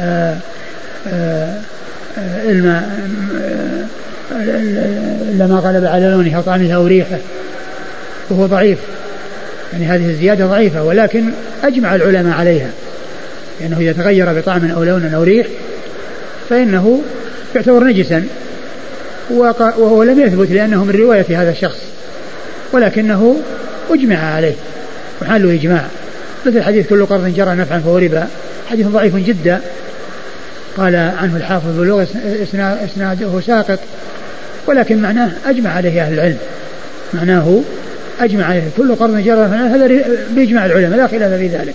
[0.00, 0.38] آآ
[1.06, 1.60] آآ
[2.48, 3.08] الماء
[5.32, 7.18] لما غلب على لونه وطعمه أو ريحة
[8.30, 8.78] وهو ضعيف.
[9.72, 11.24] يعني هذه الزيادة ضعيفة ولكن
[11.64, 12.70] أجمع العلماء عليها.
[13.60, 15.46] لأنه إذا تغير بطعم أو لون أو ريح
[16.50, 17.02] فإنه
[17.54, 18.24] يعتبر نجسا
[19.30, 21.78] وهو لم يثبت لأنه من رواية هذا الشخص
[22.72, 23.36] ولكنه
[23.90, 24.54] أجمع عليه
[25.22, 25.84] محله إجماع.
[26.46, 28.28] مثل حديث كل قرض جرى نفعا فهو ربا
[28.70, 29.60] حديث ضعيف جدا.
[30.76, 32.04] قال عنه الحافظ بلوغ
[32.84, 33.78] إسناده ساقط.
[34.66, 36.38] ولكن معناه أجمع عليه أهل العلم.
[37.14, 37.60] معناه
[38.20, 38.62] أجمع عليه.
[38.76, 39.86] كل قرن جرى هذا
[40.30, 41.74] بإجماع العلماء لا خلاف في ذلك.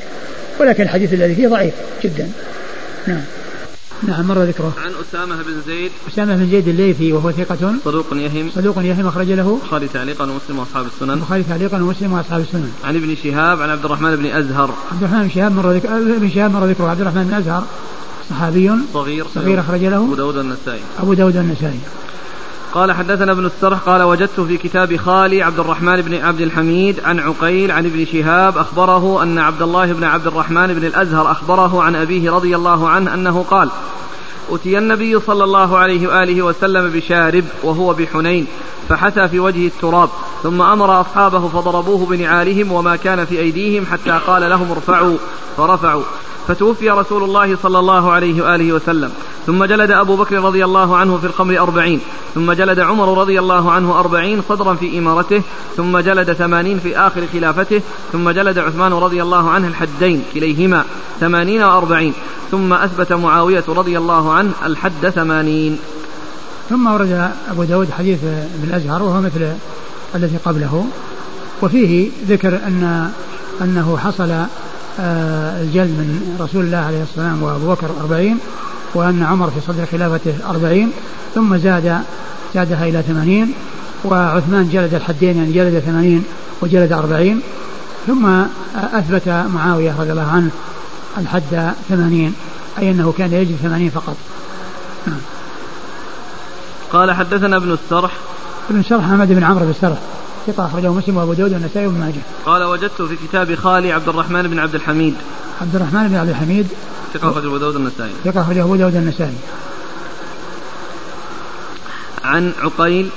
[0.59, 1.73] ولكن الحديث الذي فيه ضعيف
[2.03, 2.27] جدا.
[3.07, 3.21] نعم.
[4.07, 4.73] نعم مر ذكره.
[4.77, 5.91] عن أسامة بن زيد.
[6.07, 7.73] أسامة بن زيد الليثي وهو ثقة.
[7.85, 8.49] صدوق يهم.
[8.55, 9.59] صدوق يهم أخرج له.
[9.63, 11.11] البخاري تعليقا ومسلم وأصحاب السنن.
[11.11, 12.71] البخاري تعليقا ومسلم وأصحاب السنن.
[12.83, 14.71] عن ابن شهاب عن عبد الرحمن بن أزهر.
[14.91, 16.87] عبد الرحمن بن شهاب مر ذكر ابن شهاب مر ذكره.
[16.87, 17.63] عبد الرحمن بن أزهر
[18.29, 18.71] صحابي.
[18.93, 19.25] صغير.
[19.35, 19.97] صغير أخرج له.
[19.97, 20.81] أبو داود النسائي.
[20.99, 21.79] أبو داود النسائي.
[22.73, 27.19] قال حدثنا ابن السرح قال وجدت في كتاب خالي عبد الرحمن بن عبد الحميد عن
[27.19, 31.95] عقيل عن ابن شهاب أخبره أن عبد الله بن عبد الرحمن بن الأزهر أخبره عن
[31.95, 33.69] أبيه رضي الله عنه أنه قال
[34.51, 38.47] أتي النبي صلى الله عليه وآله وسلم بشارب وهو بحنين
[38.89, 40.09] فحثى في وجهه التراب
[40.43, 45.17] ثم أمر أصحابه فضربوه بنعالهم وما كان في أيديهم حتى قال لهم ارفعوا
[45.57, 46.03] فرفعوا.
[46.47, 49.11] فتوفي رسول الله صلى الله عليه وآله وسلم.
[49.45, 52.01] ثم جلد أبو بكر رضي الله عنه في الخمر أربعين.
[52.35, 55.41] ثم جلد عمر رضي الله عنه أربعين صدرا في إمارته.
[55.77, 57.81] ثم جلد ثمانين في آخر خلافته.
[58.11, 60.83] ثم جلد عثمان رضي الله عنه الحدين كليهما
[61.19, 62.13] ثمانين وأربعين.
[62.51, 65.79] ثم أثبت معاوية رضي الله عنه الحد ثمانين.
[66.69, 69.53] ثم ورد أبو داود حديث ابن الأزهر وهو مثل
[70.15, 70.85] الذي قبله.
[71.61, 73.11] وفيه ذكر أن
[73.61, 74.31] أنه حصل
[74.99, 78.37] آه، الجلد من رسول الله عليه الصلاة والسلام وأبو بكر أربعين
[78.93, 80.91] وأن عمر في صدر خلافته أربعين
[81.35, 81.97] ثم زاد
[82.53, 83.53] زادها إلى ثمانين
[84.03, 86.23] وعثمان جلد الحدين يعني جلد ثمانين
[86.61, 87.41] وجلد أربعين
[88.07, 88.25] ثم
[88.75, 90.49] أثبت معاوية رضي الله عنه
[91.17, 92.33] الحد ثمانين.
[92.79, 94.15] أي أنه كان يجد ثمانين فقط
[95.07, 95.19] نعم.
[96.91, 98.11] قال حدثنا ابن السرح
[98.69, 99.97] ابن السرح حمد بن عمرو بن السرح
[100.47, 102.21] ثقة أخرجه مسلم وأبو داود والنسائي وابن ماجه.
[102.45, 105.15] قال وجدت في كتاب خالي عبد الرحمن بن عبد الحميد.
[105.61, 106.67] عبد الرحمن بن عبد الحميد
[107.13, 108.11] ثقة أخرجه أبو داود النسائي.
[108.25, 109.35] ثقة أخرجه أبو داود النسائي.
[112.23, 113.09] عن عقيل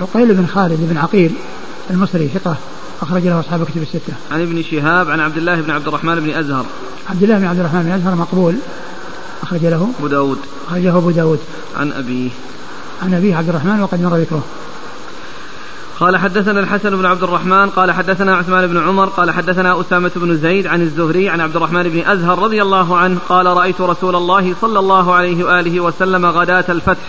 [0.00, 1.34] عقيل بن خالد بن عقيل
[1.90, 2.56] المصري ثقة
[3.02, 4.12] أخرج له أصحاب كتب الستة.
[4.30, 6.64] عن ابن شهاب عن عبد الله بن عبد الرحمن بن أزهر.
[7.10, 8.56] عبد الله بن عبد الرحمن بن أزهر مقبول
[9.42, 10.38] أخرج له أبو داود.
[10.68, 11.38] أخرجه أبو داود.
[11.76, 12.30] عن أبيه
[13.02, 14.44] عن أبيه عبد الرحمن وقد مر ذكره.
[16.00, 20.36] قال حدثنا الحسن بن عبد الرحمن قال حدثنا عثمان بن عمر قال حدثنا أسامة بن
[20.36, 24.54] زيد عن الزهري عن عبد الرحمن بن أزهر رضي الله عنه قال رأيت رسول الله
[24.60, 27.02] صلى الله عليه وآله وسلم غداة الفتح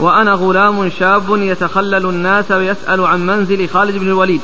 [0.00, 4.40] وأنا غلام شاب يتخلل الناس ويسأل عن منزل خالد بن الوليد.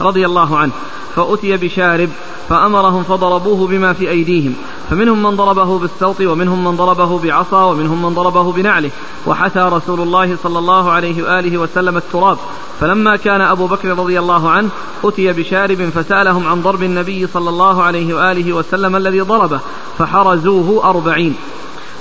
[0.00, 0.72] رضي الله عنه
[1.16, 2.08] فأتي بشارب
[2.48, 4.54] فأمرهم فضربوه بما في أيديهم
[4.90, 8.90] فمنهم من ضربه بالسوط ومنهم من ضربه بعصا ومنهم من ضربه بنعله
[9.26, 12.38] وحثى رسول الله صلى الله عليه وآله وسلم التراب.
[12.80, 14.68] فلما كان أبو بكر رضي الله عنه
[15.04, 19.60] أتي بشارب فسألهم عن ضرب النبي صلى الله عليه وآله وسلم الذي ضربه
[19.98, 21.34] فحرزوه أربعين.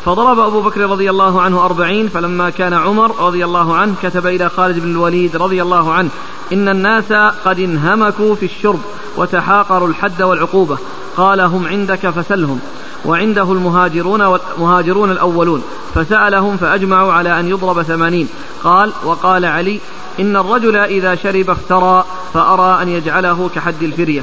[0.06, 4.50] فضرب أبو بكر رضي الله عنه أربعين فلما كان عمر رضي الله عنه كتب إلى
[4.50, 6.10] خالد بن الوليد رضي الله عنه
[6.54, 7.14] إن الناس
[7.46, 8.80] قد انهمكوا في الشرب
[9.18, 10.78] وتحاقروا الحد والعقوبة.
[11.18, 12.60] قال هم عندك فسلهم.
[13.06, 15.64] وعنده المهاجرون والمهاجرون الأولون.
[15.96, 18.28] فسألهم فأجمعوا على أن يضرب ثمانين.
[18.64, 19.80] قال وقال علي
[20.20, 24.22] إن الرجل إذا شرب افترى فأرى أن يجعله كحد الفرية.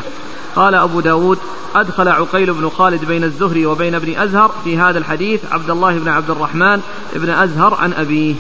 [0.57, 1.39] قال أبو داود
[1.75, 6.09] أدخل عقيل بن خالد بين الزهري وبين ابن أزهر في هذا الحديث عبد الله بن
[6.09, 6.81] عبد الرحمن
[7.15, 8.35] بن أزهر عن أبيه.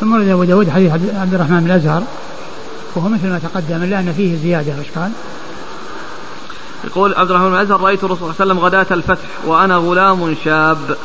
[0.00, 2.02] ثم ورد أبو داود حديث عبد الرحمن بن أزهر
[2.96, 5.10] وهو مثل ما تقدم إلا أن فيه زيادة إيش قال؟
[6.84, 10.36] يقول عبد الرحمن بن أزهر رأيت الرسول صلى الله عليه وسلم غداة الفتح وأنا غلام
[10.44, 10.96] شاب.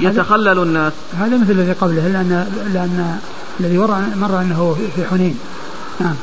[0.00, 0.92] يتخلل الناس.
[1.18, 3.18] هذا مثل الذي قبله إلا أن إلا أن
[3.60, 3.78] الذي
[4.16, 5.38] مر أنه في حنين.
[6.00, 6.14] نعم.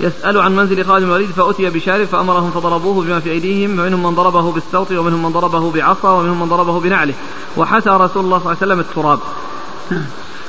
[0.00, 4.14] يسأل عن منزل خالد بن الوليد فأتي بشارب فأمرهم فضربوه بما في أيديهم ومنهم من
[4.14, 7.14] ضربه بالسوط ومنهم من ضربه بعصا ومنهم من ضربه بنعله.
[7.56, 9.18] وحثى رسول الله صلى الله عليه وسلم التراب.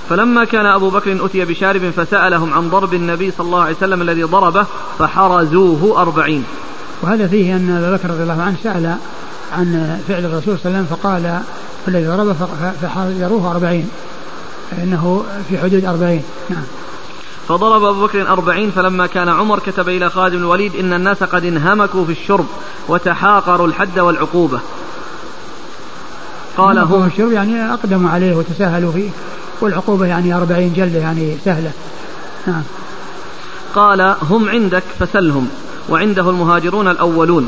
[0.09, 4.23] فلما كان أبو بكر أتي بشارب فسألهم عن ضرب النبي صلى الله عليه وسلم الذي
[4.23, 4.65] ضربه
[4.99, 6.43] فحرزوه أربعين.
[7.01, 8.95] وهذا فيه أن أبا بكر رضي الله عنه سأل
[9.51, 11.41] عن فعل الرسول صلى الله عليه وسلم فقال
[11.87, 12.33] الذي ضربه
[12.81, 13.89] فحرزوه أربعين.
[14.83, 16.23] إنه في حدود أربعين.
[16.49, 16.63] نعم.
[17.47, 21.45] فضرب أبو بكر أربعين فلما كان عمر كتب إلى خالد بن الوليد إن الناس قد
[21.45, 22.45] انهمكوا في الشرب
[22.87, 24.59] وتحاقروا الحد والعقوبة.
[26.59, 29.09] قال هم الشرب يعني أقدموا عليه وتساهلوا فيه
[29.61, 31.71] والعقوبة يعني أربعين جلدة يعني سهلة.
[32.47, 32.61] نعم.
[33.75, 35.49] قال هم عندك فسلهم
[35.89, 37.47] وعنده المهاجرون الأولون.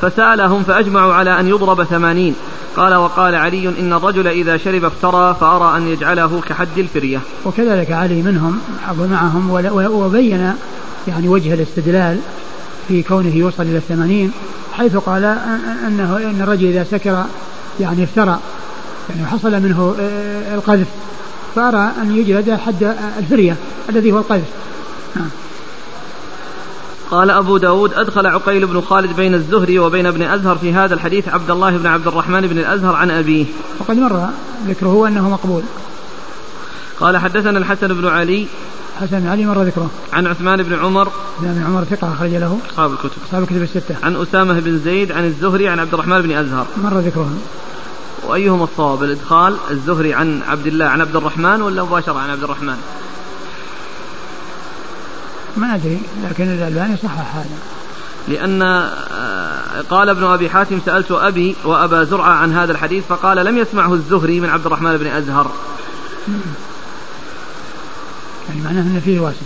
[0.00, 2.34] فسألهم فأجمعوا على أن يضرب ثمانين.
[2.76, 7.20] قال وقال علي إن الرجل إذا شرب افترى فأرى أن يجعله كحد الفرية.
[7.44, 8.60] وكذلك علي منهم
[9.10, 10.52] معهم وبين
[11.08, 12.18] يعني وجه الاستدلال
[12.88, 14.32] في كونه يوصل إلى الثمانين
[14.72, 15.24] حيث قال
[15.86, 17.24] أنه إن الرجل إذا سكر
[17.80, 18.38] يعني افترى
[19.10, 20.86] يعني حصل منه آه، القذف
[21.54, 23.56] فأرى أن يجلد حد الفرية
[23.88, 24.48] الذي هو القذف.
[27.10, 31.28] قال أبو داود أدخل عقيل بن خالد بين الزهري وبين ابن أزهر في هذا الحديث
[31.28, 33.46] عبد الله بن عبد الرحمن بن الأزهر عن أبيه.
[33.78, 34.28] وقد مر
[34.66, 35.62] ذكره أنه مقبول.
[37.00, 38.46] قال حدثنا الحسن بن علي
[39.00, 39.90] حسن بن علي مر ذكره.
[40.12, 41.08] عن عثمان بن عمر.
[41.38, 42.58] عثمان بن عمر ثقة أخرج له.
[42.70, 43.10] أصحاب الكتب.
[43.26, 43.96] أصحاب الكتب الستة.
[44.02, 46.66] عن أسامة بن زيد عن الزهري عن عبد الرحمن بن أزهر.
[46.76, 47.30] مر ذكره
[48.28, 52.76] وأيهما الصواب؟ الإدخال الزهري عن عبد الله عن عبد الرحمن ولا مباشرة عن عبد الرحمن؟
[55.56, 57.58] ما أدري لكن الألباني صحح هذا.
[58.28, 63.58] لأن آه، قال ابن أبي حاتم سألت أبي وأبا زرعة عن هذا الحديث فقال لم
[63.58, 65.50] يسمعه الزهري من عبد الرحمن بن أزهر.
[68.48, 69.40] يعني معناه أن فيه واسطة.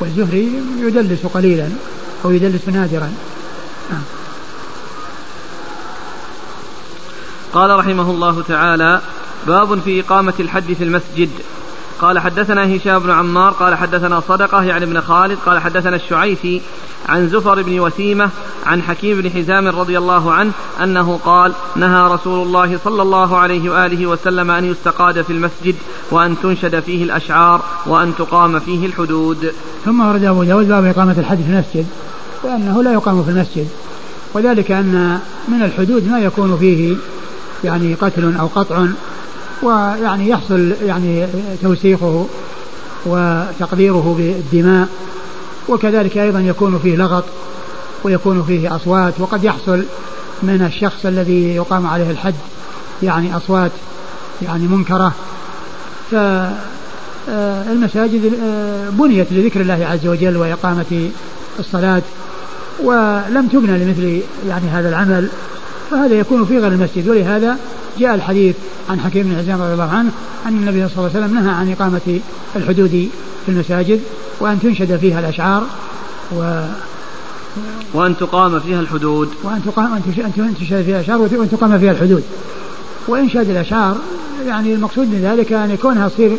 [0.00, 1.68] والزهري يدلس قليلا
[2.24, 3.12] أو يدلس نادرا.
[3.90, 4.02] نعم.
[7.52, 9.00] قال رحمه الله تعالى
[9.46, 11.30] باب في إقامة الحد في المسجد.
[12.00, 16.62] قال حدثنا هشام بن عمار قال حدثنا صدقة يعني ابن خالد قال حدثنا الشعيثي
[17.08, 18.30] عن زفر بن وسيمة
[18.66, 20.52] عن حكيم بن حزام رضي الله عنه
[20.82, 25.74] أنه قال نهى رسول الله صلى الله عليه وآله وسلم أن يستقاد في المسجد
[26.10, 29.52] وأن تنشد فيه الأشعار وأن تقام فيه الحدود.
[29.84, 31.86] ثم ورد أبو داود باب إقامة الحد في المسجد
[32.42, 33.68] وأنه لا يقام في المسجد.
[34.34, 35.18] وذلك أن
[35.48, 36.96] من الحدود ما يكون فيه
[37.64, 38.86] يعني قتل أو قطع
[39.62, 41.26] ويعني يحصل يعني
[41.62, 42.26] توسيخه
[43.06, 44.88] وتقديره بالدماء
[45.68, 47.24] وكذلك أيضا يكون فيه لغط
[48.04, 49.84] ويكون فيه أصوات وقد يحصل
[50.42, 52.34] من الشخص الذي يقام عليه الحد
[53.02, 53.72] يعني أصوات
[54.42, 55.12] يعني منكرة.
[57.26, 61.10] فالمساجد آه، بنيت لذكر الله عز وجل وإقامة
[61.58, 62.02] الصلاة
[62.82, 65.28] ولم تبنى لمثل يعني هذا العمل.
[65.90, 67.08] فهذا يكون في غير المسجد.
[67.08, 67.56] ولهذا
[67.98, 68.56] جاء الحديث
[68.90, 70.10] عن حكيم بن حزام رضي الله عنه
[70.46, 72.20] أن النبي صلى الله عليه وسلم نهى عن إقامة
[72.56, 73.08] الحدود
[73.46, 74.00] في المساجد
[74.40, 75.62] وأن تنشد فيها الأشعار
[76.36, 76.64] و
[77.94, 79.28] وأن تقام فيها الحدود.
[79.42, 82.22] وأن تقام أن تنشد فيها الأشعار وأن تقام فيها الحدود.
[83.08, 83.96] وإنشاد الأشعار
[84.46, 86.36] يعني المقصود من ذلك أن يكونها تصير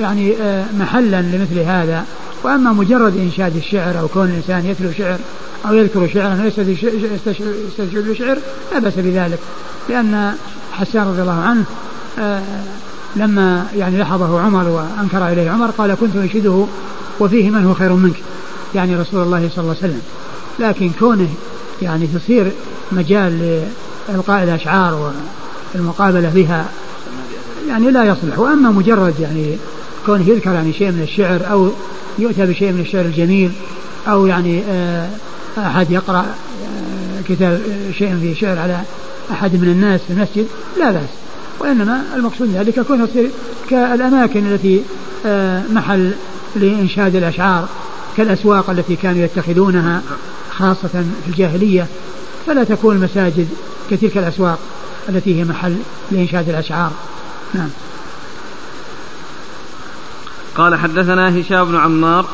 [0.00, 2.04] يعني آه، محلا لمثل هذا.
[2.42, 5.18] وأما مجرد إنشاد الشعر أو كون الإنسان يتلو شعر
[5.68, 8.38] أو يذكر شعرا ويستشعر بشعر
[8.72, 9.38] لا بأس بذلك.
[9.88, 10.34] لأن
[10.72, 11.64] حسان رضي الله عنه
[12.18, 12.42] آه،
[13.16, 16.66] لما يعني لحظه عمر وأنكر إليه عمر قال كنت أنشده
[17.20, 18.16] وفيه من هو خير منك؟
[18.74, 20.02] يعني رسول الله صلى الله عليه وسلم.
[20.58, 21.28] لكن كونه
[21.82, 22.52] يعني تصير
[22.92, 23.62] مجال
[24.08, 25.12] لإلقاء الأشعار
[25.74, 26.64] والمقابلة بها
[27.68, 28.38] يعني لا يصلح.
[28.38, 29.56] وأما مجرد يعني
[30.06, 31.70] كونه يذكر يعني شيء من الشعر أو
[32.18, 33.52] يؤتى بشيء من الشعر الجميل
[34.08, 35.08] أو يعني آه،
[35.58, 37.62] أحد يقرأ آه، كتاب
[37.98, 38.80] شيء فيه شعر على
[39.32, 40.46] أحد من الناس في المسجد؟
[40.78, 41.08] لا بأس.
[41.58, 43.30] وإنما المقصود ذلك يكون يصير
[43.70, 44.82] كالأماكن التي
[45.26, 46.12] آه، محل
[46.56, 47.68] لإنشاد الأشعار
[48.16, 50.02] كالأسواق التي كانوا يتخذونها
[50.50, 51.86] خاصة في الجاهلية.
[52.46, 53.48] فلا تكون المساجد
[53.90, 54.58] كتلك الأسواق
[55.08, 55.76] التي هي محل
[56.10, 56.90] لإنشاد الأشعار.
[57.54, 57.68] نعم.
[60.54, 62.26] قال حدثنا هشام بن عمار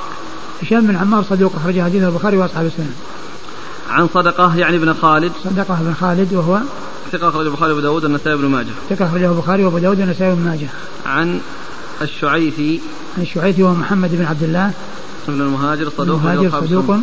[0.62, 2.92] هشام بن عمار صدوق أخرج حديث البخاري وأصحاب السنة.
[3.90, 5.32] عن صدقة يعني بن خالد.
[5.44, 6.60] صدقة بن خالد وهو
[7.12, 8.72] ثقة أخرجه البخاري وأبو داود والنسائي بن ماجه.
[8.90, 10.68] ثقة أخرجه البخاري وأبو داود والنسائي بن ماجه.
[11.06, 11.40] عن
[12.02, 12.80] الشعيثي
[13.16, 14.72] عن الشعيثي وهو محمد بن عبد الله.
[15.28, 16.96] ابن المهاجر صدوق المهاجر صدوق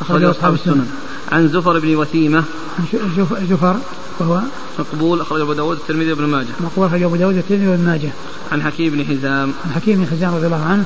[0.00, 0.86] أخرجه أصحاب السنن
[1.32, 2.44] عن زفر بن وسيمة
[2.78, 3.76] عن زفر
[4.18, 4.40] وهو
[4.78, 6.46] مقبول أخرج أبو داود الترمذي وابن ماجه.
[6.60, 8.10] مقبول أخرج أبو داود الترمذي وابن ماجه.
[8.52, 9.52] عن حكيم بن حزام.
[9.64, 10.84] عن حكيم بن حزام رضي الله عنه.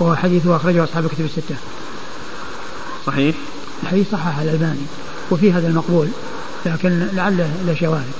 [0.00, 1.56] وهو حديثه أخرجه أصحاب الكتب الستة.
[3.06, 3.36] صحيح.
[3.82, 4.86] الحديث صحح الألباني
[5.30, 6.08] وفي هذا المقبول
[6.66, 8.12] لكن لعله له شواهد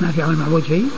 [0.00, 0.88] ما في عون المعبود شيء؟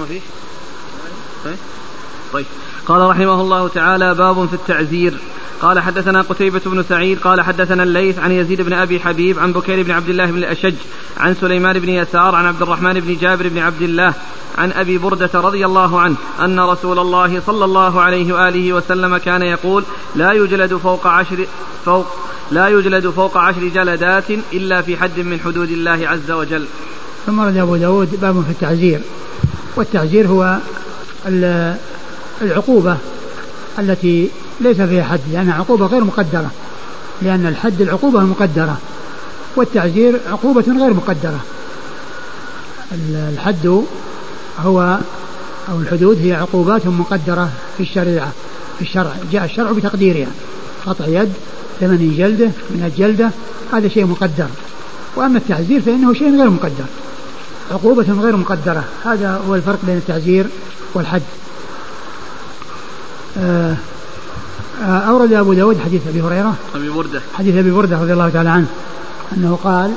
[0.00, 0.20] ما فيه
[2.32, 2.46] طيب.
[2.90, 5.14] قال رحمه الله تعالى باب في التعزير.
[5.60, 9.82] قال حدثنا قتيبة بن سعيد قال حدثنا الليث عن يزيد بن أبي حبيب عن بكير
[9.82, 10.74] بن عبد الله بن الأشج
[11.18, 14.14] عن سليمان بن يسار عن عبد الرحمن بن جابر بن عبد الله
[14.58, 19.42] عن أبي بردة رضي الله عنه أن رسول الله صلى الله عليه وآله وسلم كان
[19.42, 19.84] يقول
[20.16, 21.46] لا يجلد فوق عشر
[21.84, 22.06] فوق
[22.50, 26.64] لا يجلد فوق عشر جلدات إلا في حد من حدود الله عز وجل.
[27.26, 29.00] ثم ورد أبو داود باب في التعزير.
[29.76, 30.58] والتعزير هو
[32.42, 32.96] العقوبة
[33.78, 34.30] التي
[34.60, 36.50] ليس فيها حد لأنها عقوبة غير مقدرة
[37.22, 38.78] لأن الحد العقوبة المقدرة
[39.56, 41.40] والتعزير عقوبة غير مقدرة.
[43.32, 43.82] الحد
[44.58, 44.98] هو
[45.68, 48.32] أو الحدود هي عقوبات مقدرة في الشريعة
[48.78, 50.28] في الشرع جاء الشرع بتقديرها
[50.86, 51.32] قطع يد
[51.80, 53.30] ثمن جلدة من الجلدة
[53.72, 54.46] هذا شيء مقدر.
[55.16, 56.84] وأما التعزير فإنه شيء غير مقدر
[57.70, 60.46] عقوبة غير مقدرة هذا هو الفرق بين التعزير
[60.94, 61.22] والحد.
[64.82, 66.54] أورد أبو داود حديث أبي هريرة.
[66.74, 67.20] أبي بردة.
[67.34, 68.66] حديث أبي بردة رضي الله تعالى عنه
[69.36, 69.94] أنه قال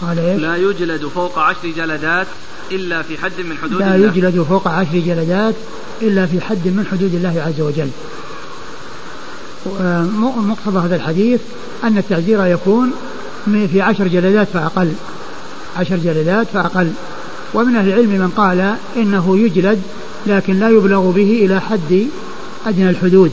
[0.00, 2.26] قال إيه؟ لا يجلد فوق عشر جلدات
[2.72, 4.06] إلا في حد من حدود لا الله.
[4.06, 5.54] يجلد فوق عشر جلدات
[6.02, 7.90] إلا في حد من حدود الله عز وجل.
[10.48, 11.40] مقتضى هذا الحديث
[11.84, 12.92] أن التعزير يكون
[13.44, 14.92] في عشر جلدات فأقل.
[15.76, 16.92] عشر جلدات فأقل.
[17.54, 19.82] ومن أهل العلم من قال إنه يجلد
[20.26, 22.06] لكن لا يبلغ به إلى حد
[22.66, 23.32] أدنى الحدود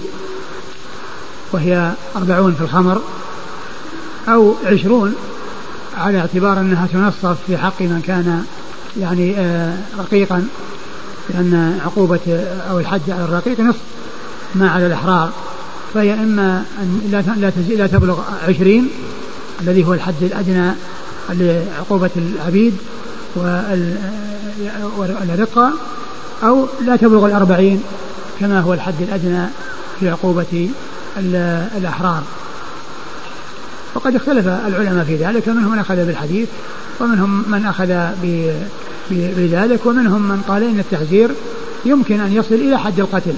[1.52, 3.02] وهي أربعون في الخمر
[4.28, 5.16] أو عشرون
[5.98, 8.46] على اعتبار أنها تنصف في حق من كان
[9.00, 10.48] يعني آه، رقيقا
[11.30, 13.82] لأن عقوبة أو الحد على الرقيق نصف
[14.56, 15.32] ما على الأحرار.
[15.94, 18.90] فهي إما أن لا لا تبلغ عشرين
[19.62, 20.72] الذي هو الحد الأدنى
[21.30, 22.74] لعقوبة العبيد
[24.98, 25.72] والرقة
[26.44, 27.84] أو لا تبلغ الأربعين
[28.40, 29.46] كما هو الحد الأدنى
[30.00, 30.70] في عقوبة
[31.78, 32.24] الأحرار.
[33.96, 36.48] وقد اختلف العلماء في ذلك منهم من أخذ بالحديث
[37.00, 37.88] ومنهم من أخذ
[39.12, 41.32] بذلك ومنهم من قال إن التعزير
[41.86, 43.34] يمكن أن يصل إلى حد القتل.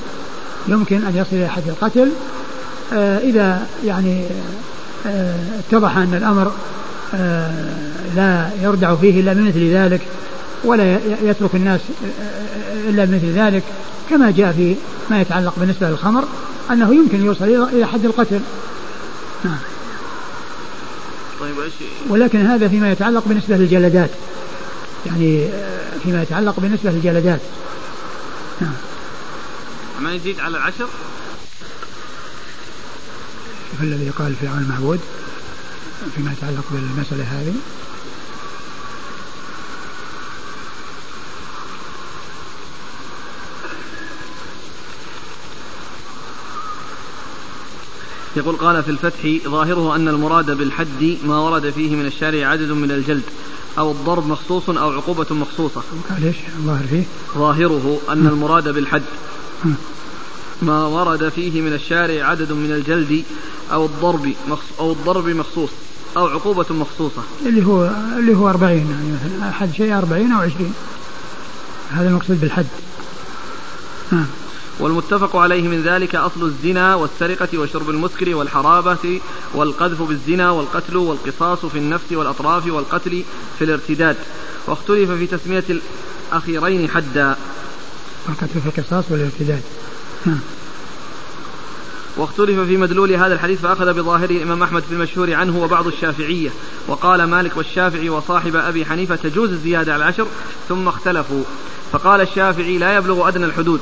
[0.68, 2.10] يمكن أن يصل إلى حد القتل
[2.94, 4.26] آه إذا يعني
[5.07, 6.52] آه اتضح أن الأمر
[7.15, 7.52] آه
[8.15, 10.02] لا يردع فيه إلا بمثل ذلك.
[10.66, 11.82] ولا يترك الناس
[12.90, 13.64] إلا بمثل ذلك
[14.10, 14.76] كما جاء في
[15.10, 16.24] ما يتعلق بالنسبة للخمر
[16.72, 18.42] أنه يمكن يوصل إلى حد القتل.
[19.44, 19.58] نعم.
[21.40, 21.56] طيب
[22.10, 24.10] ولكن هذا فيما يتعلق بالنسبة للجلدات.
[25.06, 25.48] يعني
[26.04, 27.40] فيما يتعلق بالنسبة للجلدات.
[28.62, 28.74] نعم.
[30.02, 30.88] ما يزيد على العشر؟
[33.82, 35.00] الذي قال في عون المعبود
[36.16, 37.54] فيما يتعلق بالمسألة هذه.
[48.38, 52.91] يقول قال في الفتح ظاهره أن المراد بالحد ما ورد فيه من الشارع عدد من
[52.91, 53.24] الجلد
[53.78, 55.82] أو الضرب مخصوص أو عقوبة مخصوصة.
[56.20, 57.03] ليش الظاهر فيه؟
[57.38, 59.03] ظاهره أن المراد بالحد.
[60.62, 63.24] ما ورد فيه من الشارع عدد من الجلد
[63.72, 64.34] أو الضرب
[64.80, 65.70] أو الضرب مخصوص
[66.18, 67.22] أو عقوبة مخصوصة.
[67.45, 70.74] اللي هو اللي هو 40 يعني مثلا أحد شيء 40 أو 20
[71.91, 72.66] هذا المقصود بالحد.
[74.12, 74.26] نعم
[74.80, 79.22] والمتفق عليه من ذلك أصل الزنا والسرقة وشرب المسكر والحرابة
[79.54, 83.24] والقذف بالزنا والقتل والقصاص في النفس والأطراف والقتل
[83.60, 84.16] في الارتداد.
[84.68, 85.64] واختلف في تسمية
[86.32, 87.36] الأخيرين حدا.
[88.30, 89.62] القتل في القصاص والارتداد.
[90.26, 90.40] نعم.
[92.18, 96.50] واختلف في مدلول هذا الحديث فأخذ بظاهره الإمام أحمد في المشهور عنه وبعض الشافعية.
[96.88, 100.28] وقال مالك والشافعي وصاحب أبي حنيفة تجوز الزيادة على العشر
[100.70, 101.44] ثم اختلفوا.
[101.92, 103.80] فقال الشافعي لا يبلغ أدنى الحدود.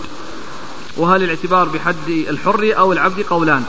[0.97, 3.63] وهل الاعتبار بحد الحر أو العبد قولان؟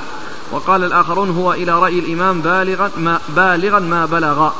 [0.52, 4.50] وقال الآخرون هو إلى رأي الإمام بالغا ما, بالغا ما بلغ.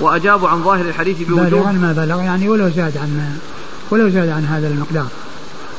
[0.00, 3.38] وأجابوا عن ظاهر الحديث بوجوه بالغا ما بلغ يعني ولو زاد عن
[3.90, 5.06] ولو زاد عن هذا المقدار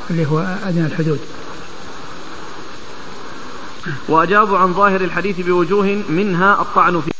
[0.10, 1.20] اللي هو أدنى الحدود.
[4.10, 7.12] وأجابوا عن ظاهر الحديث بوجوه منها الطعن في